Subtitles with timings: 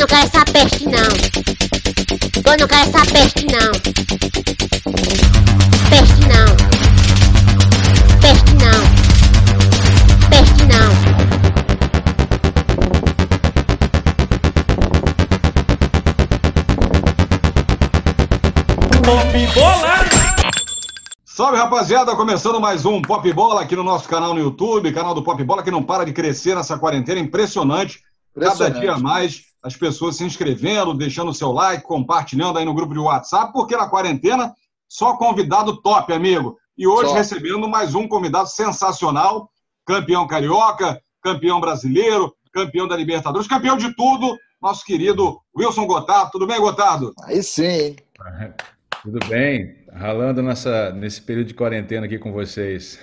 [0.00, 1.12] não quero essa peste não.
[2.50, 3.70] Eu não quero essa peste não.
[5.90, 6.56] Peste não.
[8.22, 8.80] Peste não.
[10.30, 10.88] Peste não.
[19.02, 19.94] Pop Bola!
[21.26, 25.22] Salve rapaziada, começando mais um Pop Bola aqui no nosso canal no YouTube, canal do
[25.22, 28.00] Pop Bola que não para de crescer nessa quarentena, impressionante.
[28.34, 28.80] Cada Impressionante.
[28.80, 32.98] dia mais as pessoas se inscrevendo, deixando o seu like, compartilhando aí no grupo de
[32.98, 34.54] WhatsApp, porque na quarentena
[34.88, 36.58] só convidado top, amigo.
[36.76, 37.14] E hoje Só.
[37.14, 39.50] recebendo mais um convidado sensacional,
[39.86, 46.30] campeão carioca, campeão brasileiro, campeão da Libertadores, campeão de tudo, nosso querido Wilson Gotardo.
[46.32, 47.12] Tudo bem, Gotardo?
[47.24, 47.96] Aí sim?
[49.02, 49.76] Tudo bem?
[49.94, 52.98] Ralando nessa, nesse período de quarentena aqui com vocês.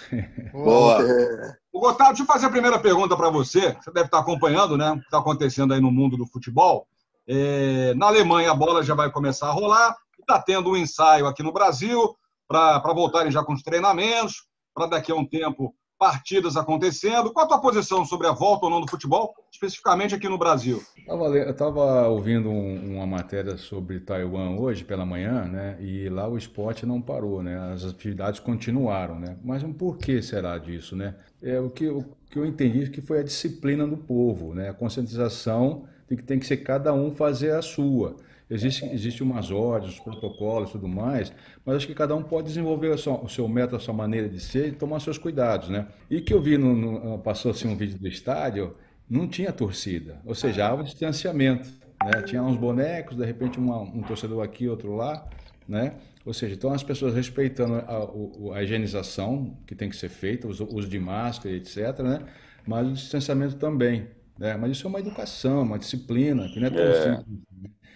[0.53, 0.99] Boa.
[1.77, 3.77] O Gotardo, deixa eu fazer a primeira pergunta para você.
[3.79, 6.87] Você deve estar acompanhando né, o que está acontecendo aí no mundo do futebol.
[7.27, 9.95] É, na Alemanha, a bola já vai começar a rolar.
[10.19, 12.15] Está tendo um ensaio aqui no Brasil
[12.47, 17.31] para voltarem já com os treinamentos, para daqui a um tempo partidas acontecendo.
[17.33, 20.81] Qual a tua posição sobre a volta ou não do futebol, especificamente aqui no Brasil?
[21.07, 25.75] Eu estava ouvindo um- uma matéria sobre Taiwan hoje pela manhã, né?
[25.79, 27.73] E lá o esporte não parou, né?
[27.73, 29.37] As atividades continuaram, né?
[29.43, 31.15] Mas um por que será disso, né?
[31.41, 34.69] É o que, o que eu entendi que foi a disciplina do povo, né?
[34.69, 38.15] A conscientização de que tem que ser cada um fazer a sua.
[38.49, 41.33] Existe, existe umas ordens, os protocolos e tudo mais,
[41.65, 44.29] mas acho que cada um pode desenvolver a sua- o seu método, a sua maneira
[44.29, 45.87] de ser e tomar seus cuidados, né?
[46.09, 48.73] E que eu vi, no, no- passou assim um vídeo do estádio,
[49.09, 51.67] não tinha torcida, ou seja, há um distanciamento,
[52.01, 52.21] né?
[52.21, 55.27] Tinha uns bonecos, de repente uma- um torcedor aqui, outro lá,
[55.67, 55.95] né?
[56.27, 60.45] Ou seja, então as pessoas respeitando a, o- a higienização que tem que ser feita,
[60.45, 62.19] o uso de máscara, etc, né?
[62.67, 64.57] Mas o distanciamento também, né?
[64.57, 67.15] Mas isso é uma educação, uma disciplina, que não é tão É.
[67.15, 67.39] simples.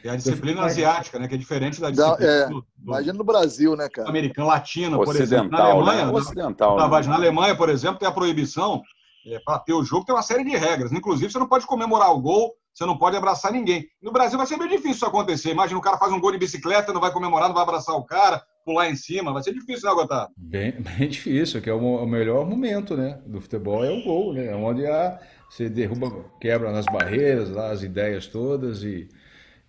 [0.04, 3.14] É a disciplina fico- asiática, né, que é diferente da disciplina é, do, do Imagina
[3.18, 4.08] no Brasil, né, cara?
[4.10, 5.52] americano, latina, por exemplo.
[5.52, 6.12] Na Ocidental, Alemanha, né?
[6.12, 6.78] na- Ocidental.
[6.78, 7.08] Tá, né?
[7.08, 8.82] na Alemanha, por exemplo, tem a proibição
[9.46, 10.92] para ter o jogo, tem uma série de regras.
[10.94, 13.86] Inclusive, você não pode comemorar o gol, você não pode abraçar ninguém.
[14.02, 15.52] No Brasil vai ser meio difícil isso acontecer.
[15.52, 18.06] Imagina o cara faz um gol de bicicleta, não vai comemorar, não vai abraçar o
[18.06, 19.34] cara, pular em cima.
[19.34, 20.32] Vai ser difícil, né, Gotardo?
[20.38, 24.48] Bem, bem difícil, que é o, melhor momento, né, do futebol é o gol, né,
[24.48, 29.10] é onde a, você derruba, quebra as barreiras, lá, as ideias todas e,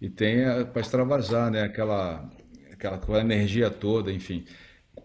[0.00, 2.30] e tem para extravasar, né, aquela,
[2.72, 4.44] aquela, aquela energia toda, enfim.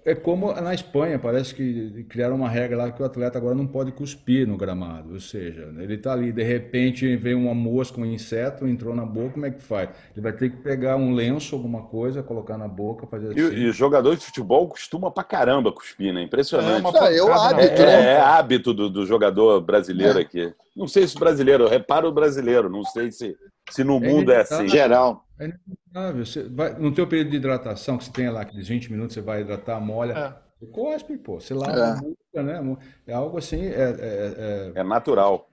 [0.08, 3.68] É como na Espanha, parece que criaram uma regra lá que o atleta agora não
[3.68, 8.06] pode cuspir no gramado, ou seja, ele está ali, de repente vem uma mosca, um
[8.06, 9.90] inseto, entrou na boca, como é que faz?
[10.16, 13.56] Ele vai ter que pegar um lenço, alguma coisa, colocar na boca, fazer E, assim.
[13.56, 16.24] e jogador de futebol costuma pra caramba cuspir, né?
[16.24, 16.80] Impressionante.
[16.80, 18.12] uma é o pancada na hábito, É, né?
[18.14, 20.54] é hábito do, do jogador brasileiro aqui.
[20.74, 23.36] Não sei se brasileiro, eu reparo o brasileiro, não sei se,
[23.70, 24.68] se no mundo é assim.
[24.68, 25.26] Geral.
[25.40, 26.26] É inevitável.
[26.26, 29.22] Você vai, no teu período de hidratação, que você tem lá aqueles 20 minutos, você
[29.22, 30.34] vai hidratar, molha, É.
[30.60, 31.40] você cospe, pô.
[31.40, 31.84] Você lava É.
[31.92, 32.78] a boca, né?
[33.06, 35.50] É algo assim, é, é- é É natural.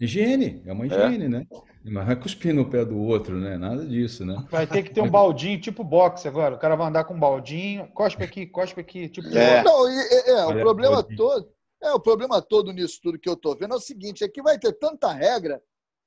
[0.00, 1.46] higiene, é uma higiene, né?
[1.84, 3.56] Mas vai cuspir no pé do outro, né?
[3.58, 4.44] Nada disso, né?
[4.50, 6.54] Vai ter que ter um baldinho, tipo boxe agora.
[6.54, 9.62] O cara vai andar com um baldinho, cospe aqui, cospe aqui, tipo É.
[9.62, 11.48] Não, é, o problema todo.
[11.82, 14.40] É, o problema todo nisso tudo que eu tô vendo é o seguinte: é que
[14.42, 15.60] vai ter tanta regra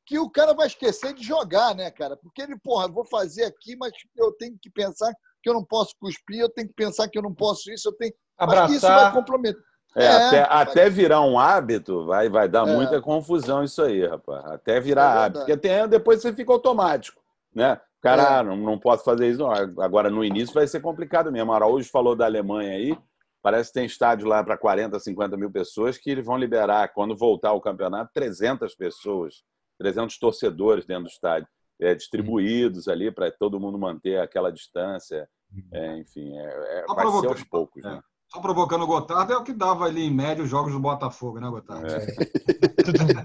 [0.08, 2.16] que o cara vai esquecer de jogar, né, cara?
[2.16, 5.14] Porque ele, porra, vou fazer aqui, mas eu tenho que pensar
[5.44, 7.94] que eu não posso cuspir, eu tenho que pensar que eu não posso isso, eu
[7.94, 8.14] tenho.
[8.40, 9.14] Acho que isso vai Abraçar.
[9.14, 9.62] comprometer.
[9.96, 12.74] É, É, até, vai- até virar um hábito, vai, vai dar É.
[12.74, 14.46] muita confusão isso aí, rapaz.
[14.46, 15.40] Até virar É hábito.
[15.42, 17.22] Porque tem, depois você fica automático,
[17.54, 17.72] né?
[17.84, 17.88] É.
[18.00, 19.40] Cara, ah, não, não posso fazer isso.
[19.40, 19.52] Não.
[19.84, 21.52] Agora, no início, vai ser complicado mesmo.
[21.52, 22.98] Araújo falou da Alemanha aí.
[23.42, 27.18] Parece que tem estádio lá para 40, 50 mil pessoas que eles vão liberar, quando
[27.18, 29.44] voltar o campeonato, 300 pessoas,
[29.78, 31.48] 300 torcedores dentro do estádio,
[31.80, 35.28] é, distribuídos ali para todo mundo manter aquela distância.
[35.72, 37.84] É, enfim, é, é- vai ser aos poucos.
[37.84, 38.02] Né?
[38.30, 41.40] Só provocando o Gotardo é o que dava ali em média os jogos do Botafogo,
[41.40, 41.88] né, Gotardo?
[41.88, 41.98] É.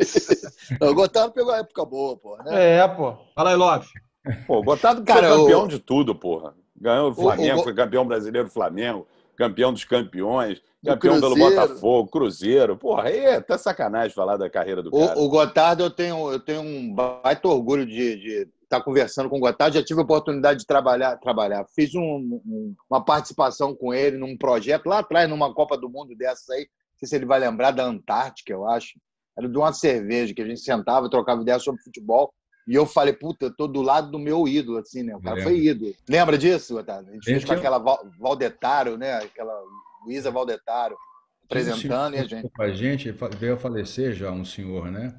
[0.80, 2.78] O Gotardo pegou a época boa, pô, né?
[2.78, 3.16] É, pô.
[3.34, 3.88] Fala aí, Lopes.
[4.46, 6.54] Pô, o Gotado Cara, foi campeão o- de tudo, porra.
[6.80, 9.06] Ganhou o O- Flamengo, o- foi campeão brasileiro do Flamengo,
[9.48, 11.60] campeão dos campeões, Do campeão pelo Cruzeiro.
[11.68, 12.76] Botafogo, Cruzeiro.
[12.76, 15.18] Porra, aí é até sacanagem falar da carreira do cara.
[15.18, 19.40] O, o Gotardo, eu tenho, eu tenho um baita orgulho de estar conversando com o
[19.40, 19.76] Gotardo.
[19.76, 21.16] Já tive a oportunidade de trabalhar.
[21.18, 21.64] trabalhar.
[21.74, 26.14] Fiz um- um- uma participação com ele num projeto lá atrás, numa Copa do Mundo
[26.16, 26.60] dessas aí.
[26.60, 28.98] Não sei se ele vai lembrar, da Antártica, eu acho.
[29.36, 32.32] Era de uma cerveja que a gente sentava, trocava ideia sobre futebol.
[32.68, 35.16] E eu falei, puta, eu tô do lado do meu ídolo, assim, né?
[35.16, 35.92] O cara foi ídolo.
[36.08, 37.10] Lembra disso, Gotardo?
[37.10, 39.14] A gente fez Eu com aquela Val- Valdetaro, né?
[39.14, 39.52] Aquela
[40.04, 40.96] Luísa Valdetaro
[41.44, 42.50] apresentando e a gente.
[42.58, 45.14] A gente veio a falecer já um senhor, né?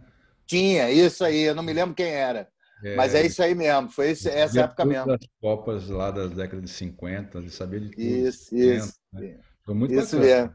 [0.47, 2.49] Tinha, isso aí, eu não me lembro quem era.
[2.83, 5.07] É, Mas é isso aí mesmo, foi esse- essa época mesmo.
[5.07, 8.01] das Copas lá da década de 50, ele sabia de tudo.
[8.01, 8.93] Isso, 70, isso.
[9.13, 9.39] né?
[9.65, 10.25] Foi muito Isso bacana.
[10.25, 10.53] mesmo.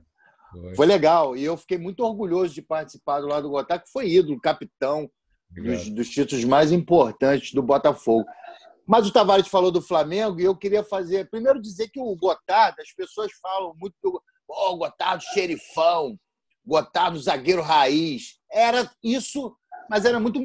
[0.53, 0.75] Foi.
[0.75, 1.37] Foi legal.
[1.37, 5.11] E eu fiquei muito orgulhoso de participar do lado do Gotar, que foi ídolo, capitão.
[5.51, 8.27] Dos, dos títulos mais importantes do Botafogo.
[8.87, 11.29] Mas o Tavares falou do Flamengo e eu queria fazer.
[11.29, 16.19] Primeiro, dizer que o Gotardo, as pessoas falam muito do oh, Gotardo xerifão,
[16.65, 18.39] Gotardo zagueiro raiz.
[18.51, 19.55] Era isso,
[19.91, 20.41] mas era muito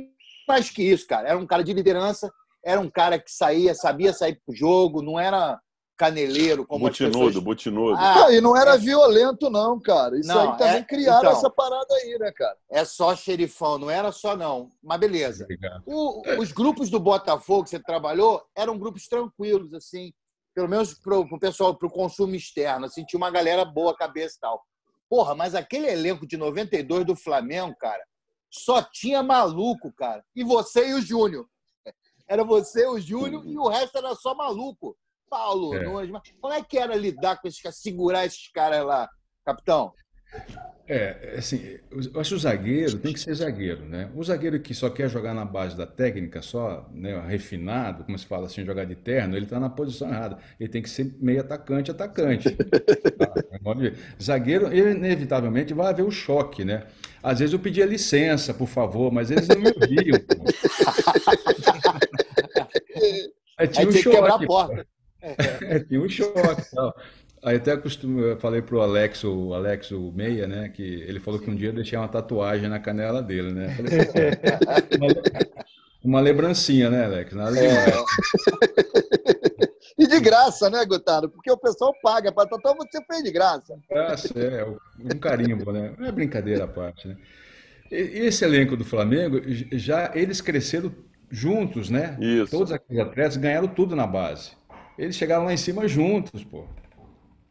[0.47, 1.29] mais que isso, cara.
[1.29, 2.29] Era um cara de liderança,
[2.63, 5.59] era um cara que saía, sabia sair pro jogo, não era
[5.97, 7.43] caneleiro como as Butinudo, pessoas.
[7.43, 7.95] butinudo.
[7.99, 10.17] Ah, Ah, e não era violento, não, cara.
[10.17, 11.31] Isso Não, aí também é- criaram então.
[11.31, 12.57] essa parada aí, né, cara?
[12.69, 14.69] é só xerifão, não era só não.
[14.81, 15.47] Mas beleza.
[15.85, 20.11] O- os grupos do Botafogo que você trabalhou eram grupos tranquilos, assim,
[20.55, 24.39] pelo menos pro, o pessoal, pro consumo externo, assim, tinha uma galera boa cabeça e
[24.39, 24.63] tal.
[25.09, 28.03] Porra, mas aquele elenco de 92 do Flamengo, cara,
[28.49, 30.23] só tinha maluco, cara.
[30.35, 31.47] E você e o Júnior.
[32.27, 34.95] Era você, o Júnior, e o resto era só maluco.
[35.33, 35.83] Paulo, É.
[35.83, 39.09] Nunes, mas como é que era lidar com esses caras, segurar esses caras lá,
[39.43, 39.91] capitão?
[40.85, 44.11] É, assim, eu acho que o zagueiro tem que ser zagueiro, né?
[44.13, 48.25] O zagueiro que só quer jogar na base da técnica, só, né, refinado, como se
[48.25, 50.37] fala assim, jogar de terno, ele está na posição errada.
[50.59, 52.51] Ele tem que ser meio atacante, atacante.
[52.51, 53.33] Tá?
[54.21, 56.85] Zagueiro, inevitavelmente, vai haver o choque, né?
[57.23, 60.19] Às vezes eu pedia licença, por favor, mas eles não me ouviam.
[63.57, 64.92] Aí tinha Aí um tinha que quebrar a choque, porta.
[65.61, 66.95] É, tinha um choque e tal.
[67.43, 71.39] Aí até costumo, eu falei pro Alex, o Alex, o Meia, né, que ele falou
[71.39, 73.75] que um dia eu deixei uma tatuagem na canela dele, né?
[73.75, 75.07] Falei, "Pô, uma,
[76.03, 77.33] uma lembrancinha, né, Alex?
[77.33, 77.95] Nada demais.
[79.97, 81.29] E de graça, né, Gotaro?
[81.29, 83.75] Porque o pessoal paga para tatuar, você fez de graça.
[83.91, 84.65] Ah, é,
[85.13, 85.93] um carimbo, né?
[85.97, 87.17] Não é brincadeira à parte, né?
[87.91, 89.39] E- Esse elenco do Flamengo,
[89.73, 90.91] já eles cresceram
[91.29, 92.17] juntos, né?
[92.19, 92.51] Isso.
[92.51, 94.51] Todos aqueles atletas ganharam tudo na base.
[94.97, 96.65] Eles chegaram lá em cima juntos, pô.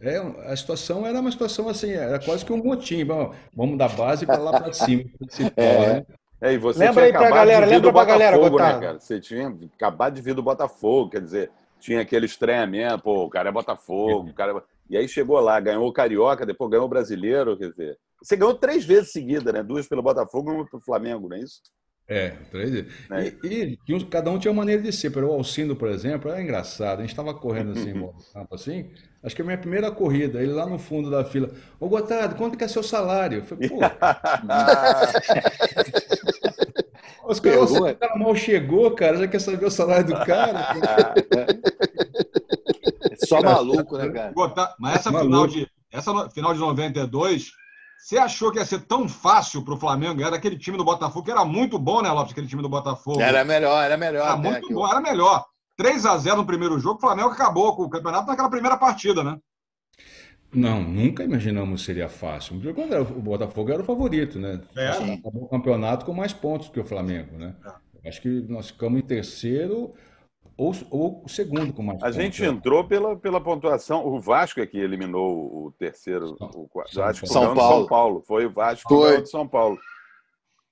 [0.01, 0.19] É,
[0.51, 3.05] a situação era uma situação assim, era quase que um motim.
[3.05, 5.05] Vamos, vamos da base para lá para cima.
[5.19, 6.07] principal, né?
[6.41, 8.99] É, e você Lembra tinha aí pra galera, lembra do pra galera, Botafogo, né, cara?
[8.99, 13.49] Você tinha acabado de vir do Botafogo, quer dizer, tinha aquele estranhamento, pô, o cara
[13.49, 14.63] é Botafogo, o cara é...
[14.91, 17.99] E aí chegou lá, ganhou o Carioca, depois ganhou o Brasileiro, quer dizer...
[18.21, 19.63] Você ganhou três vezes seguida, né?
[19.63, 21.61] Duas pelo Botafogo e uma pelo Flamengo, não é isso?
[22.13, 22.93] É, três vezes.
[23.11, 23.33] É.
[23.43, 25.09] E, e cada um tinha uma maneira de ser.
[25.11, 26.99] Pero o Alcindo, por exemplo, era engraçado.
[26.99, 27.95] A gente estava correndo assim,
[28.35, 28.91] campo assim.
[29.23, 31.49] Acho que a minha primeira corrida, ele lá no fundo da fila.
[31.81, 33.39] Ô, Gotardo, quanto que é seu salário?
[33.39, 33.79] Eu falei, pô,
[37.27, 40.75] os caras, o cara mal chegou, cara, já quer saber o salário do cara.
[43.25, 44.35] Só maluco, né, cara?
[44.79, 45.31] Mas essa Maluco.
[45.31, 47.53] final de, essa final de 92,
[48.03, 50.21] você achou que ia ser tão fácil para o Flamengo?
[50.23, 52.33] Era aquele time do Botafogo, que era muito bom, né, Lopes?
[52.33, 53.21] Aquele time do Botafogo.
[53.21, 54.27] Era melhor, era melhor.
[54.27, 55.45] Era né, muito que o- bom, era melhor.
[55.77, 59.23] 3 a 0 no primeiro jogo, o Flamengo acabou com o campeonato naquela primeira partida,
[59.23, 59.39] né?
[60.53, 62.57] Não, nunca imaginamos que seria fácil.
[62.57, 64.61] O Botafogo era o favorito, né?
[64.77, 64.89] É.
[64.89, 67.55] Acabou o campeonato com mais pontos que o Flamengo, né?
[68.05, 69.95] Acho que nós ficamos em terceiro
[70.57, 72.17] ou, ou segundo com mais A pontos.
[72.17, 72.49] gente né?
[72.49, 74.07] entrou pela, pela pontuação.
[74.07, 76.93] O Vasco é que eliminou o terceiro, o quarto.
[76.95, 77.45] São Vasco Paulo.
[77.45, 78.23] ganhou de São Paulo.
[78.27, 79.23] Foi o Vasco Foi.
[79.23, 79.79] de São Paulo.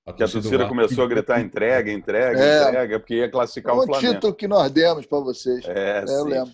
[0.07, 2.69] A Que a torcida começou a gritar entrega, entrega, É.
[2.69, 4.15] entrega, porque ia classificar um o Flamengo.
[4.15, 5.65] título que nós demos para vocês.
[5.67, 6.51] É, É, eu lembro.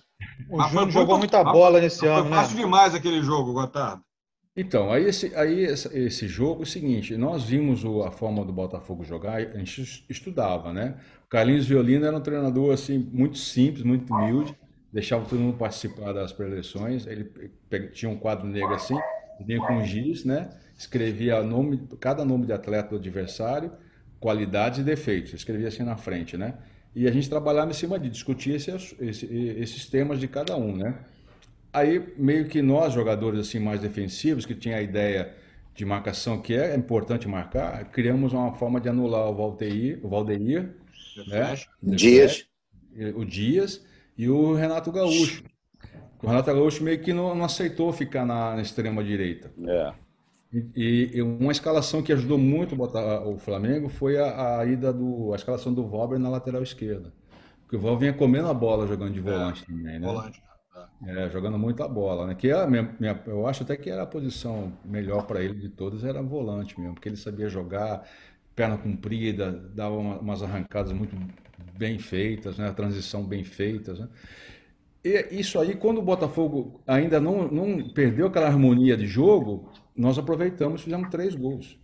[0.50, 2.36] O Mas foi Júnior jogou muita bola nesse Foi ano, né?
[2.36, 4.02] fácil demais aquele jogo, Gotardo.
[4.58, 8.42] Então, aí esse, aí esse, esse jogo é o seguinte, nós vimos o- a forma
[8.42, 10.96] do Botafogo jogar, a gente es- estudava, né?
[11.28, 14.56] Carlinhos Violino era um treinador assim muito simples, muito humilde,
[14.92, 17.30] deixava todo mundo participar das preleções, ele
[17.92, 18.96] tinha um quadro negro assim,
[19.44, 20.50] vinha com giz, né?
[20.78, 23.72] Escrevia nome, cada nome de atleta do adversário,
[24.20, 26.54] qualidades e defeitos, escrevia assim na frente, né?
[26.94, 30.74] E a gente trabalhava em cima de discutir esse, esse, esses temas de cada um,
[30.76, 30.94] né?
[31.72, 35.34] Aí, meio que nós, jogadores assim mais defensivos, que tinha a ideia
[35.74, 40.70] de marcação, que é importante marcar, criamos uma forma de anular o Valdeir, o Valdeir,
[41.24, 41.54] né?
[41.82, 42.46] Dias.
[43.14, 43.84] o Dias
[44.16, 45.44] e o Renato Gaúcho.
[46.22, 49.52] O Renato Gaúcho meio que não, não aceitou ficar na, na extrema direita.
[49.68, 49.92] É.
[50.74, 54.92] E, e uma escalação que ajudou muito a botar o Flamengo foi a, a ida
[54.92, 57.12] do a escalação do Valber na lateral esquerda.
[57.62, 60.06] Porque o Valber vinha comendo a bola jogando de volante também, né?
[60.06, 60.40] Volante.
[61.06, 62.34] É, jogando muita bola, né?
[62.34, 65.54] Que é a minha, minha- eu acho até que era a posição melhor para ele
[65.54, 68.08] de todas, era volante mesmo, porque ele sabia jogar,
[68.56, 71.16] perna comprida, dava uma- umas arrancadas muito
[71.56, 72.68] bem feitas, né?
[72.68, 74.08] A transição bem feitas, né?
[75.04, 80.18] E isso aí, quando o Botafogo ainda não, não perdeu aquela harmonia de jogo, nós
[80.18, 81.78] aproveitamos e fizemos três gols.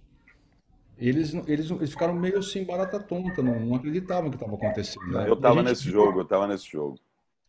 [0.96, 5.04] eles, eles, eles ficaram meio assim, barata tonta, não, não acreditavam que estava acontecendo.
[5.06, 5.28] né?
[5.28, 6.98] Eu E a tava gente nesse viu- jogo, eu tava nesse jogo.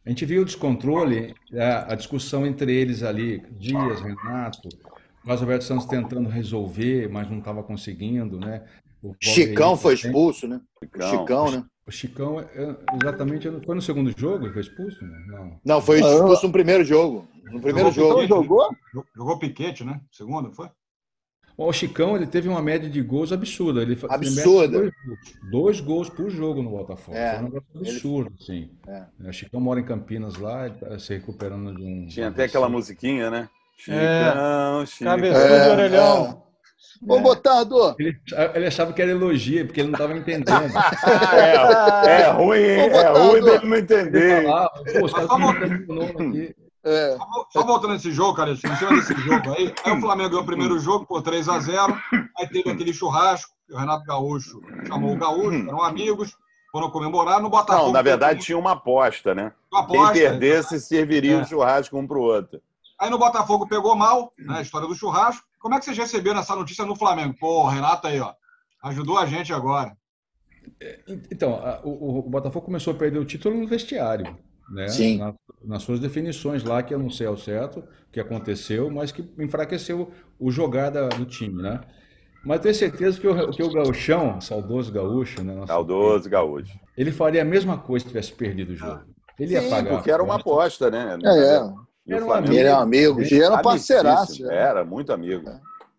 [0.05, 5.41] A gente viu o descontrole, a, a discussão entre eles ali, Dias, Renato, o Carlos
[5.41, 8.63] Alberto Santos tentando resolver, mas não estava conseguindo, né?
[9.03, 10.61] O Chicão foi expulso, né?
[10.81, 11.09] O Chicão.
[11.09, 11.65] Chicão, né?
[11.85, 15.03] O Chicão, é, exatamente, foi no segundo jogo ele foi expulso?
[15.03, 15.17] né?
[15.27, 15.59] Não.
[15.65, 17.27] Não, foi expulso no primeiro jogo.
[17.51, 18.23] No primeiro Jogou jogo.
[18.23, 18.69] Então jogou?
[18.93, 19.99] Jogou- Jogou Piquete, né?
[20.11, 20.69] Segundo, foi?
[21.57, 23.81] Bom, O Chicão, ele teve uma média de gols absurda.
[23.81, 24.77] Ele Absurda.
[24.77, 25.51] ele Dois, gols.
[25.51, 27.15] Dois gols por jogo no Botafogo.
[27.15, 27.31] É.
[27.33, 28.71] Foi um negócio absurdo, assim.
[28.87, 29.05] É.
[29.29, 32.07] O Chicão mora em Campinas lá, ele tá se recuperando de um...
[32.07, 33.49] Tinha até aquela musiquinha, né?
[33.87, 34.29] É.
[34.31, 35.15] Chicão, Chicão.
[35.15, 36.43] Cabeçudo É, orelhão.
[37.07, 38.17] Ô, Botardo, Ele,
[38.53, 40.71] ele achava que era elogio, porque ele não estava entendendo.
[41.05, 42.91] Ah, é, é ruim, hein?
[42.91, 44.45] Ô, É ruim dele não entender.
[44.45, 45.05] pô,
[46.17, 46.55] aqui.
[46.85, 50.01] é, Só vol- Só voltando nesse jogo, cara, em cima desse jogo aí, aí o
[50.01, 51.97] Flamengo ganhou o primeiro jogo por 3 a 0
[52.37, 56.35] aí teve aquele churrasco, que o Renato Gaúcho chamou o Gaúcho, eram amigos,
[56.71, 57.85] foram comemorar no Botafogo.
[57.87, 59.51] Não, na verdade tinha uma aposta, né?
[59.71, 60.13] uma Quem aposta.
[60.13, 61.41] perdesse serviria É.
[61.41, 62.59] o churrasco um pro outro.
[62.99, 65.43] Aí no Botafogo pegou mal, né, a história do churrasco.
[65.63, 67.33] Como é que vocês receberam essa notícia no Flamengo?
[67.39, 68.33] Pô, o Renato aí, ó,
[68.83, 69.95] ajudou a gente agora.
[71.31, 74.37] Então, a- o, o Botafogo começou a perder o título no vestiário,
[74.69, 74.89] né?
[74.89, 75.19] Sim.
[75.19, 79.13] Na- nas suas definições lá, que eu não sei ao certo o que aconteceu, mas
[79.13, 81.79] que enfraqueceu o jogar da- do time, né?
[82.43, 85.53] Mas tenho certeza que o, que o Gauchão, saudoso gaúcho, né?
[85.55, 86.77] nosso- Saudoso gaúcho.
[86.97, 89.01] ele faria a mesma coisa se tivesse perdido o jogo.
[89.39, 89.95] Ele ia Sim, pagar.
[89.95, 91.17] porque era uma aposta, né?
[91.23, 91.73] é, é.
[92.05, 93.21] E o Era um Ele é um amigo.
[93.21, 94.49] E era um parceiraço.
[94.49, 94.55] é.
[94.55, 95.49] Era, muito amigo.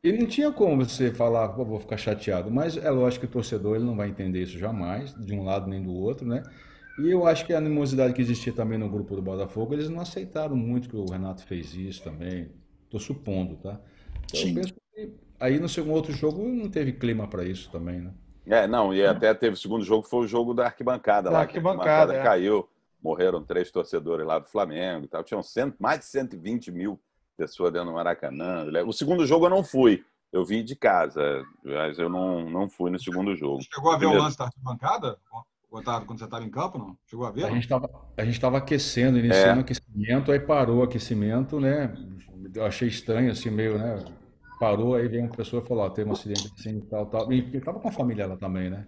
[0.02, 2.50] E não tinha como você falar, pô, vou ficar chateado.
[2.50, 5.68] Mas é lógico que o torcedor ele não vai entender isso jamais, de um lado
[5.68, 6.42] nem do outro, né?
[6.98, 10.00] E eu acho que a animosidade que existia também no grupo do Botafogo, eles não
[10.00, 12.50] aceitaram muito que o Renato fez isso também.
[12.84, 13.80] Estou supondo, tá?
[14.26, 14.48] Então, Sim.
[14.50, 18.10] eu penso que aí no segundo outro jogo não teve clima para isso também, né?
[18.46, 21.46] É, não, e até teve o segundo jogo, foi o jogo da arquibancada Da lá.
[21.46, 22.22] que a arquibancada, é.
[22.22, 22.68] caiu,
[23.04, 25.22] morreram três torcedores lá do Flamengo e tal.
[25.22, 26.98] Tinham cento, mais de 120 mil
[27.36, 28.64] pessoas dentro do Maracanã.
[28.86, 30.02] O segundo jogo eu não fui.
[30.32, 33.62] Eu vi de casa, mas eu não, não fui no segundo jogo.
[33.72, 34.22] Chegou a ver Primeiro.
[34.22, 35.16] o lance da arquibancada,
[35.70, 36.96] Otávio, quando você estava em campo, não?
[37.06, 37.44] Chegou a ver?
[37.44, 41.94] A gente estava a gente tava aquecendo, iniciando o aquecimento, aí parou o aquecimento, né?
[42.54, 44.04] Eu achei estranho, assim, meio, né?
[44.58, 47.32] Parou, aí veio uma pessoa e falou, ó, teve um acidente assim, tal, tal.
[47.32, 48.86] E porque tava com a família lá também, né?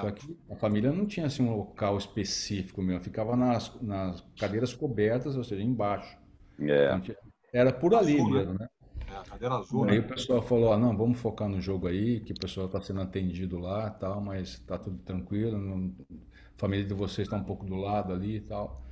[0.00, 0.12] Só É.
[0.12, 5.36] que a família não tinha assim um local específico mesmo, ficava nas, nas cadeiras cobertas,
[5.36, 6.16] ou seja, embaixo.
[6.60, 6.94] É.
[6.96, 7.14] Então,
[7.52, 8.38] Era por ali Azul, né?
[8.40, 8.68] mesmo, né?
[9.06, 10.04] É, cadeira azul, Aí né?
[10.04, 13.00] o pessoal falou, ó, não, vamos focar no jogo aí, que o pessoal está sendo
[13.02, 17.64] atendido lá, tal, mas tá tudo tranquilo, não- a família de vocês está um pouco
[17.66, 18.82] do lado ali e tal.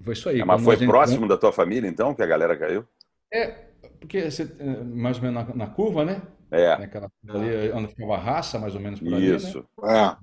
[0.00, 0.40] Foi isso aí.
[0.40, 2.84] É, mas foi entramos- próximo da tua família, então, que a galera caiu?
[3.32, 3.46] É,
[4.00, 6.22] porque você, eh, mais ou menos na, na curva, né?
[6.52, 9.36] É, Naquela curva ali, onde ficava a raça, mais ou menos por ali, né?
[9.36, 9.64] isso.
[9.84, 10.16] É.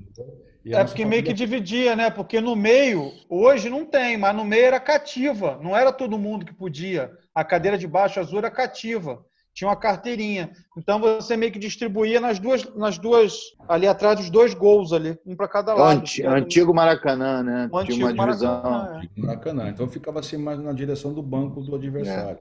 [0.64, 2.10] E a É porque meio que família- dividia, né?
[2.10, 5.58] Porque no meio, hoje não tem, mas no meio era cativa.
[5.64, 7.12] Não era todo mundo que podia.
[7.34, 9.26] A cadeira de baixo azul era cativa.
[9.54, 10.52] Tinha uma carteirinha.
[10.78, 15.18] Então você meio que distribuía nas duas, nas duas ali atrás dos dois gols ali,
[15.26, 16.00] um para cada É lado.
[16.02, 17.70] anti- antigo Maracanã, né?
[17.72, 18.62] O Tinha uma antigo divisão.
[18.62, 19.20] Maracanã, é.
[19.22, 19.70] Maracanã.
[19.70, 22.40] Então ficava assim mais na direção do banco do adversário.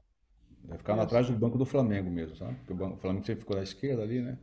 [0.76, 2.54] Ficava atrás do banco do Flamengo mesmo, sabe?
[2.56, 4.36] Porque o, banco, o Flamengo sempre ficou à esquerda ali, né?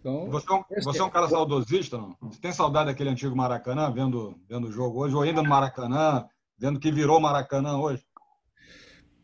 [0.00, 2.16] Então, Você é, um, você é um cara saudosista, não?
[2.22, 6.24] Você tem saudade daquele antigo Maracanã, vendo, vendo o jogo hoje, ou ainda no Maracanã,
[6.58, 8.02] vendo que virou Maracanã hoje?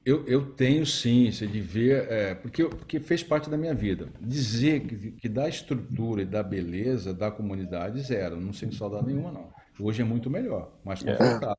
[0.08, 4.08] eu, eu tenho sim, isso de ver, é, porque, porque fez parte da minha vida.
[4.18, 8.40] Dizer que, que da estrutura e da beleza da comunidade, zero.
[8.40, 9.52] Não sinto saudade nenhuma, não.
[9.78, 11.56] Hoje é muito melhor, mais confortável,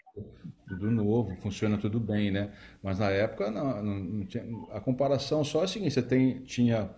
[0.70, 2.52] tudo novo, funciona tudo bem, né?
[2.84, 6.40] Mas na época, não, não- não tinha, a comparação só é a seguinte: você tem,
[6.44, 6.90] tinha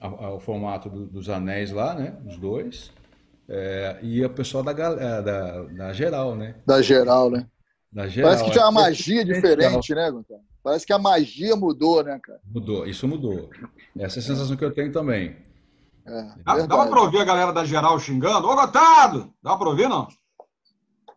[0.00, 2.16] a- a- o formato do- dos anéis lá, né?
[2.26, 2.90] Os dois.
[3.48, 6.54] é, e o pessoal da, é, da, da geral, né?
[6.66, 7.46] Da geral, né?
[7.92, 8.30] Da geral.
[8.30, 8.84] Parece que tinha uma é.
[8.84, 10.40] magia diferente, né, Gonçalo?
[10.62, 12.40] Parece que a magia mudou, né, cara?
[12.46, 13.50] Mudou, isso mudou.
[13.98, 15.36] Essa é a sensação que eu tenho também.
[16.06, 18.48] É, Dá, dá pra ouvir a galera da geral xingando?
[18.48, 19.34] Ô, Gotado!
[19.42, 20.08] Dá pra ouvir, não?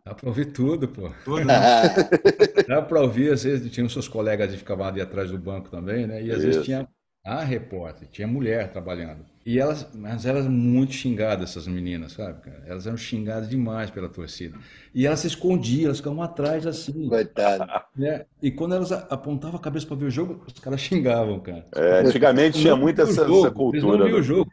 [0.06, 1.10] Dá pra ouvir tudo, pô.
[1.24, 1.56] Tudo, né?
[2.68, 5.70] Dá pra ouvir, às vezes, tinha os seus colegas que ficavam ali atrás do banco
[5.70, 6.22] também, né?
[6.24, 6.66] E às vezes Isso.
[6.66, 6.88] tinha
[7.26, 9.26] a repórter, tinha mulher trabalhando.
[9.44, 12.64] E elas, mas elas eram muito xingadas, essas meninas, sabe, cara?
[12.68, 14.58] Elas eram xingadas demais pela torcida.
[14.94, 17.66] E elas se escondiam, elas ficavam atrás assim, Coitado.
[17.96, 18.26] né?
[18.42, 21.66] E quando elas apontavam a cabeça pra ver o jogo, os caras xingavam, cara.
[21.76, 23.98] É, antigamente tinha Não muita viu o essa, jogo, essa Eles cultura.
[23.98, 24.24] não viam o né?
[24.24, 24.52] jogo.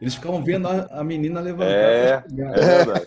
[0.00, 1.70] Eles ficavam vendo a, a menina levantar.
[1.70, 3.06] É, é verdade.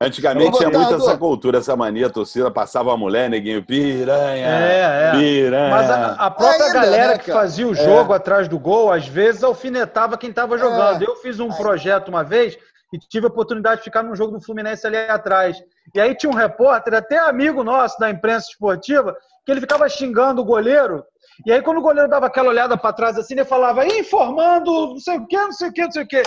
[0.00, 5.08] Antigamente tinha muito essa cultura, essa mania, a torcida passava a mulher, neguinho, piranha, É,
[5.08, 5.10] é.
[5.12, 5.70] piranha.
[5.70, 9.06] Mas a, a própria Ainda, galera né, que fazia o jogo atrás do gol, às
[9.06, 11.02] vezes alfinetava quem estava jogando.
[11.02, 11.06] É.
[11.06, 12.56] Eu fiz um projeto uma vez
[12.92, 15.62] e tive a oportunidade de ficar num jogo do Fluminense ali atrás.
[15.94, 20.40] E aí tinha um repórter, até amigo nosso da imprensa esportiva, que ele ficava xingando
[20.40, 21.04] o goleiro.
[21.44, 24.98] E aí, quando o goleiro dava aquela olhada para trás assim, ele falava, informando, não
[24.98, 26.22] sei o quê, não sei o quê, não sei o quê.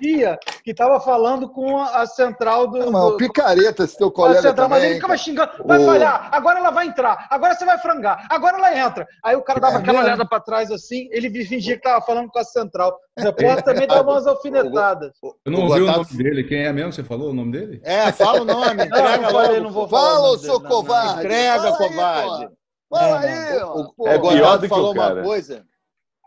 [0.00, 2.78] Ia, que estava falando com a, a central do.
[2.78, 4.90] Não, mas o picareta, esse teu colega central, mas também.
[4.90, 8.58] ele ficava xingando, vai O- falhar, agora ela vai entrar, agora você vai frangar, agora
[8.58, 9.06] ela entra.
[9.24, 10.04] Aí o cara dava É aquela mesmo?
[10.06, 12.96] olhada para trás assim, ele fingia que tava falando com a central.
[13.18, 15.12] O repórter também dava umas alfinetadas.
[15.44, 16.44] Eu não O ouvi o nome dele.
[16.44, 16.92] Quem é mesmo?
[16.92, 17.80] Você falou o nome dele?
[17.82, 19.62] É, fala o nome, Não, entrega não falei, logo.
[19.62, 20.02] não vou falar.
[20.02, 21.18] o Fala, dele, seu não, covarde.
[21.20, 22.48] Entrega, Fala aí, covarde.
[22.88, 23.80] Fala É, aí, ó.
[23.80, 24.08] O, pô.
[24.08, 25.66] É o que falou uma coisa.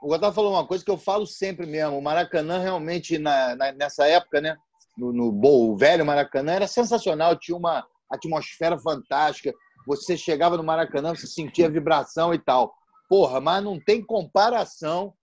[0.01, 1.98] O Gotardo falou uma coisa que eu falo sempre mesmo.
[1.98, 4.56] O Maracanã realmente na, na- nessa época, né?
[4.98, 7.36] No, no bom, o velho Maracanã era sensacional.
[7.36, 9.53] Tinha uma atmosfera fantástica.
[9.88, 12.74] Você chegava no Maracanã, você sentia vibração e tal.
[13.10, 15.13] Porra, mas não tem comparação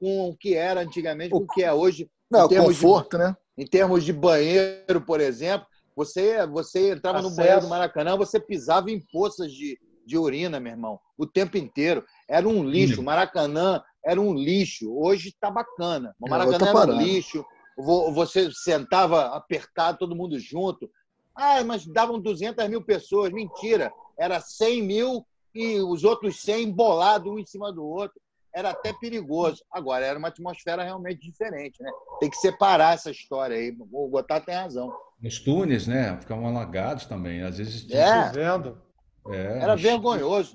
[0.00, 2.10] com o que era antigamente, com o que é hoje.
[2.30, 3.36] Não, em termos de- conforto, né?
[3.56, 7.36] em termos de banheiro, por exemplo, você, você entrava no Acesso.
[7.36, 12.04] banheiro do Maracanã, você pisava em poças de, de urina, meu irmão, o tempo inteiro.
[12.28, 13.00] Era um lixo.
[13.00, 14.92] O Maracanã era um lixo.
[14.96, 16.14] Hoje está bacana.
[16.20, 17.44] O É, Maracanã outra era um lixo.
[17.76, 20.90] Vo- Você sentava apertado, todo mundo junto.
[21.34, 23.32] Ah, mas davam 200 mil pessoas.
[23.32, 23.92] Mentira.
[24.18, 28.20] Era 100 mil e os outros 100 embolados um em cima do outro.
[28.54, 29.64] Era até perigoso.
[29.72, 31.90] Agora, era uma atmosfera realmente diferente, né?
[32.20, 33.76] Tem que separar essa história aí.
[33.90, 34.92] O Gotar tem razão.
[35.20, 36.16] Os túneis, né?
[36.20, 37.42] Ficavam alagados também.
[37.42, 38.28] Às vezes tinha- É.
[38.28, 38.80] Tô vendo.
[39.28, 40.54] É, Era vergonhoso.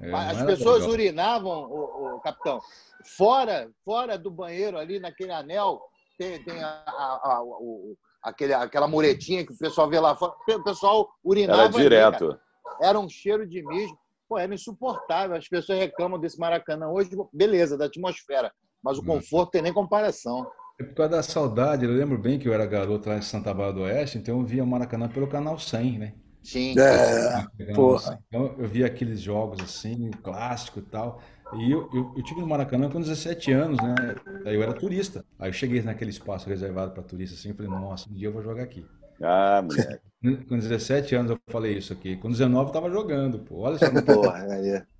[0.00, 0.90] É, As pessoas legal.
[0.92, 2.58] urinavam, o, o capitão,
[3.16, 5.80] fora, fora do banheiro ali naquele anel,
[6.18, 10.32] tem, tem a, a- a- o- aquele, aquela muretinha que o pessoal vê lá fora.
[10.50, 11.60] O pessoal urinava.
[11.62, 12.28] Era ali, direto.
[12.28, 12.40] cara.
[12.80, 13.94] Era um cheiro de mijo.
[14.28, 15.36] Pô, era insuportável.
[15.36, 18.52] As pessoas reclamam desse Maracanã hoje, beleza, da atmosfera.
[18.82, 19.06] Mas o Hum.
[19.06, 20.50] conforto tem nem comparação.
[20.80, 21.84] É por causa da saudade.
[21.84, 24.46] Eu lembro bem que eu era garoto lá em Santa Bárbara do Oeste, então eu
[24.46, 26.14] via o Maracanã pelo canal 100, né?
[26.42, 26.74] Sim.
[26.78, 28.00] É, porra.
[28.00, 28.18] 100.
[28.28, 31.20] Então eu via aqueles jogos assim, clássico e tal.
[31.54, 34.14] E eu, eu, eu tive no Maracanã com 17 anos, né?
[34.46, 35.24] Aí eu era turista.
[35.38, 38.32] Aí eu cheguei naquele espaço reservado para turista assim, e falei, nossa, um dia eu
[38.32, 38.86] vou jogar aqui.
[39.22, 40.00] Ah, moleque.
[40.48, 42.14] Com 17 anos eu falei isso aqui.
[42.16, 43.60] Com 19 eu tava jogando, pô.
[43.60, 44.46] Olha só, Porra,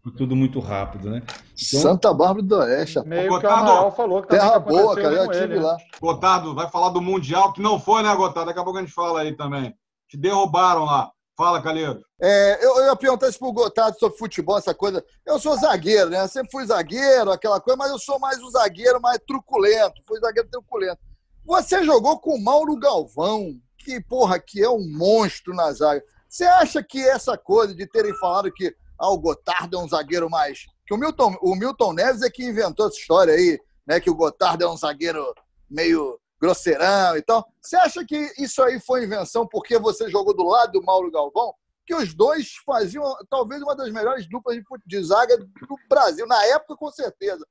[0.02, 1.22] foi tudo muito rápido, né?
[1.26, 3.06] Então, Santa Bárbara do Oeste.
[3.06, 5.14] Meio que o Gotardo, falou que Terra boa, cara.
[5.14, 5.58] Eu ele.
[5.58, 5.76] lá.
[6.00, 8.46] Gotardo, vai falar do Mundial, que não foi, né, Gotardo?
[8.46, 9.74] Daqui a pouco a gente fala aí também.
[10.08, 11.10] Te derrubaram lá.
[11.40, 12.04] Fala, Calheiro.
[12.20, 15.02] É, eu, eu ia perguntar isso pro Gotardo sobre futebol, essa coisa.
[15.24, 16.28] Eu sou zagueiro, né?
[16.28, 20.02] Sempre fui zagueiro, aquela coisa, mas eu sou mais um zagueiro mais truculento.
[20.06, 21.00] Fui zagueiro truculento.
[21.46, 26.04] Você jogou com o Mauro Galvão, que, porra, que é um monstro na zaga.
[26.28, 30.28] Você acha que essa coisa de terem falado que ah, o Gotardo é um zagueiro
[30.28, 30.66] mais.
[30.86, 33.98] Que o Milton, o Milton Neves é que inventou essa história aí, né?
[33.98, 35.24] Que o Gotardo é um zagueiro
[35.70, 37.46] meio grosseirão e tal.
[37.60, 41.54] Você acha que isso aí foi invenção porque você jogou do lado do Mauro Galvão?
[41.86, 46.76] Que os dois faziam talvez uma das melhores duplas de, zaga do Brasil, na época,
[46.76, 47.46] com certeza.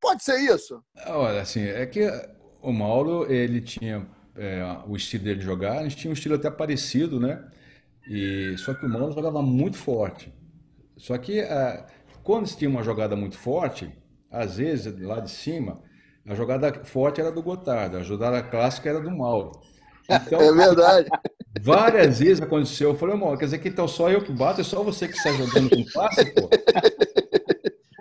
[0.00, 0.82] Pode ser isso?
[1.06, 2.06] olha, assim, é que
[2.60, 6.34] o Mauro, ele tinha é, o estilo dele de jogar, a gente tinha um estilo
[6.34, 7.48] até parecido, né?
[8.08, 10.34] E, só que o Mauro jogava muito forte.
[10.96, 11.86] Só que ah,
[12.22, 13.90] quando se tinha uma jogada muito forte,
[14.30, 15.80] às vezes, lá de cima,
[16.28, 19.52] a jogada forte era do Gotardo, a jogada clássica era do Mauro.
[20.08, 21.08] Então, É verdade.
[21.60, 22.90] várias vezes aconteceu.
[22.90, 25.16] Eu falei, Mauro, quer dizer que então só eu que bato, é só você que
[25.18, 26.48] sai jogando com classe, pô?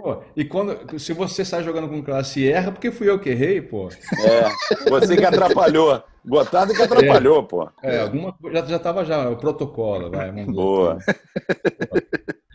[0.03, 3.29] Pô, e quando, se você sai jogando com classe e erra, porque fui eu que
[3.29, 3.87] errei, pô.
[3.87, 6.03] É, você que atrapalhou.
[6.25, 7.69] Gotardo que atrapalhou, pô.
[7.81, 10.29] É, alguma coisa, já, já tava já, o protocolo, vai.
[10.45, 10.97] Boa.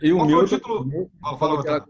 [0.01, 1.09] E o Qual Milton, título?
[1.21, 1.85] Fala, falou fala,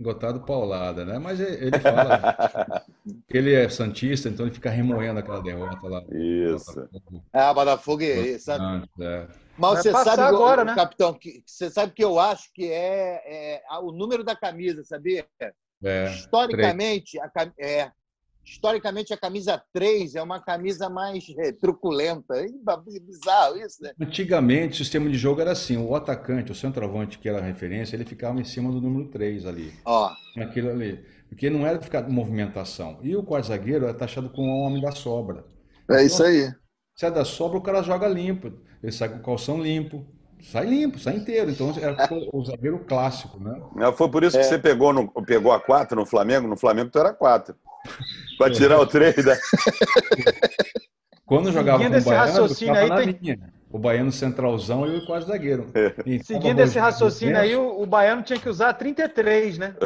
[0.00, 1.18] gotado paulada, né?
[1.18, 2.18] Mas ele ele fala
[3.28, 6.02] que ele é santista, então ele fica remoendo aquela derrota lá.
[6.12, 6.88] Isso.
[7.32, 8.64] Ah, Botafogo, é, sabe?
[9.00, 9.28] É.
[9.56, 10.74] Mas você sabe, agora, o- né?
[10.74, 15.26] capitão, que você sabe que eu acho que é, é o número da camisa, sabia?
[15.82, 17.90] É, historicamente, a, cam- é,
[18.50, 22.36] historicamente, a camisa 3 é uma camisa mais é, truculenta.
[22.36, 22.46] É
[23.00, 23.92] bizarro isso, né?
[24.00, 27.96] Antigamente, o sistema de jogo era assim: o atacante, o centroavante, que era a referência,
[27.96, 31.04] ele ficava em cima do número 3 ali, Ó, naquilo ali.
[31.28, 32.98] Porque não era de ficar de movimentação.
[33.02, 35.44] E o quarto zagueiro é taxado como o homem da sobra.
[35.88, 36.52] É isso aí.
[36.96, 38.52] Se é da sobra, o cara joga limpo.
[38.82, 40.04] Ele sai com o calção limpo.
[40.42, 41.50] Sai limpo, sai inteiro.
[41.50, 41.96] Então, era
[42.32, 43.92] o zagueiro clássico, né?
[43.92, 46.48] Foi por isso que você pegou, no, pegou a 4 no Flamengo.
[46.48, 47.54] No Flamengo tu era 4.
[48.38, 49.36] Pra tirar o três da.
[51.26, 53.52] Quando eu jogava Seguindo com o Baiano, eu raciocínio ficava aí, na tem- linha.
[53.72, 55.70] O Baiano centralzão e eu quase zagueiro.
[56.04, 59.76] Então, Seguindo eu esse raciocínio aí, o, o baiano tinha que usar 33, né?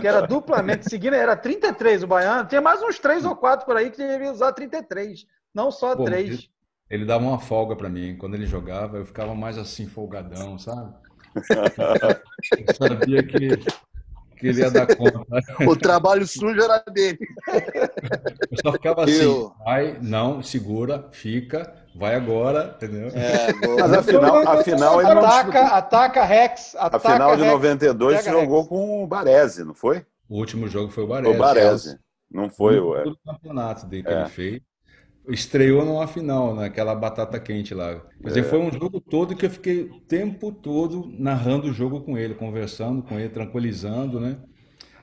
[0.00, 0.88] Que era duplamente.
[0.88, 2.48] Seguindo, era 33 o baiano.
[2.48, 5.26] Tinha mais uns 3 ou 4 por aí que deveria usar 33.
[5.54, 6.48] Não só Pô, 3.
[6.88, 8.16] Ele dava uma folga pra mim.
[8.16, 10.94] Quando ele jogava, eu ficava mais assim, folgadão, sabe?
[12.66, 13.48] Eu sabia que,
[14.38, 15.20] que ele ia dar conta.
[15.66, 17.18] O trabalho sujo era dele.
[18.50, 23.08] Eu só ficava assim, Eu- vai, não, segura, fica, vai agora, entendeu?
[23.08, 26.74] É, Mas afinal, afinal ele não Ataca, ataca Rex.
[26.76, 27.52] A Ataca final de Rex.
[27.54, 28.68] 92 Pega jogou Rex.
[28.68, 30.04] com o Baresi, não foi?
[30.28, 31.38] O último jogo foi o O Baresi.
[31.38, 31.98] Baresi.
[32.30, 32.94] Não foi o.
[33.04, 34.20] Todo o campeonato dele que É.
[34.20, 34.60] ele fez.
[35.28, 38.00] Estreou numa final, naquela batata quente lá.
[38.22, 38.42] Quer dizer, É.
[38.44, 42.34] foi um jogo todo que eu fiquei o tempo todo narrando o jogo com ele,
[42.34, 44.42] conversando com ele, tranquilizando, né?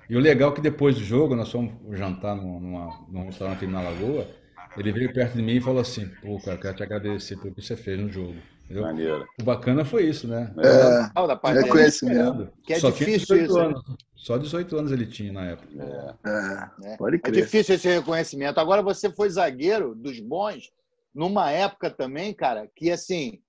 [0.09, 3.81] E o legal é que depois do jogo, nós fomos jantar numa, num restaurante na
[3.81, 4.35] Lagoa,
[4.77, 7.61] ele veio perto de mim e falou assim, pô, cara, quero te agradecer pelo que
[7.61, 8.43] você fez no jogo.
[8.65, 8.83] Entendeu?
[8.83, 9.27] Maneiro.
[9.39, 10.51] O bacana foi isso, né?
[10.57, 12.51] É, Ah, da parte é conhecimento.
[12.63, 13.65] Que é Só difícil 18 isso, né?
[13.65, 13.83] anos.
[14.15, 15.69] Só 18 anos ele tinha na época.
[16.25, 16.29] É.
[16.29, 16.95] É, né?
[16.97, 17.43] pode É crer.
[17.43, 18.59] difícil esse reconhecimento.
[18.59, 20.71] Agora você foi zagueiro dos bons
[21.13, 23.39] numa época também, cara, que assim,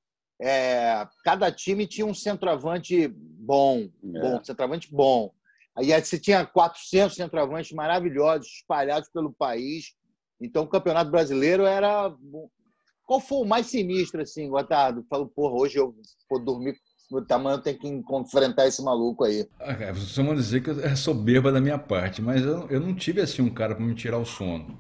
[0.40, 4.20] é, cada time tinha um centroavante bom, É.
[4.20, 5.32] bom, centroavante bom.
[5.74, 9.94] Aí você tinha 400 centroavantes maravilhosos espalhados pelo país.
[10.40, 12.12] Então o Campeonato Brasileiro era
[13.06, 15.06] qual foi o mais sinistro assim, Gotardo?
[15.08, 15.94] Falou, porra, hoje eu
[16.28, 16.76] vou dormir
[17.30, 19.46] amanhã eu tenho que enfrentar esse maluco aí.
[19.60, 23.20] Ah, vocês vão dizer que é soberba da minha parte, mas eu, eu não tive
[23.20, 24.76] assim um cara para me tirar o sono.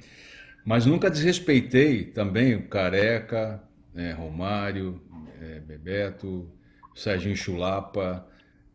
[0.64, 3.62] Mas nunca desrespeitei também o Careca,
[3.94, 5.00] né, Romário,
[5.40, 6.50] eh, Bebeto,
[6.94, 8.26] Serginho Chulapa,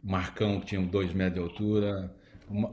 [0.02, 2.16] Marcão, que tinha dois metros de altura,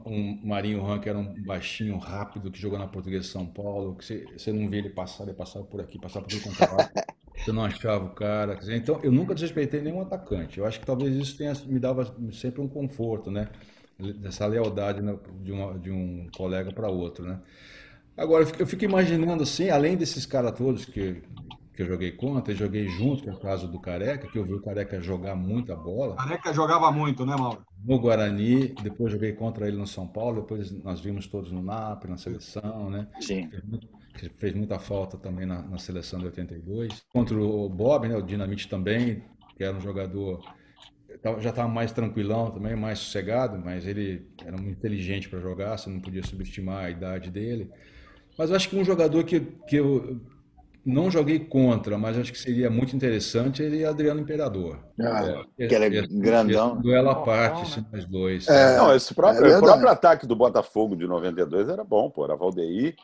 [0.05, 3.95] um, Marinho Ran, que era um baixinho, rápido, que jogou na Portuguesa de São Paulo,
[3.95, 6.89] que você, você não via ele passar, ele passava por aqui, passava por controlava.
[7.41, 8.55] Você não achava o cara.
[8.55, 10.59] dizer, Então, eu nunca desrespeitei nenhum atacante.
[10.59, 13.47] Eu acho que talvez isso tenha, me dava sempre um conforto, né?
[13.97, 17.39] Dessa lealdade né, de, uma- de um colega para outro, né?
[18.17, 21.21] Agora, eu fico imaginando assim, além desses caras todos que,
[21.79, 24.53] que eu joguei contra, e joguei junto, é o caso do Careca, que eu vi
[24.53, 26.17] o Careca jogar muita bola.
[26.17, 27.65] Careca jogava muito, né, Mauro?
[27.85, 32.03] No Guarani, depois joguei contra ele no São Paulo, depois nós vimos todos no NAP,
[32.03, 33.07] na seleção, né?
[33.21, 33.49] Sim.
[34.13, 37.01] Que fez muita falta também na, na seleção de 82.
[37.13, 39.23] Contra o Bob, né, o Dinamite também,
[39.55, 40.43] que era um jogador
[41.39, 45.89] já estava mais tranquilão também, mais sossegado, mas ele era muito inteligente para jogar, você
[45.89, 47.69] não podia subestimar a idade dele.
[48.37, 50.21] Mas eu acho que um jogador que, que eu
[50.89, 54.79] não joguei contra, mas acho que seria muito interessante, ele é Adriano Imperador.
[55.01, 56.73] Ah, É, que era esse- grandão.
[56.73, 57.61] esse Duelo à parte, né?
[57.63, 58.47] assim, nós dois.
[58.47, 58.77] É.
[58.77, 62.25] Não, esse próprio, é o próprio ataque do Botafogo de 92 era bom, pô.
[62.25, 62.95] Era Valdeir,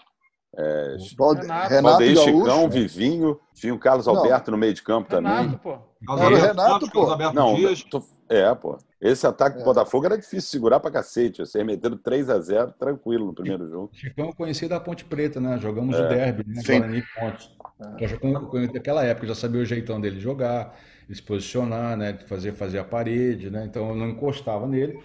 [0.58, 1.70] é, Valde- Renato.
[1.70, 2.32] Renato Valdeir Gaúcho.
[2.40, 4.16] Chicão, Vivinho, tinha o Carlos Não.
[4.18, 5.32] Alberto no meio de campo também.
[5.32, 5.78] Renato, pô.
[6.06, 7.34] Carlos Era o Alberto Renato, pô.
[7.34, 7.56] Não,
[7.90, 8.78] tô- é, pô.
[9.00, 9.66] Esse ataque do É.
[9.66, 11.40] Botafogo era difícil segurar pra cacete.
[11.42, 13.90] Vocês meteram 3 a 0 tranquilo no primeiro jogo.
[13.94, 15.58] Chicão eu conheci da Ponte Preta, né?
[15.60, 16.06] Jogamos É.
[16.06, 16.62] o derby, né?
[16.62, 16.80] Sim.
[16.80, 17.58] Guarani Ponte.
[18.00, 20.76] Eu já conhe- conhe- Naquela época eu já sabia o jeitão dele jogar,
[21.08, 22.18] ele se posicionar, né?
[22.28, 23.66] Fazer, fazer a parede, né?
[23.66, 25.00] Então eu não encostava nele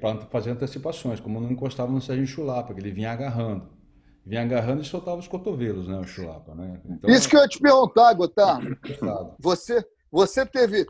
[0.00, 3.66] para fazer antecipações, como eu não encostava no Serginho Chulapa, porque ele vinha agarrando.
[4.26, 5.98] Vinha agarrando e soltava os cotovelos, né?
[5.98, 6.80] O Chulapa, né?
[6.84, 8.68] Então, Isso que eu ia te perguntar, Gotardo.
[8.68, 9.34] encostado.
[9.38, 10.86] Você, você teve,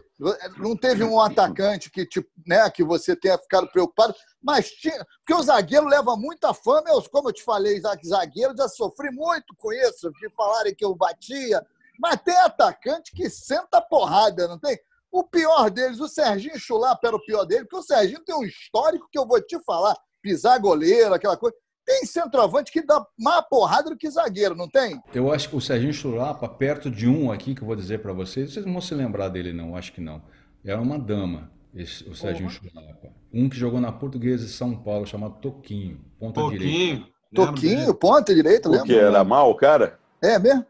[0.59, 5.33] não teve um atacante que, tipo, né, que você tenha ficado preocupado, mas tinha, porque
[5.41, 9.55] o zagueiro leva muita fama, eu, como eu te falei, za- zagueiro, já sofri muito
[9.57, 11.65] com isso, de falarem que eu batia,
[12.01, 14.77] mas tem atacante que senta porrada, não tem?
[15.11, 18.43] O pior deles, o Serginho Chulapa era o pior dele, porque o Serginho tem um
[18.43, 21.55] histórico que eu vou te falar, pisar goleiro, aquela coisa.
[21.85, 25.01] Tem centroavante que dá mais porrada do que zagueiro, não tem?
[25.13, 28.13] Eu acho que o Serginho Chulapa, perto de um aqui que eu vou dizer para
[28.13, 30.23] vocês, vocês não vão se lembrar dele, não, acho que não.
[30.65, 33.11] Era uma dama, esse, o Serginho Chulapa.
[33.33, 36.65] Um que jogou na Portuguesa de São Paulo, chamado Toquinho, ponta direita.
[36.65, 36.95] Pouquinho.
[36.97, 37.95] lembro Toquinho, dele.
[37.95, 38.87] ponta direita, lembra?
[38.87, 39.99] que era mal, cara?
[40.23, 40.65] É mesmo?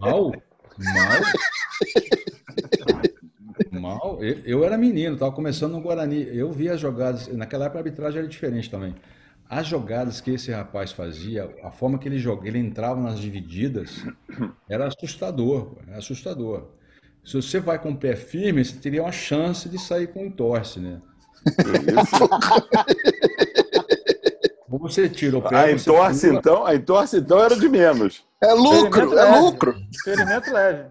[0.00, 0.32] Mal?
[0.78, 1.22] Mal?
[3.80, 4.18] Mal?
[4.22, 6.28] Eu, eu era menino, estava começando no Guarani.
[6.36, 8.94] Eu via as jogadas, naquela época a arbitragem era diferente também.
[9.48, 14.04] As jogadas que esse rapaz fazia, a forma que ele jogava, ele entrava nas divididas,
[14.68, 16.70] era assustador, era assustador.
[17.24, 20.80] Se você vai com o pé firme, você teria uma chance de sair com entorse,
[20.80, 21.00] né?
[21.46, 22.28] Isso.
[24.68, 28.24] Ou você tira o pé, A entorse, pula, então, a entorse, então, era de menos.
[28.42, 29.38] É lucro, é leve.
[29.38, 29.76] lucro.
[29.92, 30.86] Experimento leve.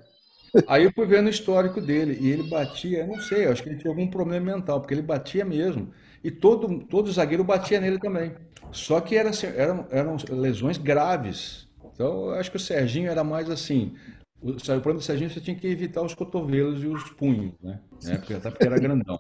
[0.67, 3.61] Aí eu fui vendo o histórico dele e ele batia, eu não sei, eu acho
[3.61, 5.91] que ele tinha algum problema mental, porque ele batia mesmo.
[6.25, 8.31] E todo, todo zagueiro batia nele também.
[8.71, 11.67] Só que era, eram, eram lesões graves.
[11.93, 13.93] Então eu acho que o Serginho era mais assim.
[14.41, 17.79] O, o problema do Serginho você tinha que evitar os cotovelos e os punhos, né?
[18.03, 18.17] né?
[18.17, 19.19] Porque, até porque era grandão.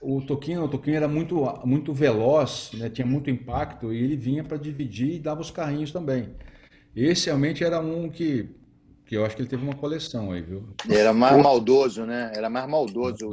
[0.00, 2.88] O Toquinho, o Toquinho era muito, muito veloz, né?
[2.88, 6.30] tinha muito impacto e ele vinha para dividir e dava os carrinhos também.
[6.96, 8.48] Esse realmente era um que,
[9.06, 10.68] que eu acho que ele teve uma coleção aí, viu?
[10.88, 12.32] Era mais maldoso, né?
[12.34, 13.30] Era mais maldoso.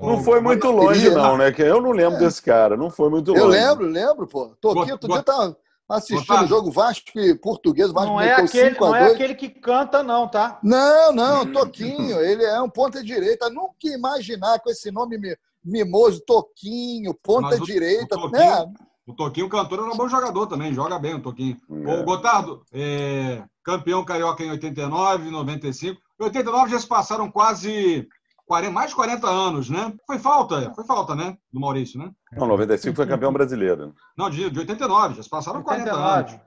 [0.00, 1.52] Não foi muito longe, não, né?
[1.52, 2.76] Que eu não lembro desse cara.
[2.76, 3.42] Não foi muito longe.
[3.42, 4.56] Eu lembro, lembro, pô.
[4.60, 5.54] Toquinho, outro dia tá
[5.88, 7.90] assistindo o jogo Vasco e Português.
[7.90, 10.58] Vasco não é, aquele, não é aquele que canta, não, tá?
[10.62, 12.20] Não, não, Toquinho.
[12.24, 13.50] ele é um ponta direita.
[13.50, 15.18] Nunca imaginar com esse nome
[15.64, 18.16] Mimoso, Toquinho, ponta o, direita.
[18.16, 18.72] O Toquinho, né?
[19.08, 21.56] O Toquinho, cantor, era um bom jogador também, joga bem o Toquinho.
[21.70, 22.00] É.
[22.00, 25.98] O Gotardo, é, campeão carioca em 89, 95.
[26.20, 28.06] Em 89 já se passaram quase
[28.46, 29.94] 40, mais de 40 anos, né?
[30.06, 31.38] Foi falta, foi falta, né?
[31.50, 32.10] Do Maurício, né?
[32.32, 33.94] Não, 95 foi campeão brasileiro.
[34.14, 36.38] Não, de, de 89, já se passaram 40 anos.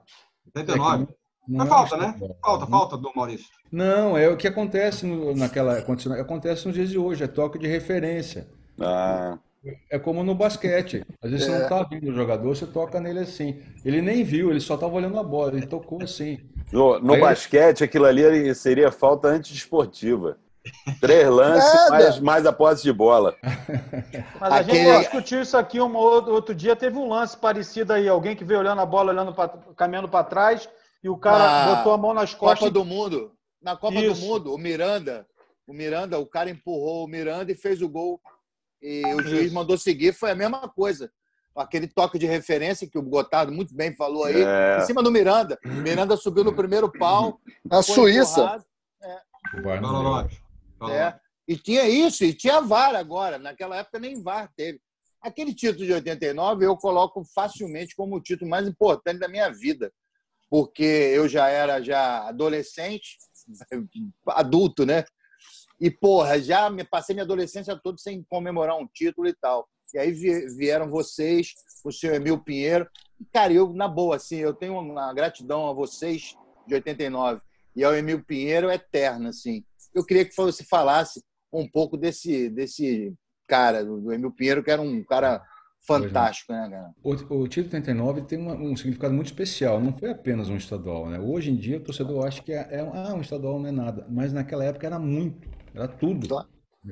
[0.54, 1.02] 89.
[1.02, 2.14] É foi falta, né?
[2.40, 3.48] Falta, falta do Maurício.
[3.72, 5.78] Não, é o que acontece no, naquela.
[5.78, 8.48] Acontece nos dias de hoje, é toque de referência.
[8.80, 9.36] Ah.
[9.90, 11.04] É como no basquete.
[11.22, 11.50] Às vezes é.
[11.50, 13.62] você não está vendo o jogador, você toca nele assim.
[13.84, 16.40] Ele nem viu, ele só estava olhando a bola, ele tocou assim.
[16.72, 17.84] No, no basquete, ele...
[17.84, 20.38] aquilo ali seria falta antidesportiva.
[21.00, 23.36] Três lances, é, mais, mais a posse de bola.
[24.40, 24.78] Mas a Aquele...
[24.78, 26.76] gente discutiu isso aqui um outro dia.
[26.76, 28.08] Teve um lance parecido aí.
[28.08, 30.68] Alguém que veio olhando a bola, olhando pra, caminhando para trás,
[31.02, 32.60] e o cara na botou a mão nas costas.
[32.60, 33.32] Copa do Mundo.
[33.60, 34.20] Na Copa isso.
[34.20, 35.26] do Mundo, o Miranda,
[35.66, 38.20] o Miranda, o cara empurrou o Miranda e fez o gol
[38.82, 41.10] e o juiz mandou seguir, foi a mesma coisa.
[41.54, 44.78] Aquele toque de referência que o Gotardo muito bem falou aí, é.
[44.78, 45.58] em cima do Miranda.
[45.64, 47.38] Miranda subiu no primeiro pau.
[47.70, 48.64] A Suíça.
[49.02, 49.20] É.
[50.90, 51.20] é.
[51.46, 53.38] E tinha isso, e tinha VAR agora.
[53.38, 54.80] Naquela época nem VAR teve.
[55.20, 59.92] Aquele título de 89 eu coloco facilmente como o título mais importante da minha vida,
[60.50, 63.18] porque eu já era já adolescente,
[64.28, 65.04] adulto, né?
[65.82, 69.68] E, porra, já me passei minha adolescência toda sem comemorar um título e tal.
[69.92, 72.88] E aí vieram vocês, o senhor Emil Pinheiro.
[73.20, 76.36] E, cara, eu, na boa, assim, eu tenho uma gratidão a vocês
[76.68, 77.40] de 89
[77.74, 79.64] e ao Emil Pinheiro eterna, assim.
[79.92, 81.20] Eu queria que você falasse
[81.52, 83.12] um pouco desse, desse
[83.48, 85.44] cara, do Emil Pinheiro, que era um cara
[85.84, 86.90] fantástico, né, cara?
[87.02, 91.10] O, o título 89 tem uma, um significado muito especial, não foi apenas um estadual,
[91.10, 91.18] né?
[91.18, 94.06] Hoje em dia o torcedor acha que é, é ah, um estadual não é nada,
[94.08, 95.50] mas naquela época era muito.
[95.74, 96.28] Era tudo.
[96.28, 96.48] Claro.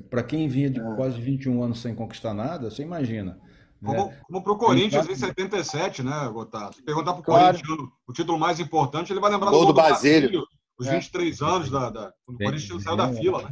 [0.09, 0.95] Para quem vinha de é.
[0.95, 3.39] quase 21 anos sem conquistar nada, você imagina.
[3.85, 4.21] Como, né?
[4.27, 6.77] como para o Corinthians em 77, né, Gotardo?
[6.77, 7.59] Se perguntar para o claro.
[7.59, 10.45] Corinthians o título mais importante, ele vai lembrar do, do Basílio.
[10.79, 10.93] Os é.
[10.93, 13.51] 23 anos da, da, quando o Corinthians saiu da fila, né?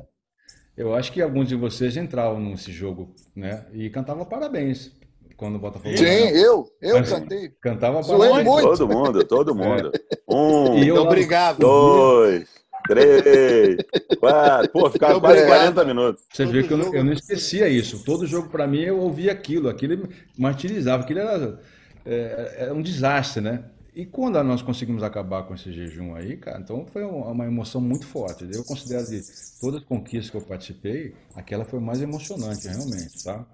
[0.77, 3.67] Eu acho que alguns de vocês entravam nesse jogo, né?
[3.73, 4.97] E cantavam parabéns
[5.37, 5.97] quando o Botafogo.
[5.97, 7.49] Sim, eu, eu cantei.
[7.61, 8.62] Cantava parabéns.
[8.62, 9.93] Todo mundo, todo mundo.
[9.95, 10.19] É.
[10.31, 11.59] Um, então, obrigado.
[11.59, 12.51] Dois,
[12.88, 13.77] três,
[14.18, 14.70] quatro.
[14.70, 16.24] Pô, ficava quase 40 minutos.
[16.33, 18.03] Você vê que eu não, eu não, esquecia isso.
[18.05, 19.68] Todo jogo, para mim, eu ouvia aquilo.
[19.68, 21.05] Aquilo martirizava.
[21.05, 21.61] Aquilo era,
[22.05, 23.64] é, era um desastre, né?
[23.94, 28.07] E quando nós conseguimos acabar com esse jejum aí, cara, então foi uma emoção muito
[28.07, 28.48] forte.
[28.53, 29.20] Eu considero de
[29.61, 33.44] todas as conquistas que eu participei, aquela foi mais emocionante, realmente, tá?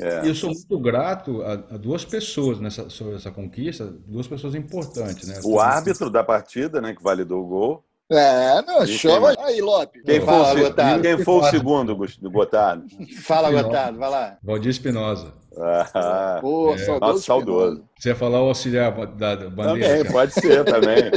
[0.00, 0.24] É.
[0.24, 4.54] E eu sou muito grato a, a, duas pessoas nessa, sobre essa conquista, duas pessoas
[4.54, 5.40] importantes, né?
[5.44, 10.02] O árbitro da partida, né, que validou o gol, é, não, chama aí, Lopes.
[10.02, 12.86] Quem, Fala, foi, o, quem foi o segundo do Gotardo?
[13.22, 14.38] Fala, Gotardo, vai lá.
[14.42, 15.32] Valdir Espinosa.
[15.58, 16.78] Ah, Pô, é.
[16.78, 17.22] saudoso.
[17.22, 17.84] saudoso.
[17.98, 19.98] Você ia falar o auxiliar da, bandeira?
[19.98, 21.10] Também, pode ser também.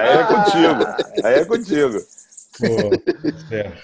[0.00, 1.24] aí é contigo.
[1.24, 1.98] Aí é contigo.
[2.58, 3.82] Pô, certo.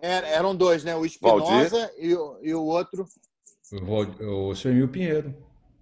[0.00, 0.94] É, eram dois, né?
[0.96, 3.06] O Espinosa e, e, o outro.
[3.72, 5.34] O, o senhor Emil Pinheiro.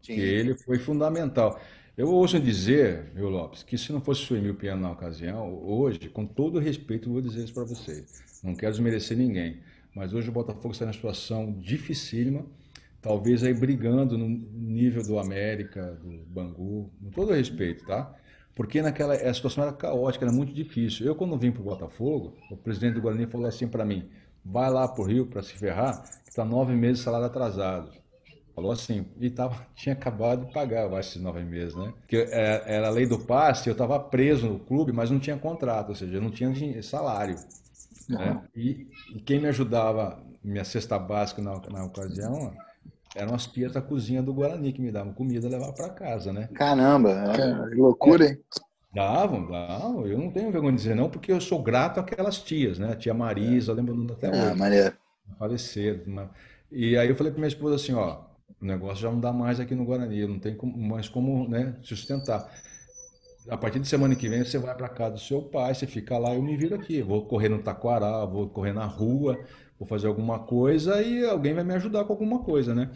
[0.02, 0.14] Sim.
[0.14, 1.58] Que ele foi fundamental.
[1.94, 6.08] Eu ouço dizer, viu, Lopes, que se não fosse o Emil Piano na ocasião, hoje,
[6.08, 8.06] com todo respeito, vou dizer isso para você.
[8.42, 9.58] Não quero desmerecer ninguém,
[9.94, 12.46] mas hoje o Botafogo está numa situação dificílima,
[13.02, 18.10] talvez aí brigando no nível do América, do Bangu, com todo respeito, tá?
[18.54, 21.04] Porque naquela a situação era caótica, era muito difícil.
[21.04, 24.08] Eu, quando vim para o Botafogo, o presidente do Guarani falou assim para mim:
[24.42, 28.01] vai lá para o Rio para se ferrar, que está nove meses de salário atrasado.
[28.54, 31.92] Falou assim, e tava, tinha acabado de pagar, eu acho, esses nove meses, né?
[32.00, 35.36] Porque era, era a lei do passe, eu estava preso no clube, mas não tinha
[35.38, 37.38] contrato, ou seja, eu não tinha salário.
[38.08, 38.42] Né?
[38.54, 38.86] E,
[39.16, 42.52] e, quem me ajudava, minha cesta básica na, na ocasião,
[43.14, 46.48] eram as pias da cozinha do Guarani, que me davam comida levar para casa, né?
[46.54, 48.38] Caramba, é, que loucura, hein?
[48.94, 50.06] Davam, davam.
[50.06, 52.92] Eu não tenho vergonha de dizer não, porque eu sou grato àquelas tias, né?
[52.92, 54.56] A tia Marisa, eu lembro até Ah, hoje.
[54.56, 54.96] maneiro.
[55.38, 56.02] Faleceram.
[56.06, 56.30] mas-
[56.70, 58.20] E aí eu falei para minha esposa assim, ó,
[58.62, 61.76] o negócio já não dá mais aqui no Guarani, não tem como- mais como, né,
[61.82, 62.48] sustentar.
[63.48, 66.16] A partir de semana que vem você vai para casa do seu pai, você fica
[66.16, 66.98] lá, eu me viro aqui.
[66.98, 69.38] Eu Vou correr no taquaral, vou correr na rua,
[69.78, 72.90] vou fazer alguma coisa e alguém vai me ajudar com alguma coisa, né?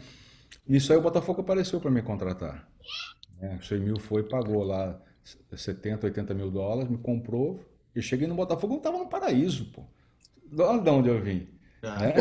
[0.67, 2.67] Nisso aí o Botafogo apareceu para me contratar.
[3.41, 3.57] né?
[3.61, 4.99] O Semil foi, pagou lá
[5.55, 7.59] 70, 80 mil dólares, me comprou.
[7.93, 9.83] Eu cheguei no Botafogo, não estava no paraíso, pô.
[10.59, 11.47] Olha de onde eu vim.
[11.99, 12.13] né?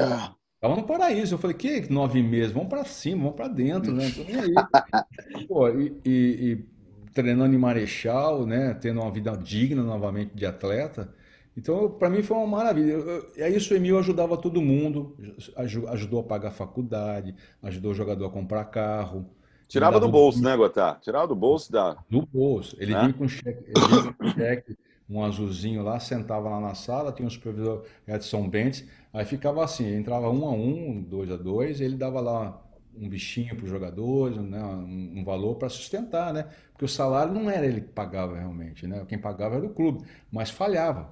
[0.61, 0.67] É.
[0.69, 1.35] Tava no paraíso.
[1.35, 2.53] Eu falei, que nove meses?
[2.53, 4.05] Vamos para cima, vamos para dentro, né?
[5.49, 6.65] Pô, e, e- e
[7.13, 8.75] treinando em Marechal, né?
[8.75, 11.13] Tendo uma vida digna novamente de atleta.
[11.57, 12.99] Então, para mim foi uma maravilha.
[13.37, 15.17] E aí o Emil ajudava todo mundo,
[15.57, 19.27] aju- ajudou a pagar a faculdade, ajudou o jogador a comprar carro.
[19.67, 21.01] Tirava do bolso, né, Gotar?
[21.01, 21.97] Tirava do bolso da.
[22.11, 22.77] do bolso.
[22.79, 23.01] Ele Né?
[23.01, 24.77] vinha com cheque, ele vinha com cheque,
[25.09, 29.87] um azulzinho lá, sentava lá na sala, tinha um supervisor Edson Bentes, aí ficava assim,
[29.95, 32.63] entrava um a um, dois a dois, ele dava lá
[32.97, 36.49] um bichinho para os jogadores, né, um, um valor para sustentar, né?
[36.73, 39.05] Porque o salário não era ele que pagava realmente, né?
[39.07, 41.11] Quem pagava era o clube, mas falhava.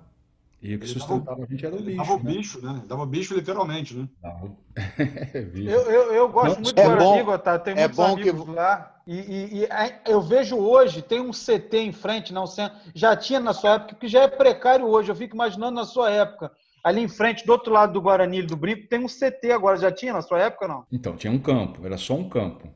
[0.64, 2.32] E o que Ele dava- sustentava a gente era o bicho, dava o né?
[2.32, 2.82] bicho, né?
[2.88, 4.08] Dava bicho literalmente, né?
[4.22, 4.50] Dava
[5.52, 5.68] bicho.
[5.68, 7.58] Eu, eu, eu gosto Não, muito é do Guarani, bom- Gotar.
[7.62, 8.96] Tem é muitos bom que- lá.
[9.06, 9.68] E, e- e
[10.10, 12.78] eu vejo hoje, tem um CT em frente, não centro.
[12.94, 15.10] Já tinha na sua época, que já é precário hoje.
[15.12, 16.50] Eu fico imaginando na sua época.
[16.82, 19.76] Ali em frente, do outro lado do Guarani do Brinco, tem um CT agora.
[19.76, 20.86] Já tinha na sua época, não?
[20.90, 22.68] Então, tinha um campo, era só um campo,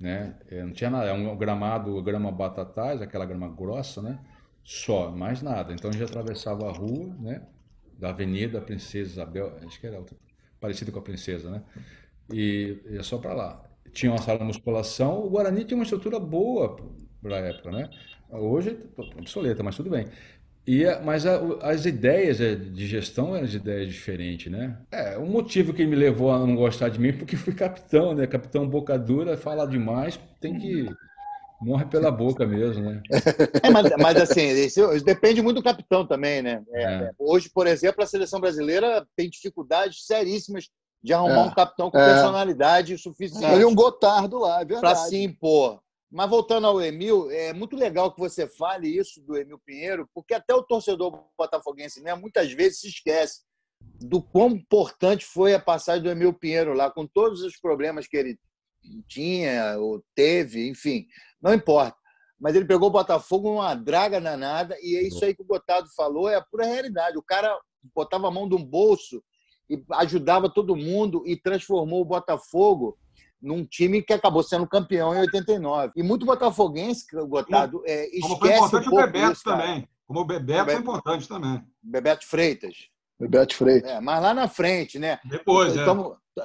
[0.00, 0.34] né?
[0.50, 4.18] É, Não tinha nada, é um gramado, grama batatais, aquela grama grossa, né?
[4.68, 5.72] Só, mais nada.
[5.72, 7.46] Então a gente atravessava a rua, né?
[7.98, 10.16] Da Avenida Princesa Isabel, acho que era outra,
[10.60, 11.62] parecida com a Princesa, né?
[12.32, 13.64] E ia só para lá.
[13.92, 16.76] Tinha uma sala de musculação, o Guarani tinha uma estrutura boa
[17.22, 17.90] para a época, né?
[18.30, 20.06] Hoje tá obsoleta, mas tudo bem.
[20.66, 24.78] E, mas a- as ideias eh, de gestão eram de ideias diferentes, né?
[24.90, 28.14] É, o motivo que me levou a não gostar de mim é porque fui capitão,
[28.14, 28.26] né?
[28.26, 30.86] Capitão boca dura, fala demais, tem que...
[31.60, 33.02] Morre pela boca mesmo, né?
[33.64, 36.62] É, mas, mas, assim, isso, depende muito do capitão também, né?
[36.72, 37.10] É, É.
[37.18, 40.68] Hoje, por exemplo, a seleção brasileira tem dificuldades seríssimas
[41.02, 41.44] de arrumar É.
[41.46, 42.04] um capitão com É.
[42.04, 45.08] personalidade Olha suficiente um Gotardo lá, é para verdade.
[45.08, 45.80] se impor.
[46.10, 50.32] Mas voltando ao Emil, é muito legal que você fale isso do Emil Pinheiro, porque
[50.34, 53.42] até o torcedor botafoguense mesmo muitas vezes se esquece
[54.00, 58.16] do quão importante foi a passagem do Emil Pinheiro lá, com todos os problemas que
[58.16, 58.38] ele
[59.06, 61.06] tinha ou teve, enfim,
[61.40, 61.96] não importa.
[62.40, 65.88] Mas ele pegou o Botafogo numa draga danada, e é isso aí que o Gotardo
[65.96, 67.18] falou, é a pura realidade.
[67.18, 67.56] O cara
[67.94, 69.22] botava a mão no bolso
[69.68, 72.96] e ajudava todo mundo e transformou o Botafogo
[73.40, 75.92] num time que acabou sendo campeão em 89.
[75.96, 79.88] E muito botafoguense, Gotardo, é, Como foi esquece um importante o pouco Bebeto isso, também.
[80.06, 80.80] Como o Bebeto foi Bebeto.
[80.80, 81.64] importante também.
[81.82, 82.74] Bebeto Freitas.
[83.18, 83.90] Bebeto Freitas.
[83.90, 85.18] É, mas lá na frente, né?
[85.24, 85.84] Depois, é.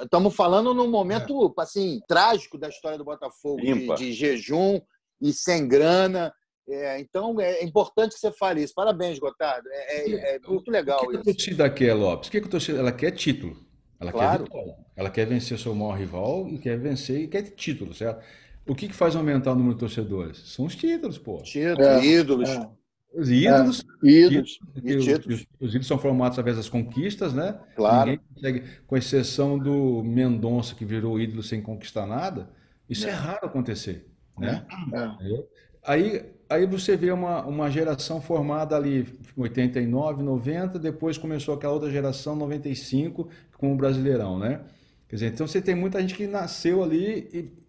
[0.02, 4.80] Estamos falando num momento assim trágico da história do Botafogo, de, de jejum
[5.20, 6.32] e sem grana.
[6.68, 8.72] É, então é importante que você fale isso.
[8.74, 9.68] Parabéns, Gotardo.
[9.70, 11.24] É, é- é muito legal O que a isso.
[11.32, 12.28] torcida quer, Lopes?
[12.28, 13.56] O que a torcida ela quer título?
[14.00, 14.44] Ela Claro.
[14.44, 14.76] quer vitória.
[14.96, 18.24] Ela quer vencer seu maior rival e quer vencer e quer título, certo?
[18.66, 20.38] O que, que faz aumentar o número de torcedores?
[20.52, 21.36] São os títulos, pô.
[21.42, 22.48] Título, É, ídolos.
[22.48, 22.68] é.
[23.16, 24.58] Os ídolos, Ídolos.
[24.72, 27.58] porque E os, os- os ídolos são formados através das conquistas, né?
[27.76, 28.10] Claro.
[28.10, 32.50] Ninguém consegue, com exceção do Mendonça, que virou ídolo sem conquistar nada.
[32.88, 34.06] Isso é, raro acontecer,
[34.38, 34.66] né?
[34.92, 35.04] É.
[35.06, 35.48] Entendeu?
[35.86, 39.00] Aí, aí você vê uma, uma geração formada ali
[39.36, 44.60] em 89, 90, depois começou aquela outra geração, 95, com o Brasileirão, né?
[45.08, 47.28] Quer dizer, então você tem muita gente que nasceu ali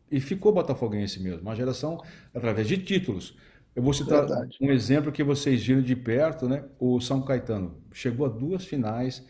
[0.09, 2.01] e, e ficou botafoguense mesmo, uma geração
[2.33, 3.35] através de títulos.
[3.75, 4.57] Eu vou citar Verdade.
[4.61, 6.63] um exemplo que vocês viram de perto, né?
[6.79, 9.23] O São Caetano chegou a duas finais,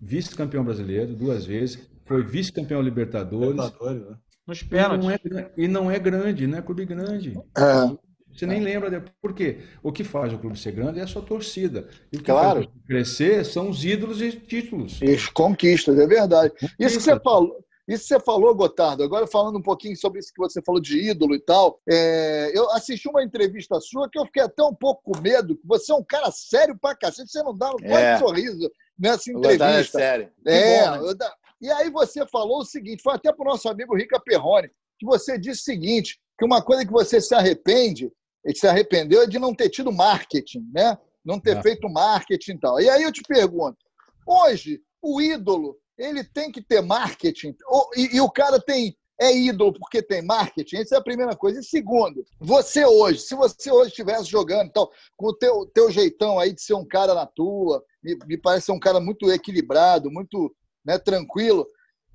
[0.00, 3.50] vice-campeão brasileiro duas vezes, foi vice-campeão Libertadores.
[3.50, 4.16] Libertadores, né?
[4.46, 5.04] Nos E pênaltis.
[5.06, 7.34] não, é, e não é grande, não é clube grande.
[7.56, 8.08] É.
[8.32, 9.00] Você nem lembra de...
[9.20, 9.58] Por quê?
[9.82, 11.88] O que faz o clube ser grande é a sua torcida.
[12.12, 12.62] E o que Claro.
[12.62, 15.00] faz crescer são os ídolos e títulos.
[15.02, 16.52] E conquistas, é verdade.
[16.78, 17.64] Isso que você falou.
[17.88, 21.34] Isso você falou, Gotardo, agora falando um pouquinho sobre isso que você falou de ídolo
[21.34, 25.18] e tal, é, eu assisti uma entrevista sua que eu fiquei até um pouco com
[25.22, 28.18] medo, que você é um cara sério pra cacete, você não dá um É.
[28.18, 29.98] sorriso nessa é entrevista.
[29.98, 30.30] sério.
[30.42, 31.14] Que É, bom, né?
[31.14, 34.68] da- e aí você falou o seguinte, foi até para o nosso amigo Rica Perrone,
[34.98, 38.12] que você disse o seguinte, que uma coisa que você se arrepende,
[38.44, 40.96] ele se arrependeu é de não ter tido marketing, né?
[41.24, 41.62] Não ter Ah.
[41.62, 42.80] feito marketing e tal.
[42.80, 43.78] E aí eu te pergunto,
[44.26, 47.54] hoje, o ídolo, ele tem que ter marketing?
[47.96, 50.76] E, e o cara tem é ídolo porque tem marketing?
[50.76, 51.58] Essa é a primeira coisa.
[51.58, 56.38] E segundo, você hoje, se você hoje estivesse jogando então, com o teu, teu jeitão
[56.38, 60.10] aí de ser um cara na tua, me, me parece ser um cara muito equilibrado,
[60.10, 61.66] muito né, tranquilo,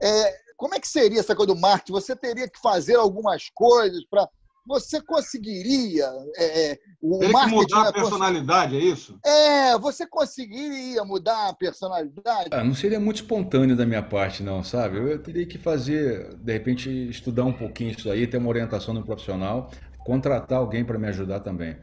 [0.02, 1.92] é, como é que seria essa coisa do marketing?
[1.92, 4.28] Você teria que fazer algumas coisas para
[4.66, 6.06] você conseguiria
[6.38, 9.20] é, é o Teria marketing que mudar a personalidade, é isso?
[9.26, 12.50] É, você conseguiria mudar a personalidade?
[12.52, 14.98] Ah, não seria muito espontâneo da minha parte, não, sabe?
[14.98, 19.04] Eu teria que fazer, de repente, estudar um pouquinho isso aí, ter uma orientação no
[19.04, 21.76] profissional, contratar alguém para me ajudar também.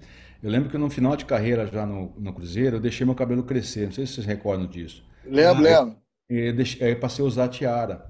[0.42, 3.42] Eu lembro que no final de carreira, já no, no Cruzeiro, eu deixei meu cabelo
[3.42, 3.86] crescer.
[3.86, 5.04] Não sei se vocês recordam disso.
[5.24, 5.96] Lembro, ah, lembro.
[6.30, 8.06] E deixei, aí passei a usar tiara,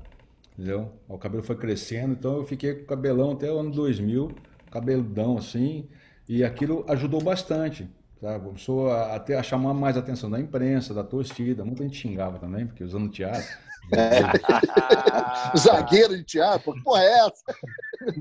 [0.52, 0.92] entendeu?
[1.08, 4.30] O cabelo foi crescendo, então eu fiquei com cabelão até o ano 2000
[4.70, 5.88] cabeludão assim,
[6.28, 7.88] e aquilo ajudou bastante.
[8.20, 8.44] Sabe?
[8.44, 11.64] Começou a, até a chamar mais a atenção da imprensa, da torcida.
[11.64, 13.48] Muita gente xingava também, porque usando teatro.
[13.92, 14.20] É.
[15.56, 17.44] Zagueiro de teatro, porra é essa?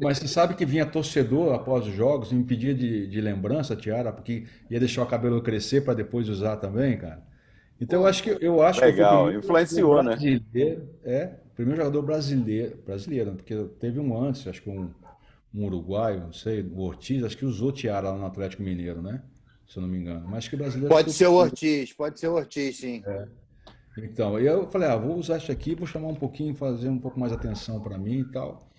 [0.01, 3.73] Mas você sabe que vinha torcedor após os jogos e me pedia de, de lembrança
[3.73, 7.21] a tiara, porque ia deixar o cabelo crescer para depois usar também, cara.
[7.79, 10.17] Então eu acho que eu acho Legal, que influenciou, né?
[11.03, 14.89] É, primeiro jogador brasileiro, brasileiro, porque teve um antes, acho que um
[15.53, 19.21] um uruguaio, não sei, o Ortiz, acho que usou tiara lá no Atlético Mineiro, né?
[19.67, 20.27] Se eu não me engano.
[20.27, 20.89] Mas que o brasileiro.
[20.93, 23.03] Pode ser o Ortiz, pode ser o Ortiz, sim.
[23.05, 23.27] É.
[23.97, 27.19] Então, eu falei, ah, vou usar isso aqui, vou chamar um pouquinho, fazer um pouco
[27.19, 28.69] mais atenção para mim e tal.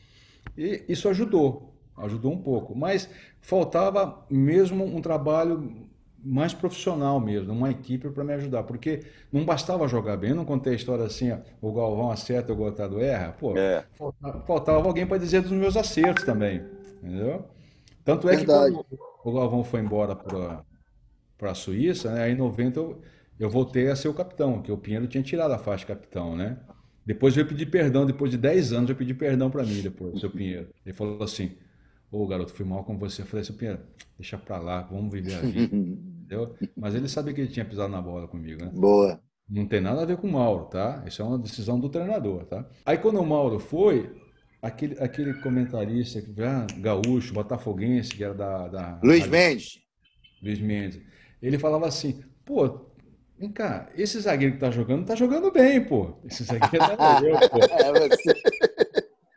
[0.56, 2.76] E isso ajudou, ajudou um pouco.
[2.76, 3.08] Mas
[3.40, 5.88] faltava mesmo um trabalho
[6.22, 9.02] mais profissional mesmo, uma equipe para me ajudar, porque
[9.32, 12.56] não bastava jogar bem, eu não contei a história assim, ó, o Galvão acerta, o
[12.56, 13.84] Gotado erra, pô, é.
[13.96, 16.62] faltava, faltava, alguém para dizer dos meus acertos também,
[17.02, 17.44] entendeu?
[18.04, 18.76] Tanto é Verdade.
[18.76, 23.00] que quando o Galvão foi embora para a Suíça, né, aí em 90 eu,
[23.38, 26.36] eu voltei a ser o capitão, que o Pinheiro tinha tirado a faixa de capitão,
[26.36, 26.58] né?
[27.04, 30.18] Depois eu pedi perdão, depois de 10 anos eu pedi perdão para mim, depois, o
[30.18, 30.68] seu Pinheiro.
[30.84, 31.56] Ele falou assim,
[32.10, 33.22] Ô, garoto, fui mal com você.
[33.22, 33.80] Eu falei assim, Pinheiro,
[34.18, 35.76] deixa pra lá, vamos viver a vida.
[36.30, 36.54] Entendeu?
[36.76, 38.70] Mas ele sabia que ele tinha pisado na bola comigo, né?
[38.72, 39.20] Boa.
[39.48, 41.02] Não tem nada a ver com o Mauro, tá?
[41.04, 42.64] Isso é uma decisão do treinador, tá?
[42.86, 44.14] Aí quando o Mauro foi,
[44.62, 48.68] aquele, aquele comentarista, ah, gaúcho, botafoguense, que era da...
[48.68, 49.80] da Luiz Mendes.
[50.40, 51.02] Luiz Mendes.
[51.42, 52.86] Ele falava assim, pô,
[53.36, 56.16] vem cá, esse zagueiro que tá jogando, tá jogando bem, pô.
[56.24, 57.58] Esse zagueiro é eu, pô.
[57.74, 58.34] É você.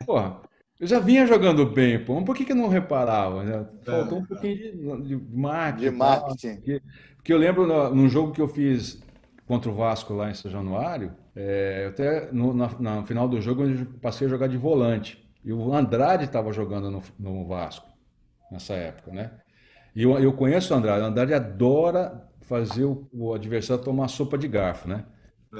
[0.06, 0.42] Porra,
[0.80, 2.14] eu já vinha jogando bem, pô.
[2.14, 3.42] Mas por que, que eu não reparava?
[3.44, 3.66] Né?
[3.84, 4.56] Faltou é, um pouquinho
[5.02, 5.90] de, de marketing.
[5.90, 6.54] De marketing.
[6.56, 6.82] Porque,
[7.16, 9.02] porque, eu lembro no, num jogo que eu fiz
[9.46, 13.64] contra o Vasco lá em São Januário, é, até no, na, no final do jogo
[13.64, 15.22] eu passei a jogar de volante.
[15.44, 17.86] E o Andrade estava jogando no, no, Vasco
[18.50, 19.30] nessa época, né?
[19.94, 21.02] E eu, eu conheço o Andrade.
[21.02, 25.04] O Andrade adora fazer o, o adversário tomar sopa de garfo, né?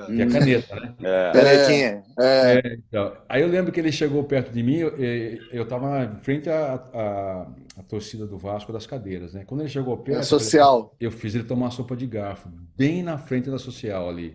[0.07, 0.95] Que é caneta, né?
[1.03, 1.33] É.
[1.33, 2.03] Canetinha.
[2.19, 2.63] É.
[2.65, 6.49] É, então, aí eu lembro que ele chegou perto de mim, eu estava em frente
[6.49, 7.47] à, à,
[7.79, 9.45] à, torcida do Vasco das cadeiras, né?
[9.47, 10.21] Quando ele chegou perto.
[10.21, 10.95] É social.
[11.01, 14.35] Eu, eu fiz ele tomar sopa de garfo, bem na frente da social ali.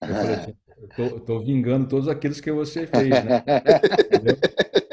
[0.00, 3.42] Eu falei assim, eu tô, tô vingando todos aqueles que você fez, né?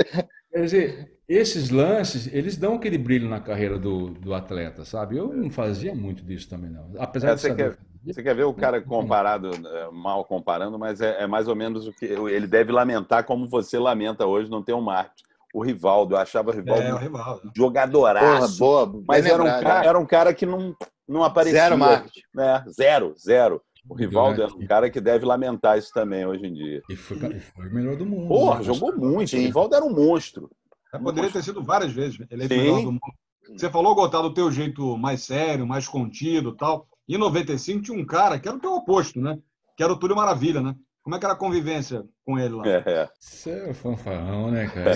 [0.65, 5.17] Quer dizer, esses lances, eles dão aquele brilho na carreira do, do atleta, sabe?
[5.17, 6.91] Eu não fazia muito disso também, não.
[6.97, 7.55] Apesar é, de saber...
[7.55, 11.55] Quer você quer ver o cara comparado, é, mal comparando, mas é, é, mais ou
[11.55, 15.23] menos o que ele deve lamentar como você lamenta hoje não ter um marketing.
[15.51, 17.51] O Rivaldo, eu achava o Rivaldo, é, o Rivaldo.
[17.57, 20.75] jogadoraço, Porra, boa, mas era um, cara, era um cara que não,
[21.07, 21.61] não aparecia.
[21.61, 22.21] Zero marketing.
[22.31, 22.63] Né?
[22.69, 23.61] Zero, zero.
[23.87, 26.81] O Rivaldo é um cara que deve lamentar isso também hoje em dia.
[26.89, 28.27] E foi, foi o melhor do mundo.
[28.27, 28.63] Porra, né?
[28.63, 29.29] jogou muito.
[29.29, 29.37] Sim.
[29.37, 30.49] O Rivaldo era um monstro.
[30.93, 31.41] Um poderia monstro.
[31.41, 32.19] ter sido várias vezes.
[32.29, 33.13] Ele é o melhor do mundo.
[33.55, 36.87] Você falou, Gotado, do teu jeito mais sério, mais contido tal.
[37.07, 39.37] Em 95 tinha um cara que era o teu oposto, né?
[39.77, 40.75] Que era o Túlio Maravilha, né?
[41.03, 42.67] Como é que era a convivência com ele lá?
[42.67, 43.07] É.
[43.19, 44.93] Você é fanfarrão, né, cara?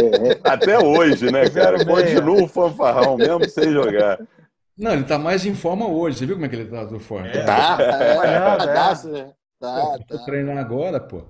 [0.42, 1.84] Até hoje, né, cara?
[1.84, 4.18] Continua o fanfarrão, mesmo sem jogar.
[4.76, 6.18] Não, ele tá mais em forma hoje.
[6.18, 7.28] Você viu como é que ele tá do forma?
[7.28, 7.44] É.
[7.44, 8.94] Tá, é, é, tá,
[9.60, 10.18] tá, tá.
[10.24, 11.22] treinar agora, pô.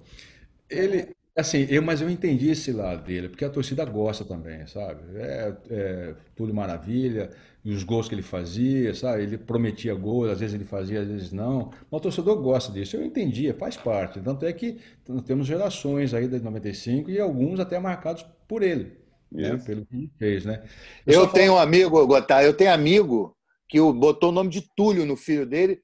[0.69, 5.03] Ele, assim, eu, mas eu entendi esse lado dele, porque a torcida gosta também, sabe?
[5.17, 7.31] É, é Túlio Maravilha,
[7.65, 9.23] e os gols que ele fazia, sabe?
[9.23, 11.71] Ele prometia gols, às vezes ele fazia, às vezes não.
[11.91, 12.97] Mas o torcedor gosta disso.
[12.97, 14.21] Eu entendia, faz parte.
[14.21, 14.79] Tanto é que
[15.09, 18.93] nós temos gerações aí de 95 e alguns até marcados por ele,
[19.33, 19.57] né?
[19.65, 20.63] pelo que ele fez, né?
[21.07, 21.59] Eu, eu tenho falo...
[21.59, 23.34] um amigo, Gotá, eu tenho amigo
[23.69, 25.83] que botou o nome de Túlio no filho dele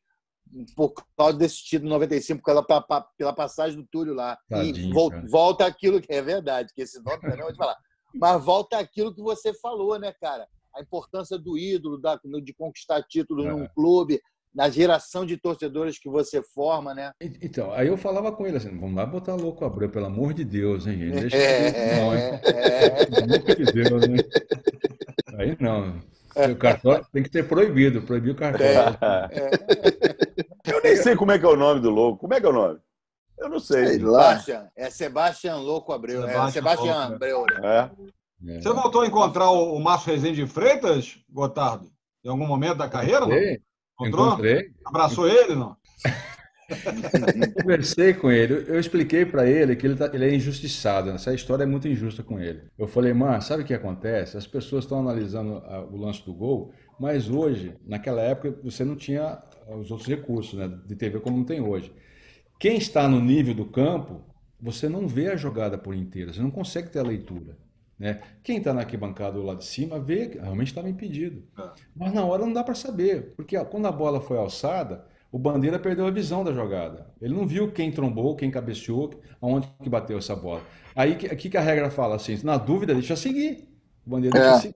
[0.74, 2.64] por causa desse título 95, pela,
[3.16, 4.37] pela passagem do Túlio lá.
[4.49, 7.76] Tadinho, e volta, volta aquilo que é verdade, que esse nome é vou te falar.
[8.12, 10.49] Mas volta aquilo que você falou, né, cara?
[10.74, 13.51] a importância do ídolo, da, de conquistar título é.
[13.51, 14.20] num clube.
[14.53, 17.12] na geração de torcedores que você forma, né?
[17.20, 20.45] Então, aí eu falava com ele assim, vamos lá botar louco Abreu, pelo amor de
[20.45, 21.20] Deus, hein, gente?
[21.20, 22.41] Deixa É, não, hein?
[22.45, 24.16] é, Pelo amor de Deus, hein?
[25.39, 26.01] Aí não.
[26.35, 28.99] O cartório tem que ser proibido, proibir o cartório.
[30.66, 32.20] Eu nem sei como é que é o nome do louco.
[32.20, 32.78] Como é que é o nome?
[33.39, 33.87] Eu não sei.
[33.87, 33.99] Sei.
[33.99, 36.24] Sebastian, é Sebastian Louco Abreu.
[36.24, 37.14] É Sebastian Sebastian Louco, né?
[37.16, 37.45] Abreu.
[37.47, 37.91] né?
[38.47, 38.57] É.
[38.57, 38.61] É.
[38.61, 41.91] Você voltou a encontrar o, o Márcio Rezende de Freitas, Gotardo?
[42.24, 43.20] Em algum momento da carreira?
[43.20, 43.28] Não?
[43.28, 43.61] Encontrei,
[44.01, 44.26] Encontrou?
[44.28, 45.55] encontrei, Abraçou ele?
[45.55, 45.76] Não?
[47.62, 51.64] conversei com ele, eu expliquei para ele que ele, tá- ele é injustiçado, essa história
[51.64, 52.62] é muito injusta com ele.
[52.79, 54.37] Eu falei, mano, sabe o que acontece?
[54.37, 58.97] As pessoas estão analisando ah, o lance do gol, mas hoje, naquela época, você não
[58.97, 59.23] tinha
[59.68, 61.93] ah, os outros recursos né, de TV como não tem hoje.
[62.59, 64.23] Quem está no nível do campo,
[64.61, 67.57] você não vê a jogada por inteira, você não consegue ter a leitura.
[67.99, 68.21] Né?
[68.43, 71.43] Quem está na arquibancada lado de cima vê que realmente estava impedido.
[71.95, 75.39] Mas na hora não dá para saber, porque ó, quando a bola foi alçada, o
[75.39, 77.07] Bandeira perdeu a visão da jogada.
[77.20, 79.11] Ele não viu quem trombou, quem cabeceou,
[79.41, 80.62] aonde que bateu essa bola.
[80.95, 83.68] Aí que, que que a regra fala assim, na dúvida deixa seguir.
[84.07, 84.43] O Bandeira É.
[84.43, 84.74] deixa seguir.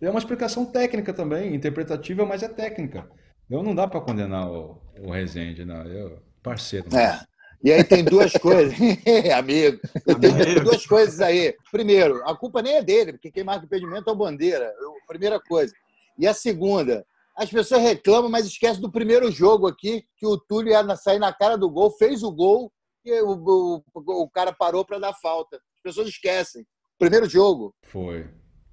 [0.00, 3.08] É uma explicação técnica também, interpretativa, mas é técnica.
[3.46, 5.82] Então não dá para condenar o, o Rezende, não.
[5.86, 6.94] Eu, parceiro.
[6.94, 7.18] É.
[7.64, 8.72] E aí tem duas coisas,
[9.36, 9.80] amigo.
[10.20, 11.52] Tem duas coisas aí.
[11.72, 14.72] Primeiro, a culpa nem é dele, porque quem marca o impedimento é o Bandeira.
[14.80, 15.72] Eu- Primeira coisa.
[16.18, 17.04] E a segunda,
[17.38, 21.20] as pessoas reclamam, mas esquecem do primeiro jogo aqui, que o Túlio ia na- sair
[21.20, 22.72] na cara do gol, fez o gol
[23.04, 25.56] e o, o, o cara parou para dar falta.
[25.56, 26.66] As pessoas esquecem.
[26.98, 27.72] Primeiro jogo.
[27.84, 28.28] Foi.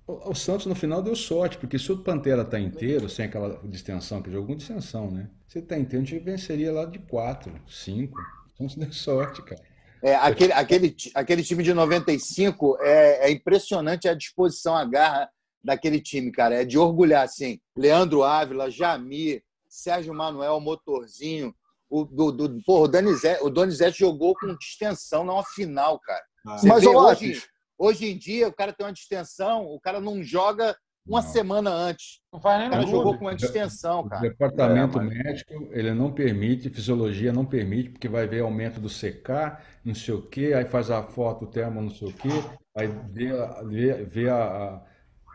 [0.07, 3.61] O, o Santos no final deu sorte, porque se o Pantera está inteiro, sem aquela
[3.63, 5.29] distensão, que jogou com distensão, né?
[5.47, 8.17] Se ele está inteiro, a gente venceria lá de 4, 5.
[8.17, 9.61] O Santos deu sorte, cara.
[10.01, 15.29] É, aquele, aquele, aquele time de 95 é, é impressionante a disposição, a garra
[15.65, 16.61] daquele time, cara.
[16.61, 17.59] É de orgulhar, assim.
[17.75, 21.53] Leandro Ávila, Jamir, Sérgio Manuel, Motorzinho.
[21.89, 26.23] O, do, do, porra, o, Donizete, o Donizete jogou com distensão numa final, cara.
[26.45, 27.43] Ah, Mas, vê, hoje,
[27.77, 30.75] hoje em dia, o cara tem uma distensão, o cara não joga
[31.07, 31.29] uma Não.
[31.29, 32.19] semana antes.
[32.33, 33.19] Não faz nem O cara jogou clube.
[33.19, 34.21] com uma distensão, O cara.
[34.23, 38.89] departamento É, mas- médico, ele não permite, fisiologia não permite, porque vai ver aumento do
[38.89, 42.29] CK, não sei o quê, aí faz a foto termo, não sei o quê,
[42.75, 43.29] aí vê,
[43.67, 44.81] vê, vê a, a,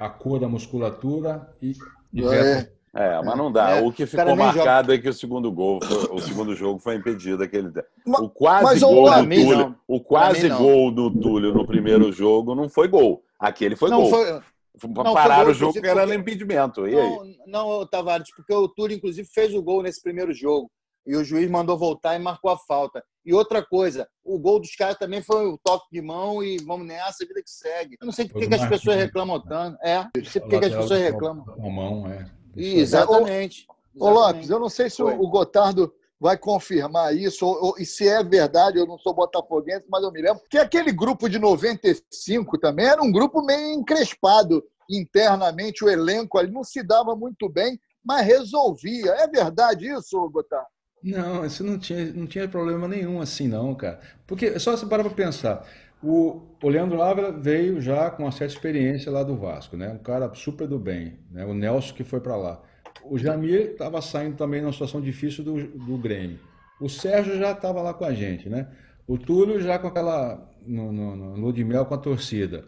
[0.01, 1.75] a cor da musculatura e,
[2.13, 2.73] e É.
[2.93, 3.77] É, mas não dá.
[3.77, 6.97] É, o que ficou marcado é que o segundo gol, foi- o segundo jogo foi
[6.97, 7.71] impedido aquele.
[8.05, 9.77] O quase gol do Túlio, não.
[9.87, 13.23] o quase gol do Túlio no primeiro jogo não foi gol.
[13.39, 14.11] Aquele foi Não, gol.
[14.11, 16.89] foi, não, pra foi parar gol, o jogo porque era porque- impedimento.
[16.89, 17.37] E aí?
[17.47, 20.69] Não, não, Tavares, porque o Túlio, inclusive, fez o gol nesse primeiro jogo.
[21.11, 23.03] E o juiz mandou voltar e marcou a falta.
[23.27, 26.87] E outra coisa, o gol dos caras também foi o toque de mão e vamos
[26.87, 27.97] nessa, vida que segue.
[28.01, 29.77] Eu não sei por que as pessoas reclamam tanto.
[29.83, 31.45] É, não sei por que que as pessoas do- reclamam.
[31.45, 32.31] Com a mão, é.
[32.57, 33.67] Exatamente.
[33.99, 38.07] Ô Lopes, eu não sei se o Gotardo vai confirmar isso, ou, ou- e se
[38.07, 42.57] é verdade, eu não sou botafoguense, mas eu me lembro que aquele grupo de 95
[42.59, 47.81] também era um grupo meio encrespado internamente, o elenco ali não se dava muito bem,
[48.05, 49.11] mas resolvia.
[49.13, 50.67] É verdade isso, Gotardo?
[51.03, 54.01] Não, isso não tinha, não tinha problema nenhum assim, não, cara.
[54.27, 55.67] Porque só você para para pensar.
[56.03, 59.91] O, o Leandro Ávila veio já com uma certa experiência lá do Vasco, né?
[59.91, 61.45] Um cara super do bem, né?
[61.45, 62.63] O Nelson que foi para lá.
[63.05, 66.39] O Jamir estava saindo também numa situação difícil do, do Grêmio.
[66.81, 68.69] O Sérgio já estava lá com a gente, né?
[69.07, 72.65] O Túlio já com aquela no, no, no lua de mel com a torcida.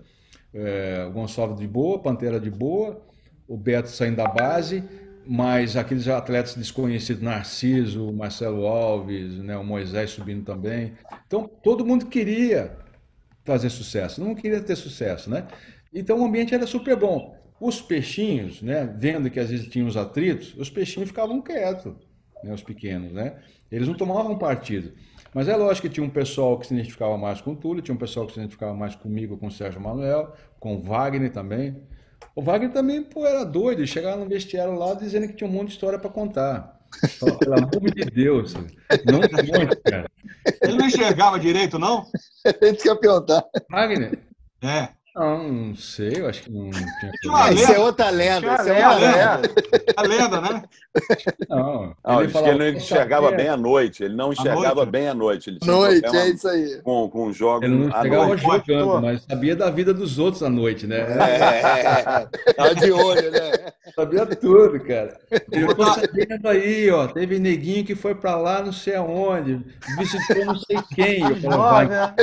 [0.52, 3.00] É, o Gonçalo de boa, Pantera de boa,
[3.48, 4.84] o Beto saindo da base,
[5.26, 10.92] mas aqueles atletas desconhecidos, Narciso, Marcelo Alves, né, o Moisés subindo também.
[11.26, 12.76] Então, todo mundo queria
[13.44, 15.46] fazer sucesso, não queria ter sucesso, né?
[15.92, 17.36] Então, o ambiente era super bom.
[17.60, 21.94] Os peixinhos, né, vendo que às vezes tinham os atritos, os peixinhos ficavam quietos,
[22.42, 23.36] né, os pequenos, né?
[23.70, 24.92] Eles não tomavam partido.
[25.34, 27.94] Mas é lógico que tinha um pessoal que se identificava mais com o Túlio, tinha
[27.94, 31.82] um pessoal que se identificava mais comigo, com o Sérgio Manuel, com o Wagner também.
[32.34, 35.52] O Wagner também, pô, era doido, ele chegava no vestiário lá dizendo que tinha um
[35.52, 36.80] monte de história para contar.
[37.38, 40.10] Pelo amor de Deus, não conte, cara.
[40.62, 42.06] Ele não enxergava direito, não?
[42.44, 43.44] A gente quer perguntar.
[43.70, 44.18] Wagner?
[44.62, 44.88] É.
[45.14, 47.52] Não, não sei, eu acho que não tinha problema.
[47.52, 48.54] Isso é outra lenda.
[48.54, 49.42] Isso é outra Lenda.
[49.96, 50.62] A lenda, né?
[51.50, 54.04] Não, Não, ele ele, falava, ele não enxergava bem à noite.
[54.04, 54.90] Ele não enxergava noite?
[54.90, 55.50] bem à noite.
[55.50, 56.80] Ele tinha Noite, é isso aí.
[56.82, 57.88] com, com jogos Ele não
[58.24, 58.42] noite.
[58.42, 61.00] jogando, mas sabia da vida dos outros à noite, né?
[61.00, 63.52] É, tava de olho, né?
[63.94, 65.20] Sabia tudo, cara.
[65.50, 67.06] Eu tô sabendo aí, ó.
[67.08, 69.60] Teve neguinho que foi pra lá, não sei aonde,
[69.98, 71.20] visitou não sei quem.
[71.20, 72.14] Eu falei, vai, né?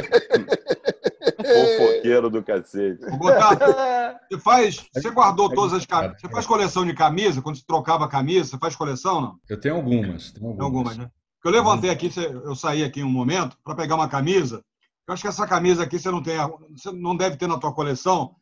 [1.53, 3.03] Fofoqueiro do cacete.
[3.05, 3.65] Ô, Gotardo,
[4.29, 4.85] você faz.
[4.93, 6.21] Você guardou todas as camisas.
[6.21, 7.41] Você faz coleção de camisa?
[7.41, 9.39] Quando você trocava a camisa, você faz coleção, não?
[9.49, 10.31] Eu tenho algumas.
[10.31, 11.09] Tenho Tem algumas, né?
[11.35, 14.63] Porque eu levantei aqui, eu saí aqui um momento para pegar uma camisa.
[15.07, 16.37] Eu acho que essa camisa aqui você não tem,
[16.71, 18.35] você não deve ter na tua coleção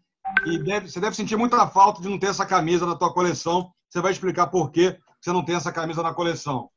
[0.45, 3.71] e deve, você deve sentir muita falta de não ter essa camisa na tua coleção.
[3.89, 6.69] Você vai explicar por que você não tem essa camisa na coleção.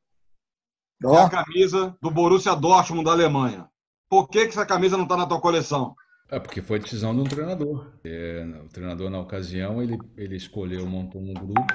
[1.03, 3.69] É Ó, a camisa do Borussia Dortmund da Alemanha.
[4.09, 5.95] Por que, que essa camisa não está na tua coleção?
[6.31, 7.91] É porque foi decisão de um treinador.
[8.05, 11.75] É, o treinador, na ocasião, ele, ele escolheu, montou um grupo,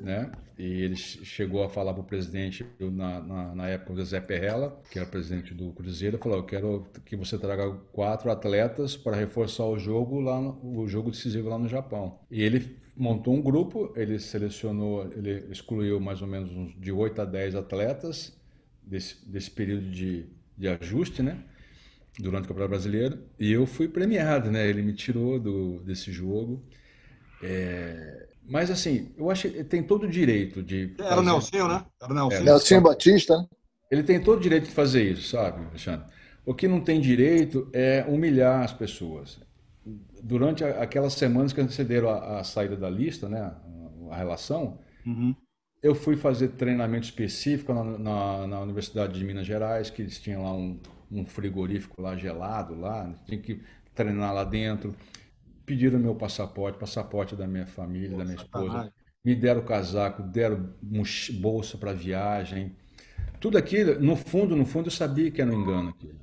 [0.00, 0.32] né?
[0.58, 4.80] E ele chegou a falar para o presidente, na, na, na época, o Zé Perrella,
[4.90, 9.66] que era presidente do Cruzeiro, falou: Eu quero que você traga quatro atletas para reforçar
[9.66, 12.18] o jogo lá, no, o jogo decisivo lá no Japão.
[12.30, 17.20] E ele montou um grupo, ele selecionou, ele excluiu mais ou menos uns de 8
[17.20, 18.34] a 10 atletas
[18.82, 20.26] desse, desse período de,
[20.56, 21.38] de ajuste, né?
[22.18, 24.66] Durante o Campeonato Brasileiro e eu fui premiado, né?
[24.68, 26.62] Ele me tirou do, desse jogo.
[27.42, 30.94] É, mas assim, eu acho que ele tem todo o direito de.
[30.98, 31.84] Era o fazer- Nelsinho, né?
[32.00, 32.44] Era o Nelsinho.
[32.44, 33.46] Nelson Batista, né?
[33.90, 36.06] Ele tem todo o direito de fazer isso, sabe, Alexandre?
[36.44, 39.38] O que não tem direito é humilhar as pessoas.
[40.22, 43.40] Durante a- aquelas semanas que antecederam a, a saída da lista, né?
[43.40, 43.56] A,
[44.12, 45.34] a relação, Uhum.
[45.82, 50.42] eu fui fazer treinamento específico na, na, na Universidade de Minas Gerais, que eles tinham
[50.42, 50.78] lá um,
[51.10, 53.62] um frigorífico lá gelado, lá, tinha que
[53.94, 54.94] treinar lá dentro.
[55.64, 58.92] Pediram meu passaporte, passaporte da minha família, da minha esposa.
[59.24, 60.74] Me deram casaco, deram
[61.40, 62.76] bolsa para viagem.
[63.40, 66.20] Tudo aquilo, no fundo, no fundo, eu sabia que era um engano aquilo.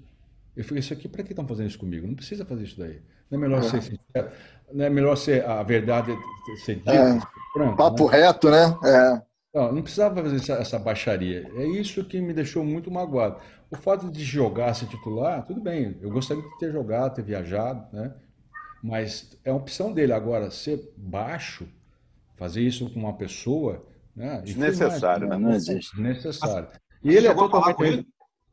[0.55, 2.07] Eu falei, isso aqui, para que estão fazendo isso comigo?
[2.07, 3.01] Não precisa fazer isso daí.
[3.29, 4.31] Não é melhor ser sincero?
[4.71, 6.15] Não é melhor ser a verdade
[6.63, 6.93] ser dita?
[6.93, 7.19] É.
[7.53, 8.17] Pronto, Papo né?
[8.17, 8.77] reto, né?
[8.83, 9.21] É.
[9.53, 11.49] Não, não precisava fazer essa, essa baixaria.
[11.55, 13.39] É isso que me deixou muito magoado.
[13.73, 15.97] O fato de jogar, ser titular, tudo bem.
[15.99, 18.13] Eu gostaria de ter jogado, ter viajado, né?
[18.83, 20.13] Mas é uma opção dele.
[20.13, 21.67] Agora, ser baixo,
[22.37, 23.83] fazer isso com uma pessoa,
[24.15, 24.41] né?
[24.41, 25.47] Desnecessário, mais- né?
[25.47, 25.95] Não existe.
[25.95, 26.67] Desnecessário.
[27.03, 27.75] E Você ele é a totalmente.
[27.75, 28.07] com ele?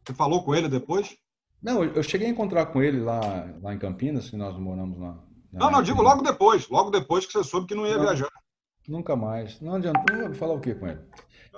[0.06, 1.14] Você falou com ele depois?
[1.62, 3.20] Não, eu eu cheguei a encontrar com ele lá,
[3.62, 5.18] lá em Campinas, que nós moramos lá.
[5.52, 6.66] na- Não, não, digo logo depois.
[6.70, 8.04] Logo depois que você soube que não ia Não.
[8.04, 8.28] viajar.
[8.88, 9.60] Nunca mais.
[9.60, 10.00] Não adianta.
[10.16, 11.00] Vou falar o que com ele.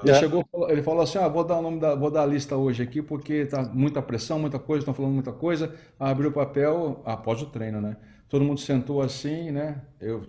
[0.02, 0.18] Ele É.
[0.18, 2.82] chegou, ele falou assim: ah, vou dar o nome da, vou dar a lista hoje
[2.82, 5.74] aqui porque tá muita pressão, muita coisa, estão falando muita coisa.
[5.98, 7.96] Abriu o papel após o treino, né?
[8.28, 9.82] Todo mundo sentou assim, né?
[10.00, 10.22] Eu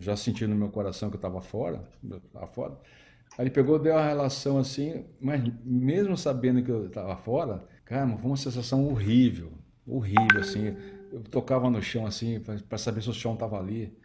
[0.00, 2.78] já senti no meu coração que eu estava fora, eu estava fora.
[3.38, 8.16] Aí ele pegou, deu a relação assim, mas mesmo sabendo que eu estava fora, cara,
[8.16, 9.52] foi uma sensação horrível,
[9.86, 10.74] horrível assim.
[11.12, 13.96] Eu tocava no chão assim para saber se o chão estava ali.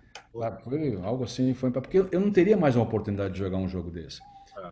[0.64, 3.90] Foi algo assim, foi porque eu não teria mais uma oportunidade de jogar um jogo
[3.92, 4.22] desse.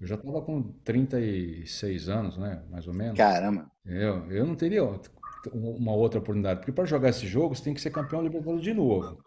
[0.01, 3.17] Eu já estava com 36 anos, né, mais ou menos.
[3.17, 3.69] Caramba.
[3.86, 5.11] Eu, eu não teria outra-
[5.53, 8.73] uma outra oportunidade, porque para jogar esse jogo você tem que ser campeão Libertadores de
[8.73, 9.17] novo.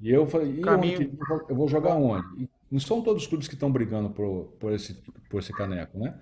[0.00, 1.18] E eu falei, e onde que
[1.48, 2.44] eu vou jogar onde?
[2.44, 4.94] E não são todos os clubes que estão brigando por, por, esse,
[5.30, 6.18] por esse caneco, né?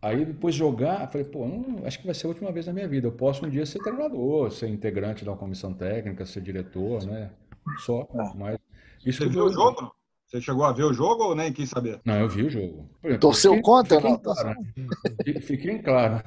[0.00, 2.86] Aí depois jogar, falei, pô, não, acho que vai ser a última vez na minha
[2.88, 3.06] vida.
[3.06, 7.30] Eu posso um dia ser treinador, ser integrante da comissão técnica, ser diretor, né?
[7.78, 8.06] Só,
[8.36, 8.58] mas
[9.04, 9.92] isso Você viu o jogo?
[10.26, 12.00] Você chegou a ver o jogo ou nem quis saber?
[12.04, 12.90] Não, eu vi o jogo.
[13.04, 14.18] Exemplo, Torceu fiquei- contra, fiquei não?
[14.18, 15.40] claro, né?
[15.40, 16.22] Fiquei claro.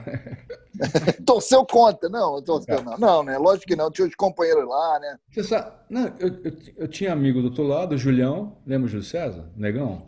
[1.26, 2.08] Torceu contra.
[2.08, 2.98] Não, torceu não.
[2.98, 3.38] Não, né?
[3.38, 3.92] Lógico que não.
[3.92, 5.18] Tinha os companheiros lá, né?
[5.30, 8.90] Você sabe, não, eu, eu, eu tinha amigo do outro lado, o Julião, lembra o
[8.90, 9.52] Júlio César?
[9.58, 10.06] Negão?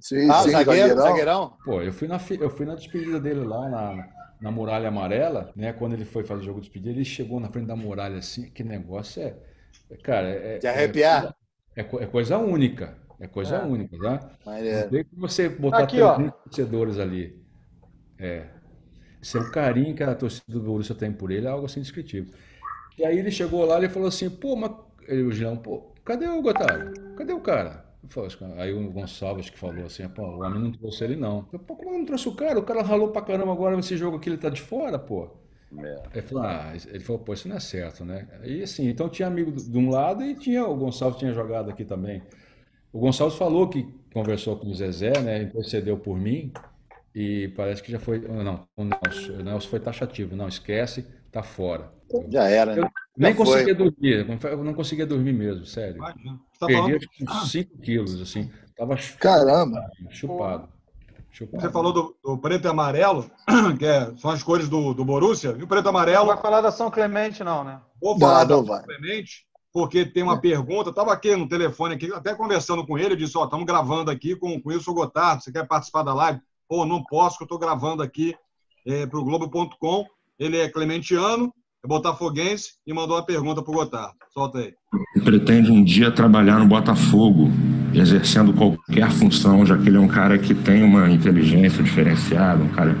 [0.00, 1.54] Sim, Ah, sim, zagueiro, zagueirão.
[1.64, 4.08] Pô, eu fui na, eu fui na despedida dele lá na,
[4.42, 5.72] na Muralha Amarela, né?
[5.72, 8.50] Quando ele foi fazer o jogo de despedida, ele chegou na frente da muralha assim,
[8.50, 9.34] que negócio é.
[9.90, 11.34] é, Cara, é, De arrepiar.
[11.74, 12.98] é, co- é coisa única.
[13.20, 13.64] É coisa É.
[13.64, 14.30] única, tá?
[14.46, 14.80] Maneiro.
[14.80, 16.14] Não tem que você botar Aqui, ó.
[16.14, 17.38] 300 torcedores ali.
[18.18, 18.46] É.
[19.22, 21.80] Esse é o carinho que a torcida do Borussia tem por ele, é algo assim
[21.80, 22.32] indescritível.
[22.98, 24.72] E aí ele chegou lá e falou assim, pô, mas...
[25.06, 26.92] Ele, o Gilão, pô, cadê o Gotardo?
[27.16, 27.84] Cadê o cara?
[28.08, 31.46] Falei, Aí o Gonçalves que falou assim, pô, o homem não trouxe ele não.
[31.52, 32.58] Eu, pô, como não trouxe o cara?
[32.58, 35.28] O cara ralou pra caramba agora nesse jogo aqui, ele tá de fora, pô.
[35.78, 36.02] É.
[36.14, 38.26] Ele falou, ah, ele falou, pô, isso não é certo, né?
[38.42, 41.84] Aí assim, então tinha amigo de um lado e tinha o Gonçalves tinha jogado aqui
[41.84, 42.22] também.
[42.92, 45.42] O Gonçalves falou que conversou com o Zezé, né?
[45.42, 46.52] Intercedeu por mim
[47.14, 48.18] e parece que já foi.
[48.20, 50.34] Não, o Nelson, o Nelson foi taxativo.
[50.36, 51.92] Não, esquece, tá fora.
[52.28, 52.82] Já era, né?
[52.82, 53.46] Eu nem Já foi.
[53.46, 55.96] conseguia dormir, eu não conseguia dormir mesmo, sério.
[55.96, 56.40] Imagina.
[56.58, 58.50] Tá Perdi uns 5 quilos, assim.
[58.76, 59.80] Tava chu- Caramba.
[60.10, 60.68] chupado.
[61.30, 61.62] Chupado.
[61.62, 63.30] você falou do, do preto e amarelo,
[63.78, 66.36] que é- são as cores do, do Borussia, e o preto e Não amarelo, vai
[66.38, 67.80] falar da São Clemente, não, né?
[68.02, 68.82] vou Não, falar não da vai.
[68.82, 73.16] Clemente, porque tem uma pergunta, estava aqui no telefone, aqui, até conversando com ele, eu
[73.16, 76.40] disse, ó, estamos gravando aqui com, com o Wilson Gotardo, você quer participar da live?
[76.68, 78.34] Pô, não posso, que eu estou gravando aqui
[79.08, 80.06] para o Globo.com,
[80.38, 81.52] ele é clementiano,
[81.84, 84.14] é botafoguense e mandou uma pergunta para o Gotardo.
[84.32, 84.74] Solta aí.
[85.24, 87.50] Pretende um dia trabalhar no Botafogo,
[87.94, 92.68] exercendo qualquer função, já que ele é um cara que tem uma inteligência diferenciada, um
[92.68, 92.96] cara.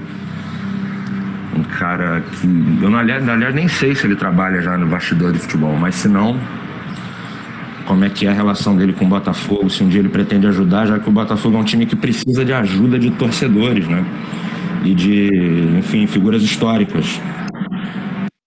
[1.56, 2.84] Um cara que.
[2.84, 6.08] Eu, aliás, aliás, nem sei se ele trabalha já no bastidor de futebol, mas se
[6.08, 6.38] não,
[7.90, 10.46] como é que é a relação dele com o Botafogo, se um dia ele pretende
[10.46, 14.04] ajudar, já que o Botafogo é um time que precisa de ajuda de torcedores, né?
[14.84, 15.28] E de,
[15.76, 17.06] enfim, figuras históricas.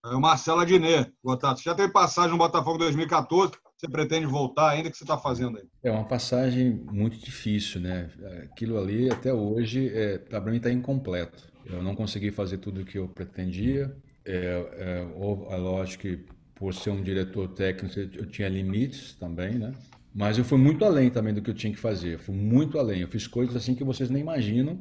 [0.02, 1.60] É o Marcelo Adnet, Gotato.
[1.60, 4.88] Você já teve passagem no Botafogo 2014, você pretende voltar ainda?
[4.88, 5.64] O que você está fazendo aí?
[5.82, 8.08] É uma passagem muito difícil, né?
[8.44, 11.42] Aquilo ali, até hoje, é, para mim está incompleto.
[11.66, 13.94] Eu não consegui fazer tudo o que eu pretendia.
[14.24, 16.24] É, é, é lógico que,
[16.54, 19.72] por ser um diretor técnico, eu tinha limites também, né?
[20.14, 22.14] Mas eu fui muito além também do que eu tinha que fazer.
[22.14, 23.00] Eu fui muito além.
[23.00, 24.78] Eu fiz coisas assim que vocês nem imaginam,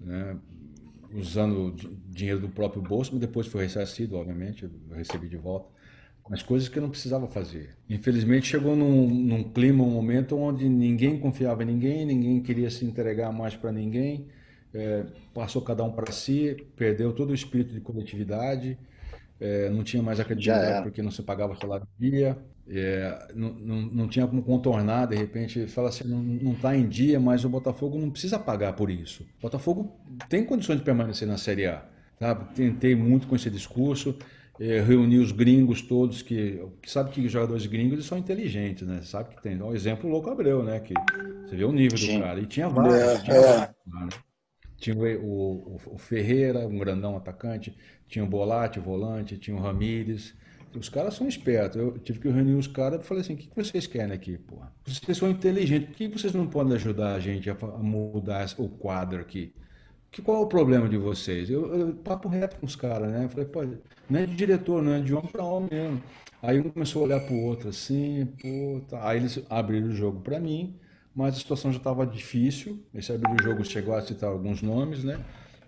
[0.00, 0.36] né?
[1.14, 1.74] usando
[2.08, 5.68] dinheiro do próprio bolso, mas depois foi ressarcido, obviamente, eu recebi de volta.
[6.28, 7.70] Mas coisas que eu não precisava fazer.
[7.88, 12.84] Infelizmente chegou num, num clima, um momento onde ninguém confiava em ninguém, ninguém queria se
[12.84, 14.26] entregar mais para ninguém,
[14.74, 18.76] é, passou cada um para si, perdeu todo o espírito de coletividade,
[19.40, 22.36] é, não tinha mais a credibilidade porque não se pagava salário dia,
[22.70, 27.18] é, não, não, não, tinha como contornar, de repente, fala assim, não está em dia,
[27.18, 29.22] mas o Botafogo não precisa pagar por isso.
[29.38, 29.96] O Botafogo
[30.28, 31.82] tem condições de permanecer na Série A.
[32.18, 32.52] Sabe?
[32.54, 34.14] Tentei muito com esse discurso,
[34.60, 39.00] é, reuni os gringos todos, que, que sabe que jogadores gringos eles são inteligentes, né?
[39.02, 39.60] Sabe que tem.
[39.62, 40.80] Um exemplo, o Louco Abreu, né?
[40.80, 40.94] Que
[41.46, 42.18] você vê o nível Sim.
[42.18, 42.40] do cara.
[42.40, 42.94] E tinha vários.
[42.94, 43.40] É, tinha, é.
[43.40, 44.08] vários, né?
[44.78, 47.76] Tinha o, o, o, Ferreira, um grandão atacante,
[48.08, 50.34] tinha o Bolatti, volante, tinha o Ramires.
[50.74, 51.76] Os caras são espertos.
[51.76, 54.72] Eu tive que reunir os caras e falei assim: o que vocês querem aqui, porra?
[54.86, 59.20] Vocês são inteligentes, por que vocês não podem ajudar a gente a mudar o quadro
[59.20, 59.52] aqui?
[60.10, 61.50] Que, qual é o problema de vocês?
[61.50, 63.24] Eu, eu papo reto com os caras, né?
[63.24, 63.62] Eu falei, pô,
[64.08, 66.02] não é de diretor, não é de homem para homem mesmo.
[66.40, 69.08] Aí um começou a olhar para o outro assim, pô, tá.
[69.08, 70.76] aí eles abriram o jogo para mim,
[71.18, 72.80] mas a situação já estava difícil.
[72.94, 75.18] Esse abriu o jogo chegou a citar alguns nomes, né?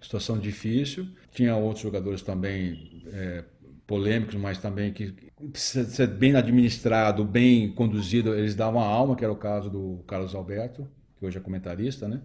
[0.00, 1.08] Situação difícil.
[1.32, 3.42] Tinha outros jogadores também é,
[3.84, 5.12] polêmicos, mas também que
[5.50, 8.32] precisa ser bem administrado, bem conduzido.
[8.32, 10.88] Eles davam a alma, que era o caso do Carlos Alberto,
[11.18, 12.22] que hoje é comentarista, né?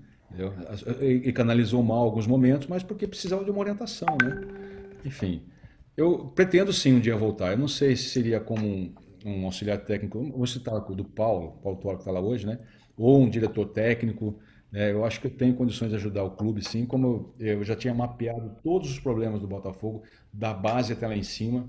[1.02, 4.40] E canalizou mal alguns momentos, mas porque precisava de uma orientação, né?
[5.04, 5.42] Enfim,
[5.98, 7.54] eu pretendo sim um dia voltar.
[7.54, 8.94] Eu não sei se seria como um,
[9.26, 12.60] um auxiliar técnico, vou citar o do Paulo, Paulo Toro que está lá hoje, né?
[12.98, 14.40] Ou um diretor técnico.
[14.72, 14.92] Né?
[14.92, 16.86] Eu acho que eu tenho condições de ajudar o clube, sim.
[16.86, 21.24] Como eu, já tinha mapeado todos os problemas do Botafogo, da base até lá em
[21.24, 21.68] cima.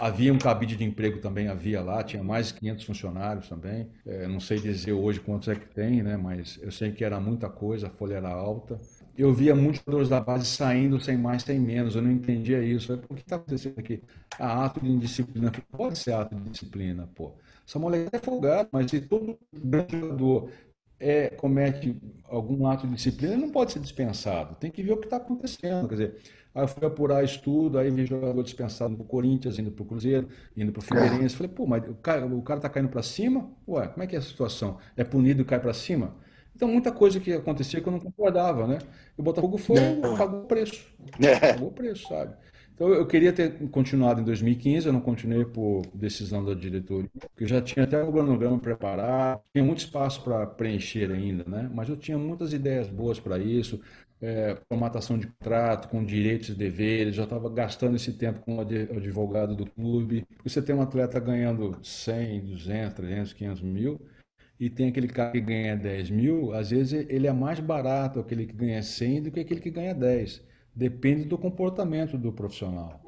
[0.00, 3.86] Havia um cabide de emprego também, havia lá, tinha mais de 500 funcionários também.
[4.06, 6.16] É, não sei dizer hoje quantos é que tem, né?
[6.16, 8.80] mas eu sei que era muita coisa, a folha era alta.
[9.16, 12.86] Eu via muitos jogadores da base saindo sem mais, sem menos, eu não entendia isso.
[12.86, 14.02] Falei, o que está acontecendo aqui?
[14.38, 15.52] Ah, ato de indisciplina.
[15.70, 17.34] Pode ser ato de disciplina, pô.
[17.68, 20.50] Essa mulher é folgada, mas se todo grande jogador
[20.98, 24.54] é, comete algum ato de disciplina, ele não pode ser dispensado.
[24.56, 25.86] Tem que ver o que está acontecendo.
[25.86, 26.16] Quer dizer,
[26.54, 30.72] Aí eu fui apurar estudo, aí vi jogador dispensado pro Corinthians, indo pro Cruzeiro, indo
[30.72, 31.36] pro Figueirense.
[31.36, 33.48] Falei, pô, mas o cara, o cara tá caindo para cima?
[33.68, 34.78] Ué, como é que é a situação?
[34.96, 36.16] É punido e cai para cima?
[36.56, 38.78] Então, muita coisa que acontecia que eu não concordava, né?
[39.16, 39.76] E o Botafogo foi,
[40.18, 40.84] pagou o preço.
[41.20, 41.52] É.
[41.52, 42.34] Pagou o preço, sabe?
[42.78, 47.42] Então, eu queria ter continuado em 2015, eu não continuei por decisão da diretoria, porque
[47.42, 51.68] eu já tinha até o cronograma preparado, tinha muito espaço para preencher ainda, né?
[51.74, 53.80] Mas eu tinha muitas ideias boas para isso,
[54.20, 58.60] é, formatação de contrato, com direitos e deveres, já estava gastando esse tempo com o
[58.60, 60.24] advogado do clube.
[60.44, 64.00] Você tem um atleta ganhando 100, 200, 300, 500 mil,
[64.60, 68.46] e tem aquele cara que ganha 10 mil, às vezes ele é mais barato aquele
[68.46, 70.46] que ganha 100 do que aquele que ganha 10.
[70.78, 73.00] Depende do comportamento do profissional.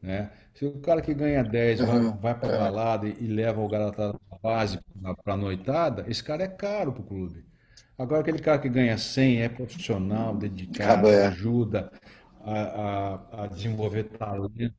[0.00, 0.30] Né?
[0.54, 2.58] Se o cara que ganha 10 vai, vai para é.
[2.58, 4.78] balada e leva o garoto base
[5.24, 7.44] para a noitada, esse cara é caro para o clube.
[7.98, 11.26] Agora, aquele cara que ganha 100 é profissional, dedicado, é.
[11.26, 11.90] ajuda
[12.40, 14.76] a, a, a, desenvolver talento,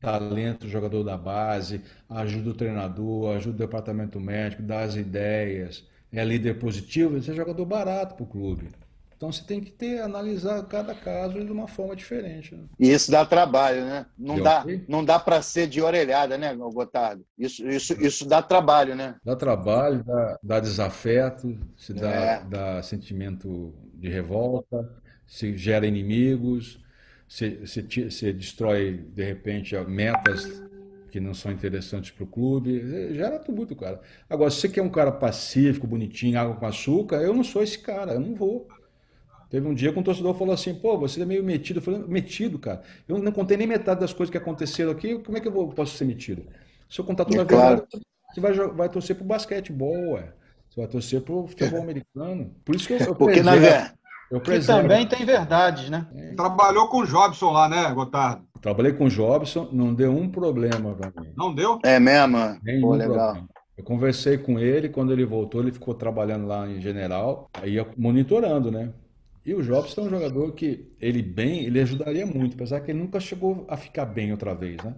[0.00, 6.24] talento, jogador da base, ajuda o treinador, ajuda o departamento médico, dá as ideias, é
[6.24, 8.70] líder positivo, esse é jogador barato para o clube.
[9.16, 12.54] Então você tem que ter, analisar cada caso de uma forma diferente.
[12.54, 12.64] Né?
[12.78, 14.06] E isso dá trabalho, né?
[14.18, 17.24] Não dá, não dá para ser de orelhada, né, Gotardo?
[17.38, 19.16] Isso, isso, isso dá trabalho, né?
[19.24, 22.44] Dá trabalho, dá, dá desafeto, se dá, é.
[22.44, 24.86] dá sentimento de revolta,
[25.26, 26.78] se gera inimigos,
[27.26, 30.62] se, se, se destrói, de repente, metas
[31.10, 34.00] que não são interessantes para o clube, gera tudo, cara.
[34.28, 37.78] Agora, se você quer um cara pacífico, bonitinho, água com açúcar, eu não sou esse
[37.78, 38.68] cara, eu não vou.
[39.48, 41.78] Teve um dia que um torcedor falou assim, pô, você é meio metido.
[41.78, 42.82] Eu falei, metido, cara.
[43.08, 45.68] Eu não contei nem metade das coisas que aconteceram aqui, como é que eu vou,
[45.68, 46.44] posso ser metido?
[46.88, 47.76] Se eu contar toda a É claro.
[47.76, 50.32] verdade, você vai, vai torcer pro basquetebol, ué.
[50.68, 52.54] Você vai torcer pro futebol americano.
[52.64, 53.96] Por isso que eu, eu Porque, na preservo-
[54.30, 56.06] eu Que também tem verdades, né?
[56.36, 58.44] Trabalhou com o Jobson lá, né, Gotardo?
[58.60, 61.28] Trabalhei com o Jobson, não deu um problema para mim.
[61.36, 61.78] Não deu?
[61.84, 62.36] É mesmo?
[62.62, 63.14] Nenhum Pô, legal.
[63.16, 63.48] problema.
[63.78, 67.86] Eu conversei com ele, quando ele voltou, ele ficou trabalhando lá em General, aí ia
[67.96, 68.90] monitorando, né?
[69.46, 72.98] E o Jobson é um jogador que ele bem, ele ajudaria muito, apesar que ele
[72.98, 74.96] nunca chegou a ficar bem outra vez, né?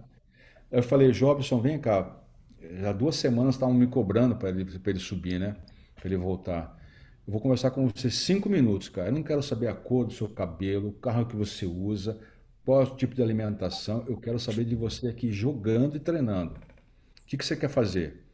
[0.71, 2.19] Eu falei, Jobson, vem cá.
[2.81, 5.55] Já duas semanas estavam me cobrando para ele, ele subir, né?
[5.93, 6.75] Para ele voltar.
[7.27, 9.09] Eu vou conversar com você cinco minutos, cara.
[9.09, 12.19] Eu não quero saber a cor do seu cabelo, o carro que você usa,
[12.65, 14.03] qual é o tipo de alimentação.
[14.07, 16.55] Eu quero saber de você aqui jogando e treinando.
[16.55, 18.25] O que que você quer fazer?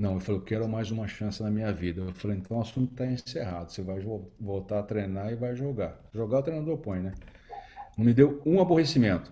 [0.00, 2.00] Não, eu falei, eu quero mais uma chance na minha vida.
[2.00, 3.70] Eu falei, então o assunto está encerrado.
[3.70, 6.00] Você vai vo- voltar a treinar e vai jogar.
[6.14, 7.12] Jogar o treinador põe, né?
[7.98, 9.30] Não me deu um aborrecimento.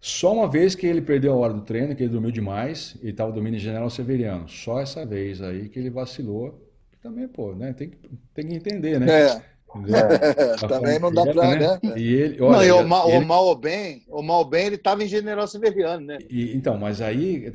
[0.00, 3.08] Só uma vez que ele perdeu a hora do treino, que ele dormiu demais, e
[3.10, 4.48] estava dormindo em General Severiano.
[4.48, 6.52] Só essa vez aí que ele vacilou.
[6.92, 7.72] Que Também, pô, né?
[7.72, 7.98] Tem que,
[8.34, 9.06] tem que entender, né?
[9.08, 9.42] É,
[9.74, 10.00] Entendeu?
[10.62, 11.98] A também não dá pra, família, né?
[11.98, 14.44] E ele, Não, olha, e o, mal, ele- o mal ou bem, o mal ou
[14.44, 16.18] bem, ele estava em General Severiano, né?
[16.30, 17.50] E, então, mas aí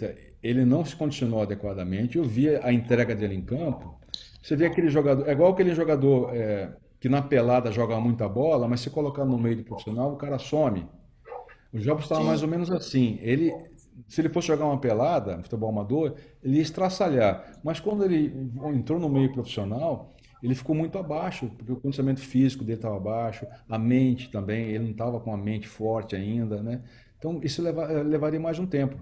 [0.46, 2.18] ele não se condicionou adequadamente.
[2.18, 4.00] Eu via a entrega dele em campo.
[4.41, 8.68] Você vê aquele jogador, é igual aquele jogador é, que na pelada joga muita bola,
[8.68, 10.86] mas se colocar no meio do profissional, o cara some.
[11.74, 13.18] O Jobs estava mais ou menos assim.
[13.22, 13.52] Ele,
[14.08, 17.60] se ele fosse jogar uma pelada, futebol amador, ele ia estraçalhar.
[17.64, 18.32] Mas quando ele
[18.74, 23.48] entrou no meio profissional, ele ficou muito abaixo, porque o condicionamento físico dele estava baixo,
[23.68, 26.82] a mente também, ele não estava com a mente forte ainda, né?
[27.18, 28.96] Então isso leva- levaria mais um tempo.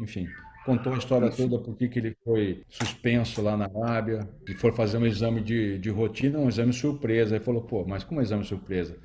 [0.00, 0.26] Enfim,
[0.68, 4.70] contou a história toda por que que ele foi suspenso lá na Arábia, e foi
[4.72, 7.36] fazer um exame de, de rotina, um exame surpresa.
[7.36, 8.96] Ele falou, pô, mas como exame surpresa?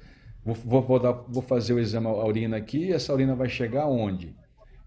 [0.45, 3.47] Vou, vou, vou, dar- vou fazer o exame a urina aqui e essa urina vai
[3.49, 4.35] chegar onde?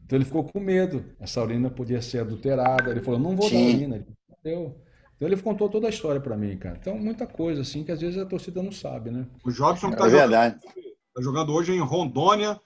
[0.05, 1.05] Então ele ficou com medo.
[1.19, 2.91] Essa urina podia ser adulterada.
[2.91, 3.75] Ele falou, não vou dar Sim.
[3.75, 3.97] urina.
[3.97, 4.07] Ele
[4.45, 4.77] deu.
[5.17, 6.77] Então ele contou toda a história para mim, cara.
[6.81, 9.27] Então muita coisa assim que às vezes a torcida não sabe, né?
[9.45, 10.61] O Jobson É está jogando, verdade.
[11.15, 12.61] tá jogando hoje em Rondônia,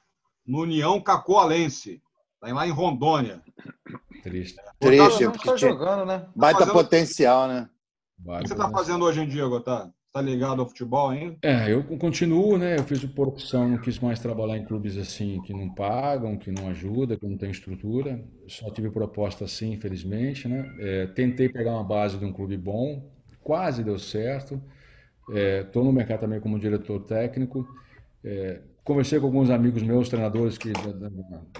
[0.45, 2.03] no União Cacoalense.
[2.43, 3.43] Está lá em Rondônia.
[4.23, 4.59] Triste.
[4.81, 6.27] Triste, não porque tinha jogando, né?
[6.35, 7.69] baita fazendo- potencial, né?
[8.25, 9.93] O que você está fazendo hoje em dia, Gotardo?
[10.07, 11.37] Está ligado ao futebol ainda?
[11.43, 12.79] É, eu continuo, né?
[12.79, 16.51] Eu fiz por opção, não quis mais trabalhar em clubes assim que não pagam, que
[16.51, 18.25] não ajudam, que não tem estrutura.
[18.49, 20.69] Só tive proposta assim, infelizmente, né?
[20.81, 23.09] É, tentei pegar uma base de um clube bom,
[23.43, 24.61] quase deu certo.
[25.29, 27.67] Estou no mercado também como diretor técnico.
[28.25, 31.11] É, conversei com alguns amigos meus, treinadores que da, da-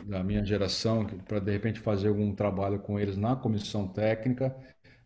[0.03, 4.55] da minha geração, para de repente fazer algum trabalho com eles na comissão técnica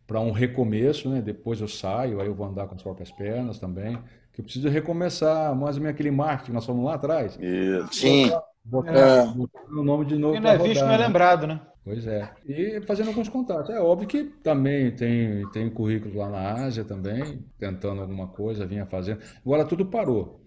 [0.07, 1.23] para um recomeço, né?
[1.23, 4.03] Depois eu saio, aí eu vou andar com as próprias pernas também.
[4.33, 7.39] Que eu preciso recomeçar mais ou menos aquele marketing que nós fomos lá atrás.
[7.39, 7.91] Isso.
[7.91, 8.31] Sim.
[8.65, 9.27] Botar, É.
[9.33, 11.07] botar o nome de novo Quem não é para visto rodar, não é né?
[11.07, 11.61] lembrado, né?
[11.85, 12.35] Pois é.
[12.47, 13.71] E fazendo alguns contatos.
[13.71, 18.87] É óbvio que também tem, tem currículo lá na Ásia também, tentando alguma coisa, vinha
[18.87, 19.23] fazendo.
[19.45, 20.44] Agora tudo parou.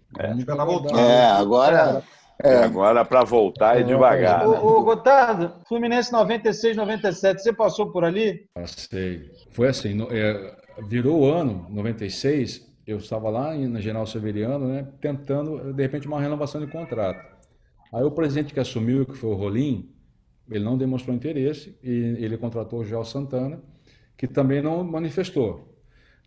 [0.66, 1.00] Voltar.
[1.00, 2.04] É, agora.
[2.44, 4.48] E agora para voltar é devagar.
[4.48, 4.60] né?
[4.60, 8.48] Ô, ô, Gotardo, Fluminense 96, 97, você passou por ali?
[8.54, 9.32] Passei.
[9.52, 10.56] Foi assim, no- é,
[10.88, 16.22] virou o ano, 96, eu estava lá na General Severiano, né, tentando, de repente, uma
[16.22, 17.26] renovação de contrato.
[17.92, 19.90] Aí o presidente que assumiu, que foi o Rolim,
[20.50, 23.60] ele não demonstrou interesse e ele contratou o Joel Santana,
[24.16, 25.76] que também não manifestou.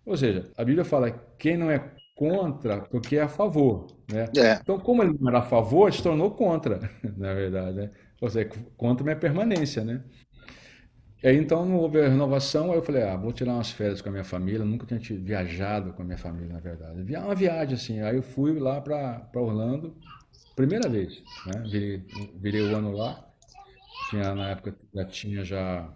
[0.05, 4.27] Ou seja, a Bíblia fala quem não é contra, porque é a favor, né?
[4.37, 4.59] É.
[4.61, 6.79] Então, como ele não era a favor, se tornou contra,
[7.16, 7.91] na verdade, né?
[8.21, 10.05] Ou seja, contra minha permanência, né?
[11.23, 14.03] E aí, então, não houve a renovação, aí eu falei, ah, vou tirar umas férias
[14.03, 17.01] com a minha família, nunca tinha viajado com a minha família, na verdade.
[17.16, 19.97] Uma viagem, assim, aí eu fui lá para Orlando,
[20.55, 21.62] primeira vez, né?
[21.71, 22.05] Virei,
[22.39, 23.27] virei o ano lá,
[24.11, 25.91] tinha, na época, já tinha já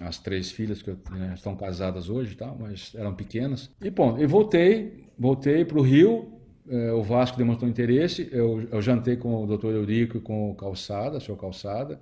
[0.00, 3.70] as três filhas que eu, né, estão casadas hoje tal, mas eram pequenas.
[3.80, 6.32] E, bom, eu voltei, voltei para o Rio,
[6.68, 10.54] eh, o Vasco demonstrou interesse, eu, eu jantei com o doutor Eurico e com o
[10.54, 12.00] Calçada, o senhor Calçada,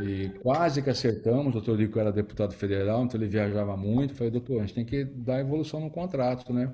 [0.00, 1.48] e quase que acertamos.
[1.48, 4.14] O doutor Eurico era deputado federal, então ele viajava muito.
[4.14, 6.72] Falei, doutor, a gente tem que dar evolução no contrato, né?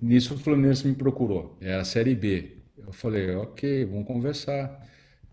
[0.00, 2.56] Nisso o Fluminense me procurou, era a Série B.
[2.76, 4.86] Eu falei, ok, vamos conversar.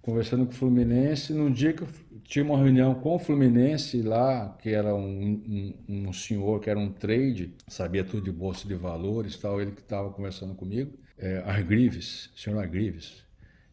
[0.04, 1.88] Conversando com o Fluminense, no dia que eu
[2.26, 5.42] tinha uma reunião com o Fluminense lá, que era um,
[5.88, 9.72] um, um senhor que era um trade, sabia tudo de bolsa de valores tal, ele
[9.72, 13.24] que estava conversando comigo, é, Argrives, senhor Argrives.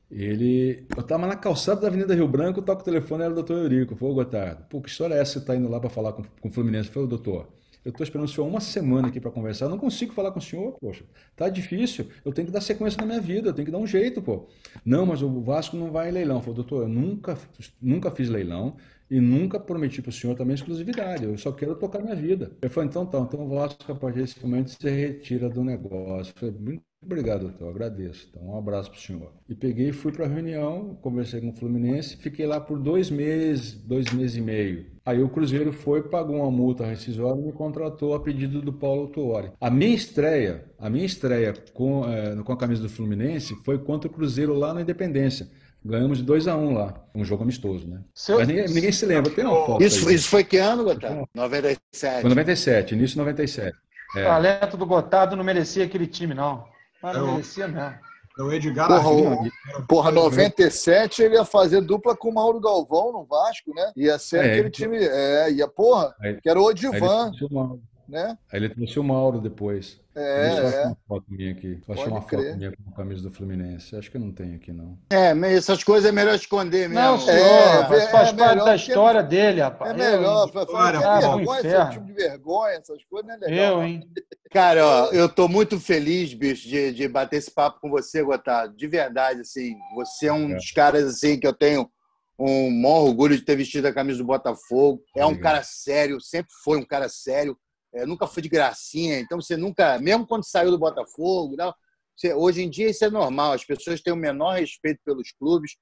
[0.09, 3.59] Ele, eu estava na calçada da Avenida Rio Branco, toco o telefone, era o doutor
[3.59, 3.97] Eurico.
[4.01, 6.23] Ô Gotardo, pô, que história é essa que você está indo lá para falar com,
[6.41, 6.89] com o Fluminense?
[6.91, 7.49] Eu falei, doutor,
[7.85, 9.67] Eu estou esperando o senhor uma semana aqui para conversar.
[9.67, 11.05] Eu não consigo falar com o senhor, poxa.
[11.35, 12.09] Tá difícil.
[12.25, 13.49] Eu tenho que dar sequência na minha vida.
[13.49, 14.49] Eu tenho que dar um jeito, pô.
[14.85, 16.41] Não, mas o Vasco não vai em leilão.
[16.41, 17.39] Falei, doutor, eu nunca,
[17.81, 18.77] nunca fiz leilão
[19.11, 21.25] e nunca prometi para o senhor também exclusividade.
[21.25, 22.53] Eu só quero tocar minha vida.
[22.61, 23.19] Ele falou, então tá.
[23.19, 26.33] Então o Vasco, a partir desse momento, se retira do negócio.
[26.37, 27.71] Eu falei, muito obrigado, doutor.
[27.71, 28.29] Agradeço.
[28.31, 29.33] Então um abraço para o senhor.
[29.49, 32.17] E peguei e fui para a reunião, conversei com o Fluminense.
[32.17, 34.87] Fiquei lá por dois meses, dois meses e meio.
[35.05, 39.09] Aí o Cruzeiro foi, pagou uma multa rescisória e me contratou a pedido do Paulo
[39.09, 39.53] Tuori.
[39.61, 44.09] A minha estreia, a minha estreia com, é, com a camisa do Fluminense foi contra
[44.09, 45.49] o Cruzeiro lá na Independência.
[45.83, 48.03] Ganhamos de 2 a 1 um lá, um jogo amistoso, né?
[48.15, 50.15] Seu- Mas ninguém, ninguém se lembra, tem uma foto Isso, aí.
[50.15, 51.27] isso foi que ano, Gotardo?
[51.35, 52.21] 97.
[52.21, 53.75] Foi 97, início de 97.
[54.15, 54.25] O É.
[54.25, 56.65] talento do Gotardo não merecia aquele time, não.
[57.03, 57.95] Mas não Eu- merecia mesmo.
[58.39, 63.13] É o Edgar Porra, o- Porra, 97 ele ia fazer dupla com o Mauro Galvão
[63.13, 63.93] no Vasco, né?
[63.97, 64.97] Ia ser É, aquele ele- time.
[64.99, 66.97] É, ia, porra, Aí- que era o Aí
[67.41, 67.81] ele,
[68.11, 68.37] Né?
[68.53, 70.01] aí ele trouxe o Mauro depois.
[70.17, 70.87] É, Deixa eu achar é.
[70.87, 71.75] uma foto minha aqui.
[71.77, 72.47] Deixa eu achar uma crer.
[72.49, 73.95] foto minha com a camisa do Fluminense.
[73.95, 74.99] Acho que não tenho aqui, não.
[75.11, 76.95] É, mas essas coisas é melhor esconder mesmo.
[77.05, 79.93] Não, senhor, É, mas é faz parte melhor da história dele, rapaz.
[79.93, 80.47] É melhor.
[80.49, 83.39] Eu, Foi, foi, Olha, que ah, vergonha, esse tipo de vergonha, essas coisas não é
[83.39, 83.77] legal.
[83.79, 84.11] eu, hein?
[84.51, 88.75] Cara, ó, eu tô muito feliz, bicho, de, de bater esse papo com você, Gotardo.
[88.77, 90.55] De verdade, assim, você é um É.
[90.57, 91.89] dos caras, assim, que eu tenho
[92.37, 95.05] um maior orgulho de ter vestido a camisa do Botafogo.
[95.15, 95.53] É um Obrigado.
[95.53, 97.57] cara sério, sempre foi um cara sério.
[97.95, 101.75] É, nunca foi de gracinha, então você nunca, mesmo quando saiu do Botafogo, não,
[102.17, 105.73] você- hoje em dia isso é normal, as pessoas têm o menor respeito pelos clubes.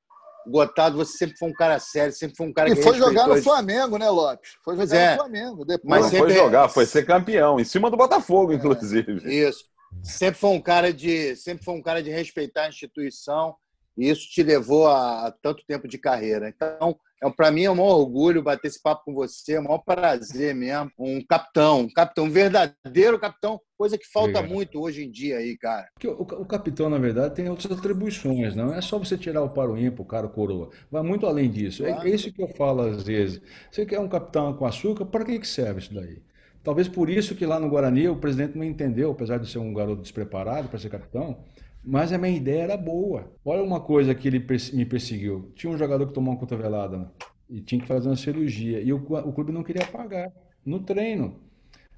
[0.47, 3.27] Gotardo, você sempre foi um cara sério, sempre foi um cara E que foi jogar
[3.27, 4.53] no Flamengo, né, Lopes?
[4.65, 5.11] Foi jogar é.
[5.11, 5.65] no Flamengo.
[5.67, 9.13] Depois, Mas não sempre- foi jogar, foi ser campeão, em cima do Botafogo, inclusive.
[9.31, 9.65] Isso.
[10.03, 13.55] Sempre foi um cara de, sempre foi um cara de respeitar a instituição
[13.99, 16.49] e isso te levou a, tanto tempo de carreira.
[16.49, 19.65] Então, é, para mim é um maior orgulho bater esse papo com você, é um
[19.65, 20.91] maior prazer mesmo.
[20.97, 24.55] Um capitão, um capitão, um verdadeiro capitão, coisa que falta Obrigado.
[24.55, 25.89] muito hoje em dia aí, cara.
[25.95, 29.51] Porque o, o capitão, na verdade, tem outras atribuições, não é só você tirar o
[29.51, 30.71] para o ímpar, o cara o coroa.
[30.91, 31.85] Vai muito além disso.
[31.85, 32.09] É, Claro.
[32.09, 33.41] é isso que eu falo às vezes.
[33.71, 36.23] Você quer um capitão com açúcar, para que, que serve isso daí?
[36.63, 39.73] Talvez por isso que lá no Guarani o presidente não entendeu, apesar de ser um
[39.73, 41.43] garoto despreparado para ser capitão,
[41.85, 43.33] mas a minha ideia era boa.
[43.45, 45.53] Olha uma coisa que ele me perseguiu.
[45.55, 47.11] Tinha um jogador que tomou uma cotovelada
[47.49, 50.31] e tinha que fazer uma cirurgia e o, o clube não queria pagar
[50.65, 51.41] no treino.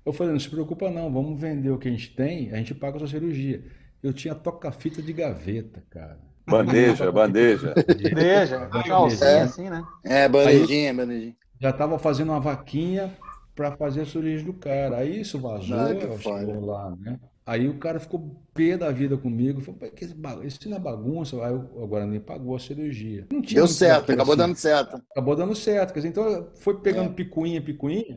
[0.05, 2.75] Eu falei, não se preocupa não, vamos vender o que a gente tem, a gente
[2.75, 3.63] paga a sua cirurgia.
[4.03, 6.19] Eu tinha toca-fita de gaveta, cara.
[6.47, 7.75] Bandeja, bandeja.
[8.15, 9.85] Veja, calcinha assim, né?
[10.05, 11.37] É, bandejinha, bandejinha.
[11.61, 13.13] Já estava fazendo uma vaquinha
[13.55, 14.99] para fazer a cirurgia do cara.
[14.99, 16.61] Aí isso vazou, chegou foda.
[16.61, 17.21] lá, né?
[17.51, 19.61] Aí o cara ficou pé da vida comigo.
[19.61, 21.35] Falou, "Pô, que isso não é bagunça.
[21.45, 23.27] Aí o Guarani pagou a cirurgia.
[23.33, 24.43] Não tinha Deu certo, daquilo acabou assim.
[24.43, 25.03] dando certo.
[25.11, 25.93] Acabou dando certo.
[25.95, 27.13] Dizer, então foi pegando É.
[27.13, 28.17] picuinha, picuinha,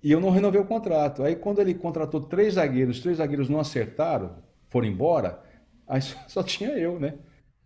[0.00, 1.24] e eu não renovei o contrato.
[1.24, 4.36] Aí quando ele contratou três zagueiros, os três zagueiros não acertaram,
[4.68, 5.40] foram embora,
[5.88, 7.14] aí só, só tinha eu, né?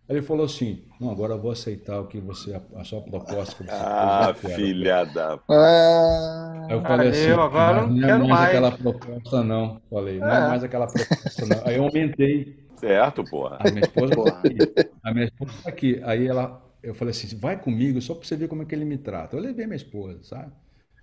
[0.07, 3.55] Aí ele falou assim: não, agora eu vou aceitar o que você, a sua proposta
[3.55, 5.39] que você Ah, fez, cara." filha da.
[5.49, 8.41] Ah, Aí eu falei assim, Valeu, agora eu não é mais mais.
[8.41, 9.81] aquela proposta não.
[9.89, 10.41] Falei, não é É.
[10.41, 11.63] mais aquela proposta não.
[11.65, 12.65] Aí eu aumentei.
[12.75, 13.57] Certo, porra.
[13.57, 14.75] A minha esposa tá Porra.
[15.03, 16.01] A minha esposa tá aqui.
[16.03, 18.85] Aí ela, eu falei assim, vai comigo só pra você ver como é que ele
[18.85, 19.35] me trata.
[19.37, 20.51] Eu levei minha esposa, sabe?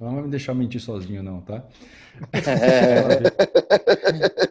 [0.00, 1.64] Ela não vai me deixar mentir sozinho não, tá?
[3.18, 3.32] Veio-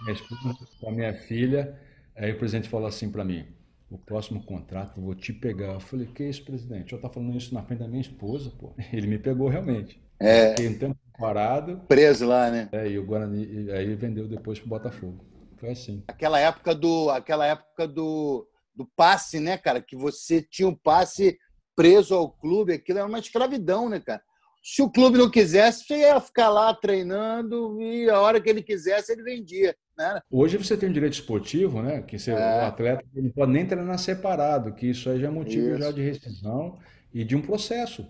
[0.00, 1.78] minha esposa com a minha filha.
[2.16, 3.46] Aí o presidente falou assim pra mim,
[3.94, 5.74] o próximo contrato eu vou te pegar.
[5.74, 6.92] Eu falei, que isso, presidente?
[6.92, 8.74] Eu tá falando isso na frente da minha esposa, pô.
[8.92, 10.02] Ele me pegou realmente.
[10.18, 11.80] É, Fiquei um tempo parado.
[11.88, 12.68] preso lá, né?
[12.72, 15.24] É, e o Guarani, aí vendeu depois pro Botafogo.
[15.58, 16.02] Foi assim.
[16.08, 19.80] Aquela época do, aquela época do, do passe, né, cara?
[19.80, 21.38] Que você tinha um passe
[21.76, 24.22] preso ao clube, aquilo era uma escravidão, né, cara?
[24.66, 28.62] Se o clube não quisesse, você ia ficar lá treinando e a hora que ele
[28.62, 30.20] quisesse, ele vendia, né?
[30.30, 32.00] Hoje você tem um direito esportivo, né?
[32.00, 32.62] Que você, É.
[32.62, 35.78] o atleta não pode nem treinar separado, que isso aí já é motivo Isso.
[35.80, 36.78] já de rescisão
[37.12, 38.06] e de um processo.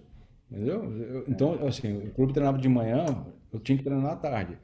[0.49, 0.85] Entendeu?
[0.85, 3.05] Eu- Então, assim, o clube treinava de manhã,
[3.53, 4.57] eu tinha que treinar à tarde.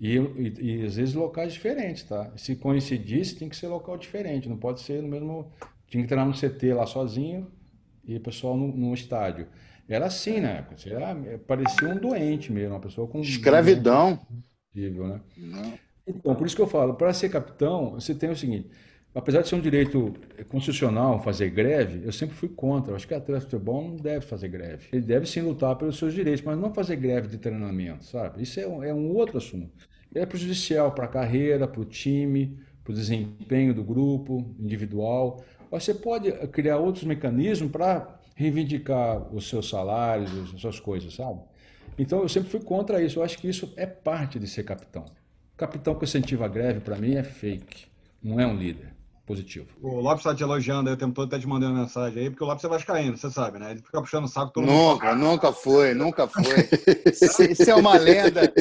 [0.00, 2.32] E, e, e às vezes locais diferentes, tá?
[2.36, 5.52] Se coincidisse, tem que ser local diferente, não pode ser no mesmo.
[5.88, 7.52] Tinha que treinar no CT lá sozinho
[8.02, 9.46] e o pessoal no, no estádio.
[9.88, 10.66] Era assim, né?
[10.74, 11.14] Você era,
[11.46, 13.20] parecia um doente mesmo, uma pessoa com.
[13.20, 14.18] Escravidão.
[14.72, 15.20] Possível, né?
[15.36, 15.78] Não.
[16.06, 18.70] Então, por isso que eu falo, para ser capitão, você tem o seguinte,
[19.14, 20.12] apesar de ser um direito
[20.48, 22.92] constitucional fazer greve, eu sempre fui contra.
[22.92, 24.88] Eu acho que atleta de futebol não deve fazer greve.
[24.92, 28.42] Ele deve sim lutar pelos seus direitos, mas não fazer greve de treinamento, sabe?
[28.42, 29.70] Isso é um, é um outro assunto.
[30.14, 35.42] É prejudicial para a carreira, para o time, para o desempenho do grupo individual.
[35.70, 41.40] Você pode criar outros mecanismos para reivindicar os seus salários, as suas coisas, sabe?
[41.98, 43.18] Então eu sempre fui contra isso.
[43.18, 45.04] Eu acho que isso é parte de ser capitão.
[45.56, 47.86] Capitão que incentiva a greve, para mim, é fake.
[48.22, 48.92] Não é um líder
[49.24, 49.68] positivo.
[49.80, 52.44] O Lopes está te elogiando aí o tempo todo, tá te mandando mensagem aí, porque
[52.44, 53.70] o Lopes é vascaíno, você sabe, né?
[53.70, 55.24] Ele fica puxando o saco todo Nunca, mundo.
[55.24, 56.42] nunca foi, nunca foi.
[57.50, 58.52] Isso é uma lenda.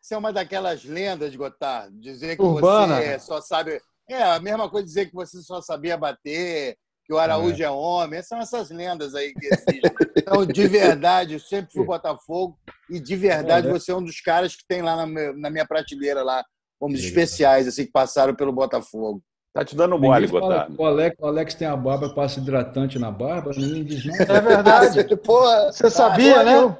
[0.00, 1.96] Isso é uma daquelas lendas, Gotard.
[2.00, 2.96] Dizer que Urbana.
[3.00, 3.80] você só sabe.
[4.08, 6.76] É a mesma coisa dizer que você só sabia bater,
[7.12, 8.22] que o Araújo é, homem.
[8.22, 9.82] São essas lendas aí que existem.
[10.16, 12.58] Então, de verdade, eu sempre fui Botafogo
[12.90, 13.78] e de verdade É, né?
[13.78, 16.42] você é um dos caras que tem lá na, meu- na minha prateleira lá,
[16.80, 19.22] como os especiais, assim, que passaram pelo Botafogo.
[19.54, 20.74] Tá te dando mole, Gotardo.
[20.78, 24.32] o Alex, o Alex tem a barba, passa hidratante na barba, ninguém diz nada.
[24.32, 25.16] É verdade.
[25.22, 26.76] Porra, Você sabia, né?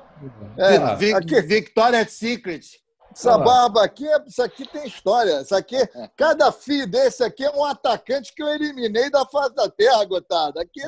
[0.57, 2.81] É, Ah, Vic- aqui- Victoria's Secret.
[3.15, 5.41] Essa barba aqui, é- isso aqui tem história.
[5.43, 5.77] Isso aqui,
[6.17, 10.59] cada fio desse aqui é um atacante que eu eliminei da face da terra, Gotardo.
[10.61, 10.87] Aqui é,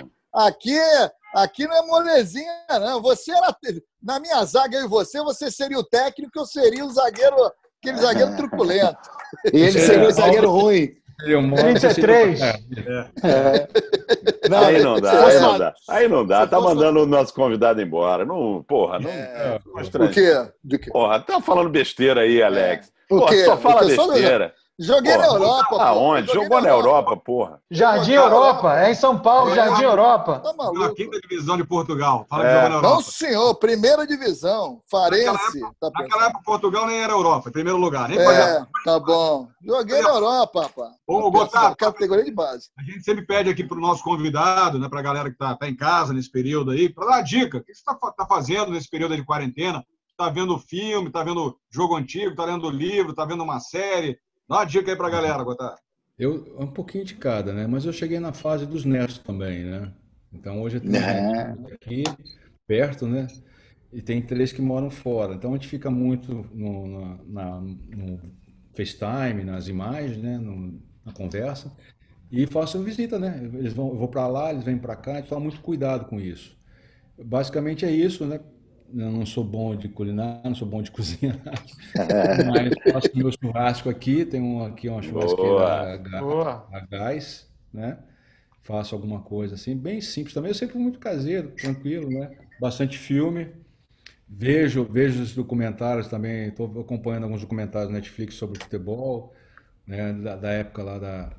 [0.00, 0.04] É.
[0.34, 3.02] Aqui, é- aqui não é molezinha, não.
[3.02, 3.56] Você era.
[4.02, 7.36] Na minha zaga, eu e você, você seria o técnico, eu seria o zagueiro,
[7.82, 8.96] aquele zagueiro truculento.
[9.52, 10.94] E ele seria o zagueiro ruim.
[11.26, 12.40] Eu moro- 33.
[12.42, 12.58] É,
[14.48, 15.74] Não, Aí não dá, aí não dá.
[15.88, 16.46] Aí não dá.
[16.46, 18.24] Tá mandando o nosso convidado embora.
[18.24, 19.10] Não, porra, não.
[19.10, 19.58] É.
[19.72, 20.10] Constrange.
[20.10, 20.50] O quê?
[20.64, 20.90] Do quê?
[20.90, 22.92] Porra, tá falando besteira aí, Alex.
[23.10, 23.44] O Porra, quê?
[23.44, 24.54] só fala besteira.
[24.82, 25.66] Joguei Porra, na Europa.
[25.68, 25.80] pô.
[25.80, 26.26] Aonde?
[26.26, 27.60] Joguei Jogou na Europa, porra.
[27.70, 28.80] Jardim Europa.
[28.80, 30.40] É em São Paulo, Jardim Europa.
[30.40, 30.94] Tá Na maluco?
[30.94, 32.26] quinta divisão de Portugal.
[32.28, 32.46] Fala É.
[32.48, 33.10] que jogou na Não, Europa.
[33.10, 33.54] senhor.
[33.54, 34.80] Primeira divisão.
[34.90, 35.60] Farense.
[35.80, 38.08] Tá Naquela época, Portugal nem era Europa, em primeiro lugar.
[38.08, 39.48] Nem É, tá bom.
[39.64, 40.90] Joguei na Europa, rapaz.
[41.06, 42.70] Ô, Tá Gotardo, pensando, Categoria de base.
[42.78, 45.54] A gente sempre pede aqui para o nosso convidado, né, para a galera que está
[45.54, 47.58] tá em casa nesse período aí, para dar uma dica.
[47.58, 49.84] O que você está tá fazendo nesse período aí de quarentena?
[50.10, 54.18] Está vendo filme, está vendo jogo antigo, está lendo livro, está vendo uma série?
[54.52, 55.76] Dá uma dica aí para a galera, Gotar.
[56.18, 57.66] Eu, um pouquinho de cada, né?
[57.66, 59.90] Mas eu cheguei na fase dos netos também, né?
[60.30, 61.22] Então hoje eu tenho É.
[61.22, 62.04] netos aqui
[62.66, 63.26] perto, né?
[63.90, 65.34] E tem três que moram fora.
[65.34, 68.20] Então a gente fica muito no, na- na- no
[68.76, 70.36] FaceTime, nas imagens, né?
[70.36, 71.72] No- na conversa.
[72.30, 73.40] E faço visita, né?
[73.54, 76.04] Eles vão, eu vou para lá, eles vêm para cá, a gente toma muito cuidado
[76.10, 76.54] com isso.
[77.18, 78.38] Basicamente é isso, né?
[78.94, 81.38] Eu não sou bom de culinária, não sou bom de cozinhar,
[82.52, 86.68] mas faço meu churrasco aqui, tem um, aqui uma churrasqueira Boa.
[86.72, 87.98] a gás, né?
[88.62, 90.50] Faço alguma coisa assim, bem simples também.
[90.50, 92.30] Eu sempre fui muito caseiro, tranquilo, né?
[92.60, 93.48] Bastante filme.
[94.28, 96.48] Vejo, vejo os documentários também.
[96.48, 99.34] Estou acompanhando alguns documentários na Netflix sobre futebol,
[99.86, 100.12] né?
[100.12, 101.30] Da, da época lá da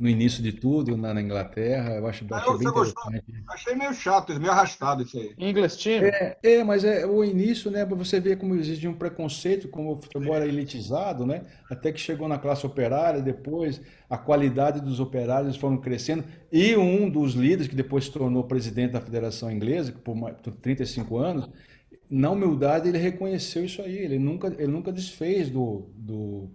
[0.00, 1.94] no início de tudo na, na Inglaterra.
[1.94, 3.04] Eu acho, Ah, achei bem você gostou?
[3.12, 3.44] interessante.
[3.48, 5.34] Achei meio chato, meio arrastado isso aí.
[5.38, 6.04] English Team.
[6.04, 7.84] É, é, mas é o início, né?
[7.86, 11.42] Para você ver como existe um preconceito, como o futebol era elitizado, né?
[11.70, 16.24] Até que chegou na classe operária, depois a qualidade dos operários foram crescendo.
[16.52, 20.36] E um dos líderes, que depois se tornou presidente da Federação Inglesa, que por mais-
[20.36, 21.48] por 35 anos,
[22.10, 23.96] na humildade ele reconheceu isso aí.
[23.96, 26.50] Ele nunca, ele nunca desfez do, do,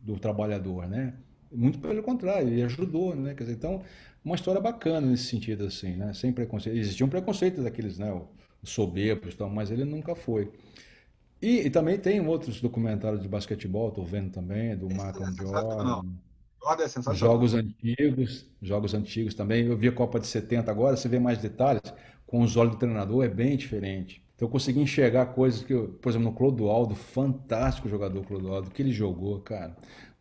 [0.00, 1.14] do trabalhador, né?
[1.54, 3.34] Muito pelo contrário, ele ajudou, né?
[3.34, 3.82] Quer dizer, então,
[4.24, 6.12] uma história bacana nesse sentido, assim, né?
[6.12, 6.76] Sem preconceito.
[6.76, 8.12] Existia um preconceito daqueles, né?
[8.62, 10.50] Os soberbos e tal, mas ele nunca foi.
[11.40, 16.02] E, e também tem outros documentários de basquetebol, estou vendo também, do Malcolm sensacional.
[16.02, 16.08] Jordan,
[16.62, 17.18] Ordem é sensacional.
[17.18, 19.66] jogos antigos, jogos antigos também.
[19.66, 21.82] Eu vi a Copa de 70 agora, você vê mais detalhes,
[22.26, 24.22] com os olhos do treinador é bem diferente.
[24.34, 28.82] Então eu consegui enxergar coisas que, eu, por exemplo, no Clodoaldo, fantástico jogador Clodoaldo, que
[28.82, 29.76] ele jogou, cara.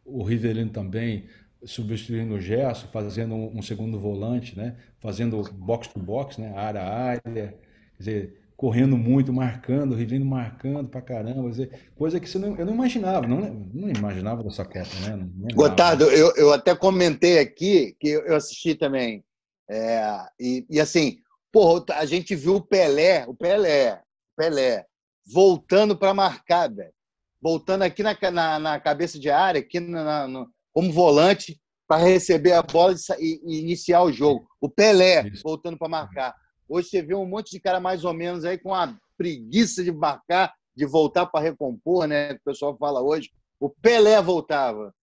[0.05, 1.25] O Rivelino também,
[1.63, 4.75] substituindo o Gerson, fazendo um, segundo volante, né?
[4.99, 6.53] Fazendo box to box, né?
[6.55, 7.57] Área a área, quer
[7.97, 12.65] dizer, correndo muito, marcando, o Rivelino marcando pra caramba, quer dizer, coisa que não, eu
[12.65, 13.39] não imaginava, não,
[13.73, 15.27] não imaginava dessa Copa, né?
[15.53, 19.23] Gotardo, eu, eu até comentei aqui que eu assisti também.
[19.69, 20.05] É,
[20.39, 21.17] e, e assim,
[21.51, 24.01] porra, a gente viu o Pelé, o Pelé,
[24.35, 24.85] Pelé,
[25.25, 26.93] voltando para marcar, velho.
[27.43, 32.53] Voltando aqui na, na, na cabeça de área, aqui na, no- como volante, para receber
[32.53, 34.47] a bola e, e- iniciar o jogo.
[34.61, 35.41] O Pelé Isso.
[35.43, 36.33] voltando para marcar.
[36.69, 39.91] Hoje você vê um monte de cara mais ou menos aí com a preguiça de
[39.91, 42.29] marcar, de voltar para recompor, né?
[42.29, 43.29] Que o pessoal fala hoje.
[43.59, 44.93] O Pelé voltava.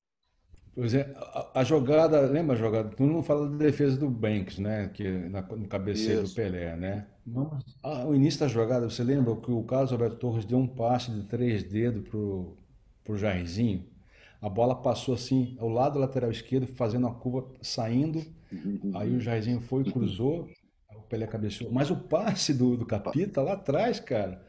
[0.75, 2.91] Pois é, a, a jogada, lembra a jogada?
[2.91, 4.89] Tu não fala da defesa do Banks, né?
[4.95, 6.35] Que na, no cabeceio do Isso.
[6.35, 7.07] Pelé, né?
[7.27, 10.67] Mas, ah, o início da jogada, você lembra que o Carlos Alberto Torres deu um
[10.67, 12.57] passe de três dedos pro,
[13.05, 13.85] pro Jairzinho?
[14.41, 18.25] A bola passou assim, ao lado do lateral esquerdo, fazendo a curva, saindo.
[18.95, 20.49] Aí o Jairzinho foi, cruzou,
[20.97, 21.71] o Pelé cabeceou.
[21.71, 24.43] Mas o passe do, do Capita lá atrás, cara,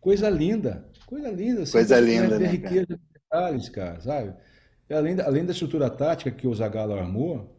[0.00, 0.88] coisa linda.
[1.06, 1.62] Coisa linda.
[1.62, 4.34] assim, Coisa linda, tem né, riqueza de detalhes, cara, sabe?
[4.92, 7.50] E além da, além da estrutura tática que o Zagallo armou,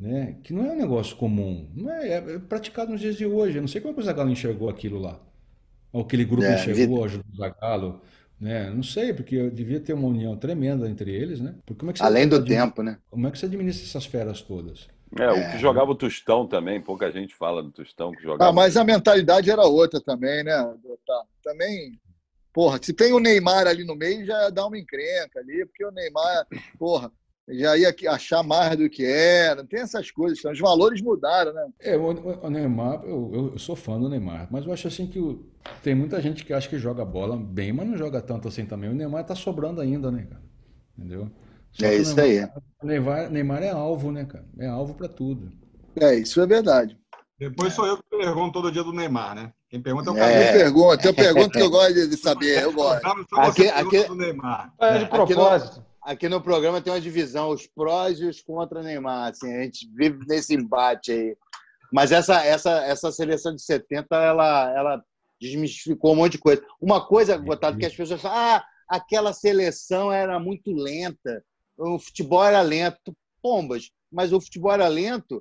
[0.00, 3.56] né, que não é um negócio comum, não é, é praticado nos dias de hoje.
[3.56, 5.20] Eu não sei como é que o Zagallo enxergou aquilo lá.
[5.94, 8.00] Aquele grupo É, ajudou o Zagallo,
[8.40, 8.68] né?
[8.70, 11.54] Não sei, porque devia ter uma união tremenda entre eles, né?
[11.64, 12.98] Porque como é que você Além do tempo, né?
[13.08, 14.88] Como é que você administra essas feras todas?
[15.16, 18.50] É, o que jogava o Tostão também, pouca gente fala do Tostão que jogava.
[18.50, 20.52] Ah, mas a mentalidade era outra também, né?
[21.06, 21.22] Tá.
[21.44, 21.96] Também,
[22.56, 25.90] porra, se tem o Neymar ali no meio, já dá uma encrenca ali, porque o
[25.90, 26.46] Neymar,
[26.78, 27.12] porra,
[27.46, 29.62] já ia achar mais do que era.
[29.62, 31.68] Tem essas coisas, então, os valores mudaram, né?
[31.80, 35.44] É, o, Neymar, eu, eu- sou fã do Neymar, mas eu acho assim que o-
[35.82, 38.88] tem muita gente que acha que joga bola bem, mas não joga tanto assim também.
[38.88, 40.42] O Neymar tá sobrando ainda, né, cara?
[40.96, 41.30] Entendeu?
[41.72, 42.62] Só É isso Neymar- aí.
[42.82, 44.46] O Neymar, Neymar é alvo, né, cara?
[44.58, 45.52] É alvo pra tudo.
[46.00, 46.98] É, isso é verdade.
[47.38, 49.52] Depois sou eu que pergunto todo dia do Neymar, né?
[49.68, 50.20] Quem pergunta é o É.
[50.20, 50.32] cara.
[50.46, 53.04] Eu pergunto, eu pergunto que eu gosto de saber, eu gosto.
[53.36, 54.72] Aqui- aqui- do Neymar.
[54.80, 55.84] É de Aqui no- propósito.
[56.02, 59.30] Aqui no programa tem uma divisão, os prós e os contra Neymar.
[59.30, 61.36] Assim, a gente vive nesse embate aí.
[61.92, 65.04] Mas essa, essa, essa seleção de 70, ela, ela
[65.40, 66.62] desmistificou um monte de coisa.
[66.80, 71.42] Uma coisa, Gotado, que as pessoas falam, ah, aquela seleção era muito lenta,
[71.76, 73.14] o futebol era lento.
[73.42, 75.40] Pombas, mas o futebol era lento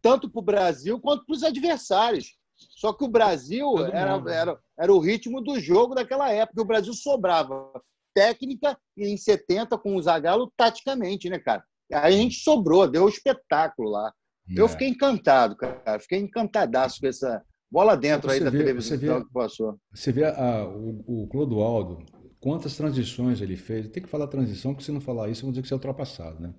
[0.00, 2.34] tanto para o Brasil quanto para os adversários.
[2.70, 4.28] Só que o Brasil era, mundo.
[4.30, 6.62] era, era o ritmo do jogo daquela época.
[6.62, 7.70] O Brasil sobrava
[8.14, 11.64] técnica e em 70 com o Zagallo taticamente, né, cara?
[11.92, 14.12] Aí a gente sobrou, deu um espetáculo lá.
[14.54, 14.68] Eu É.
[14.68, 15.98] fiquei encantado, cara.
[16.00, 19.78] Fiquei encantadaço com essa bola dentro aí Você da vê- televisão você vê- que passou.
[19.94, 22.04] Você vê a- o, o Clodoaldo,
[22.40, 23.88] quantas transições ele fez.
[23.88, 26.40] Tem que falar transição, porque se não falar isso, vão dizer que você é ultrapassado,
[26.40, 26.52] né?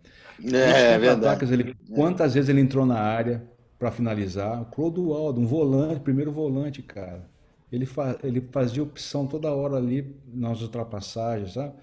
[0.45, 1.75] É, contra-ataques verdade.
[1.77, 3.47] ele- quantas vezes ele entrou na área
[3.83, 4.61] para finalizar?
[4.61, 7.29] O Clodoaldo, um volante, primeiro volante, cara.
[7.71, 11.73] Ele, fa- ele fazia opção toda hora ali nas ultrapassagens, sabe?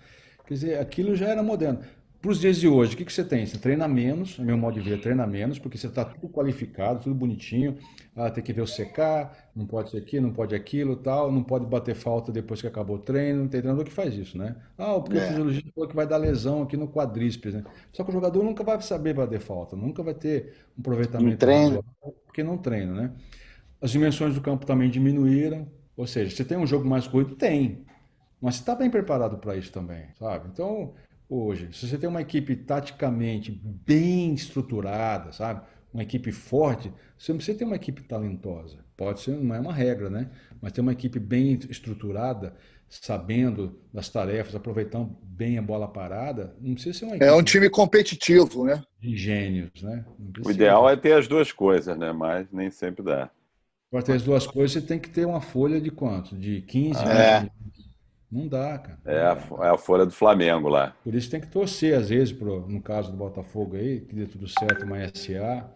[0.47, 1.81] Quer dizer, aquilo já era moderno.
[2.21, 3.47] Para os dias de hoje, o que, que você tem?
[3.47, 7.01] Você treina menos, no meu modo de ver, treina menos, porque você está tudo qualificado,
[7.05, 7.79] tudo bonitinho.
[8.15, 11.43] Ah, tem que ver o CK, não pode ser aqui, não pode aquilo, tal, não
[11.43, 13.49] pode bater falta depois que acabou o treino.
[13.49, 14.55] Tem treinador que faz isso, né?
[14.77, 15.23] Ah, porque o É.
[15.23, 17.65] fisiologista falou que vai dar lesão aqui no quadríceps, né?
[17.91, 21.39] Só que o jogador nunca vai saber bater falta, nunca vai ter um aproveitamento Não
[21.39, 21.83] treina.
[22.27, 23.13] porque não treina, né?
[23.81, 27.35] As dimensões do campo também diminuíram, ou seja, você tem um jogo mais corrido?
[27.37, 27.85] Tem.
[28.41, 30.49] Mas você está bem preparado para isso também, sabe?
[30.53, 30.95] Então,
[31.31, 35.63] hoje, se você tem uma equipe taticamente bem estruturada, sabe?
[35.95, 38.79] Uma equipe forte, você não precisa ter uma equipe talentosa.
[38.97, 40.31] Pode ser, não é uma regra, né?
[40.61, 42.55] Mas ter uma equipe bem estruturada,
[42.89, 47.53] sabendo das tarefas, aproveitando bem a bola parada, não precisa ser uma É um equipe
[47.53, 48.83] time competitivo, né?
[49.01, 50.05] de gênios, né?
[50.45, 52.13] O ideal é ter as duas coisas, né?
[52.13, 53.31] Mas nem sempre dá.
[53.91, 56.37] Para ter as duas coisas, você tem que ter uma folha de quanto?
[56.37, 57.41] De 15, É.
[57.41, 57.53] 20
[58.31, 58.99] Não dá, cara.
[59.05, 60.95] É a, é a folha do Flamengo lá.
[61.03, 64.27] Por isso tem que torcer, às vezes, pro, no caso do Botafogo aí, que dê
[64.27, 65.69] tudo certo, uma SA,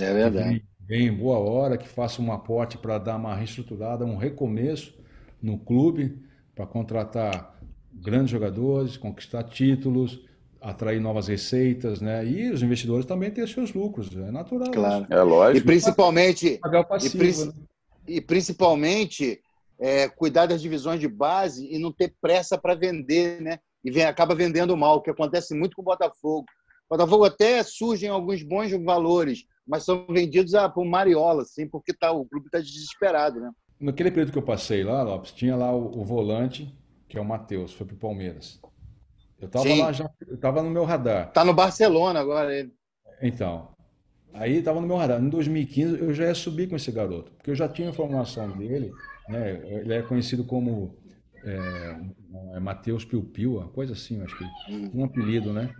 [0.00, 0.48] É verdade.
[0.48, 4.94] vem, vem em boa hora, que faça um aporte para dar uma reestruturada, um recomeço
[5.42, 6.18] no clube,
[6.54, 7.58] para contratar
[7.92, 10.20] grandes jogadores, conquistar títulos,
[10.60, 12.24] atrair novas receitas, né?
[12.26, 14.70] E os investidores também têm seus lucros, é natural.
[14.72, 15.04] Claro.
[15.04, 15.12] isso.
[15.12, 15.66] É E lógico.
[15.66, 17.52] principalmente, Pagar o passivo, princi- né?
[18.06, 19.40] e principalmente
[19.78, 23.58] é, cuidar das divisões de base e não ter pressa para vender, né?
[23.84, 26.46] E vem, acaba vendendo mal, o que acontece muito com o Botafogo.
[26.88, 31.92] O Botafogo até surgem alguns bons valores, mas são vendidos a, por Mariola, assim, porque
[31.92, 33.50] tá, o clube está desesperado, né?
[33.78, 36.74] Naquele período que eu passei lá, Lopes, tinha lá o, o volante,
[37.08, 38.60] que é o Matheus, foi pro Palmeiras.
[39.40, 41.30] Eu estava lá já, eu estava no meu radar.
[41.32, 42.72] Tá no Barcelona agora ele.
[43.22, 43.68] Então,
[44.32, 45.22] aí estava no meu radar.
[45.22, 48.92] Em 2015 eu já ia subir com esse garoto, porque eu já tinha informação dele,
[49.28, 49.60] né?
[49.64, 50.94] Ele é conhecido como
[51.44, 51.96] é,
[52.54, 54.44] é Matheus Piu Piu, uma coisa assim, acho que
[54.94, 55.74] um apelido, né?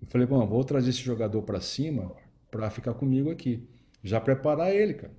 [0.00, 2.12] Eu falei, bom, eu vou trazer esse jogador para cima
[2.50, 3.68] para ficar comigo aqui,
[4.02, 5.12] já preparar ele, cara.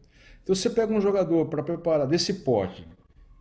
[0.43, 2.88] Então você pega um jogador para preparar desse pote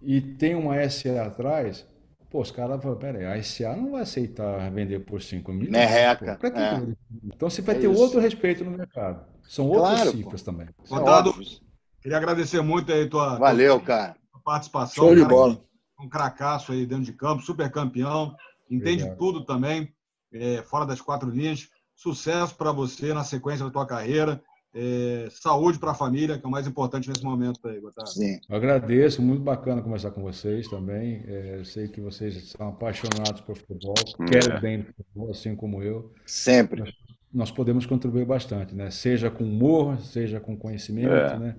[0.03, 1.87] e tem uma SA atrás,
[2.31, 5.71] pô, os caras falam, peraí, a SA não vai aceitar vender por 5 milhões.
[5.71, 6.37] Merreca, pô.
[6.37, 6.87] Pra que é.
[7.25, 8.01] Então você vai É ter isso.
[8.01, 9.25] outro respeito no mercado.
[9.43, 10.69] São outras Claro, cifras também.
[10.85, 11.61] Isso é Botado, óbvio.
[12.01, 14.17] Queria agradecer muito aí tua, Valeu, tua cara.
[14.45, 15.05] participação.
[15.05, 15.61] Show de cara, bola.
[16.01, 18.35] Um cracaço aí dentro de campo, super campeão,
[18.71, 19.19] entende Obrigado.
[19.19, 19.93] tudo também,
[20.33, 21.69] é, fora das quatro linhas.
[21.95, 24.43] Sucesso para você na sequência da tua carreira.
[24.73, 28.09] É, saúde para a família, que é o mais importante nesse momento aí, Gotado.
[28.09, 28.39] Sim.
[28.49, 31.25] Eu agradeço, muito bacana conversar com vocês também.
[31.27, 33.95] É, eu sei que vocês são apaixonados por futebol,
[34.29, 34.61] querem É.
[34.61, 36.13] bem no futebol, assim como eu.
[36.25, 36.95] Sempre.
[37.35, 38.91] Nós podemos contribuir bastante, né?
[38.93, 41.37] Seja com humor, seja com conhecimento, É.
[41.39, 41.57] né?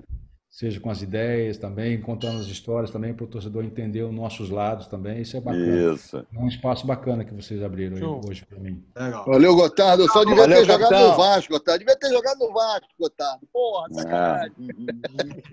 [0.51, 4.49] Seja com as ideias também, contando as histórias também, para o torcedor entender os nossos
[4.49, 5.21] lados também.
[5.21, 5.93] Isso é bacana.
[5.93, 6.17] Isso.
[6.17, 8.21] É um espaço bacana que vocês abriram Show.
[8.27, 8.83] hoje para mim.
[8.95, 9.23] Legal.
[9.25, 10.03] Valeu, Gotardo.
[10.03, 11.09] Eu só devia Valeu, ter jogado capitão.
[11.11, 11.79] no Vasco, Gotardo.
[11.79, 13.39] Devia ter jogado no Vasco, Gotardo.
[13.53, 13.93] Porra, É.
[13.93, 14.51] sacanagem.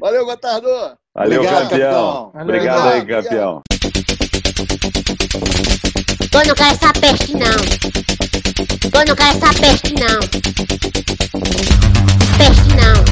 [0.00, 0.66] Valeu, Gotardo.
[1.14, 2.30] Valeu, Obrigado, campeão.
[2.32, 2.42] capitão.
[2.42, 3.24] Obrigado aí, Obrigado.
[3.24, 3.62] campeão.
[6.30, 7.56] Eu não quero essa peste, não.
[8.92, 10.20] Eu não quero essa peste, não.
[12.38, 13.04] Peste, não.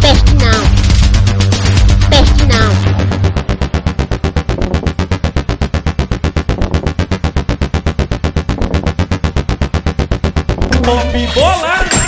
[0.00, 0.60] Peste, não.
[2.08, 2.70] Peste, não.
[10.82, 11.99] Vamos bolar!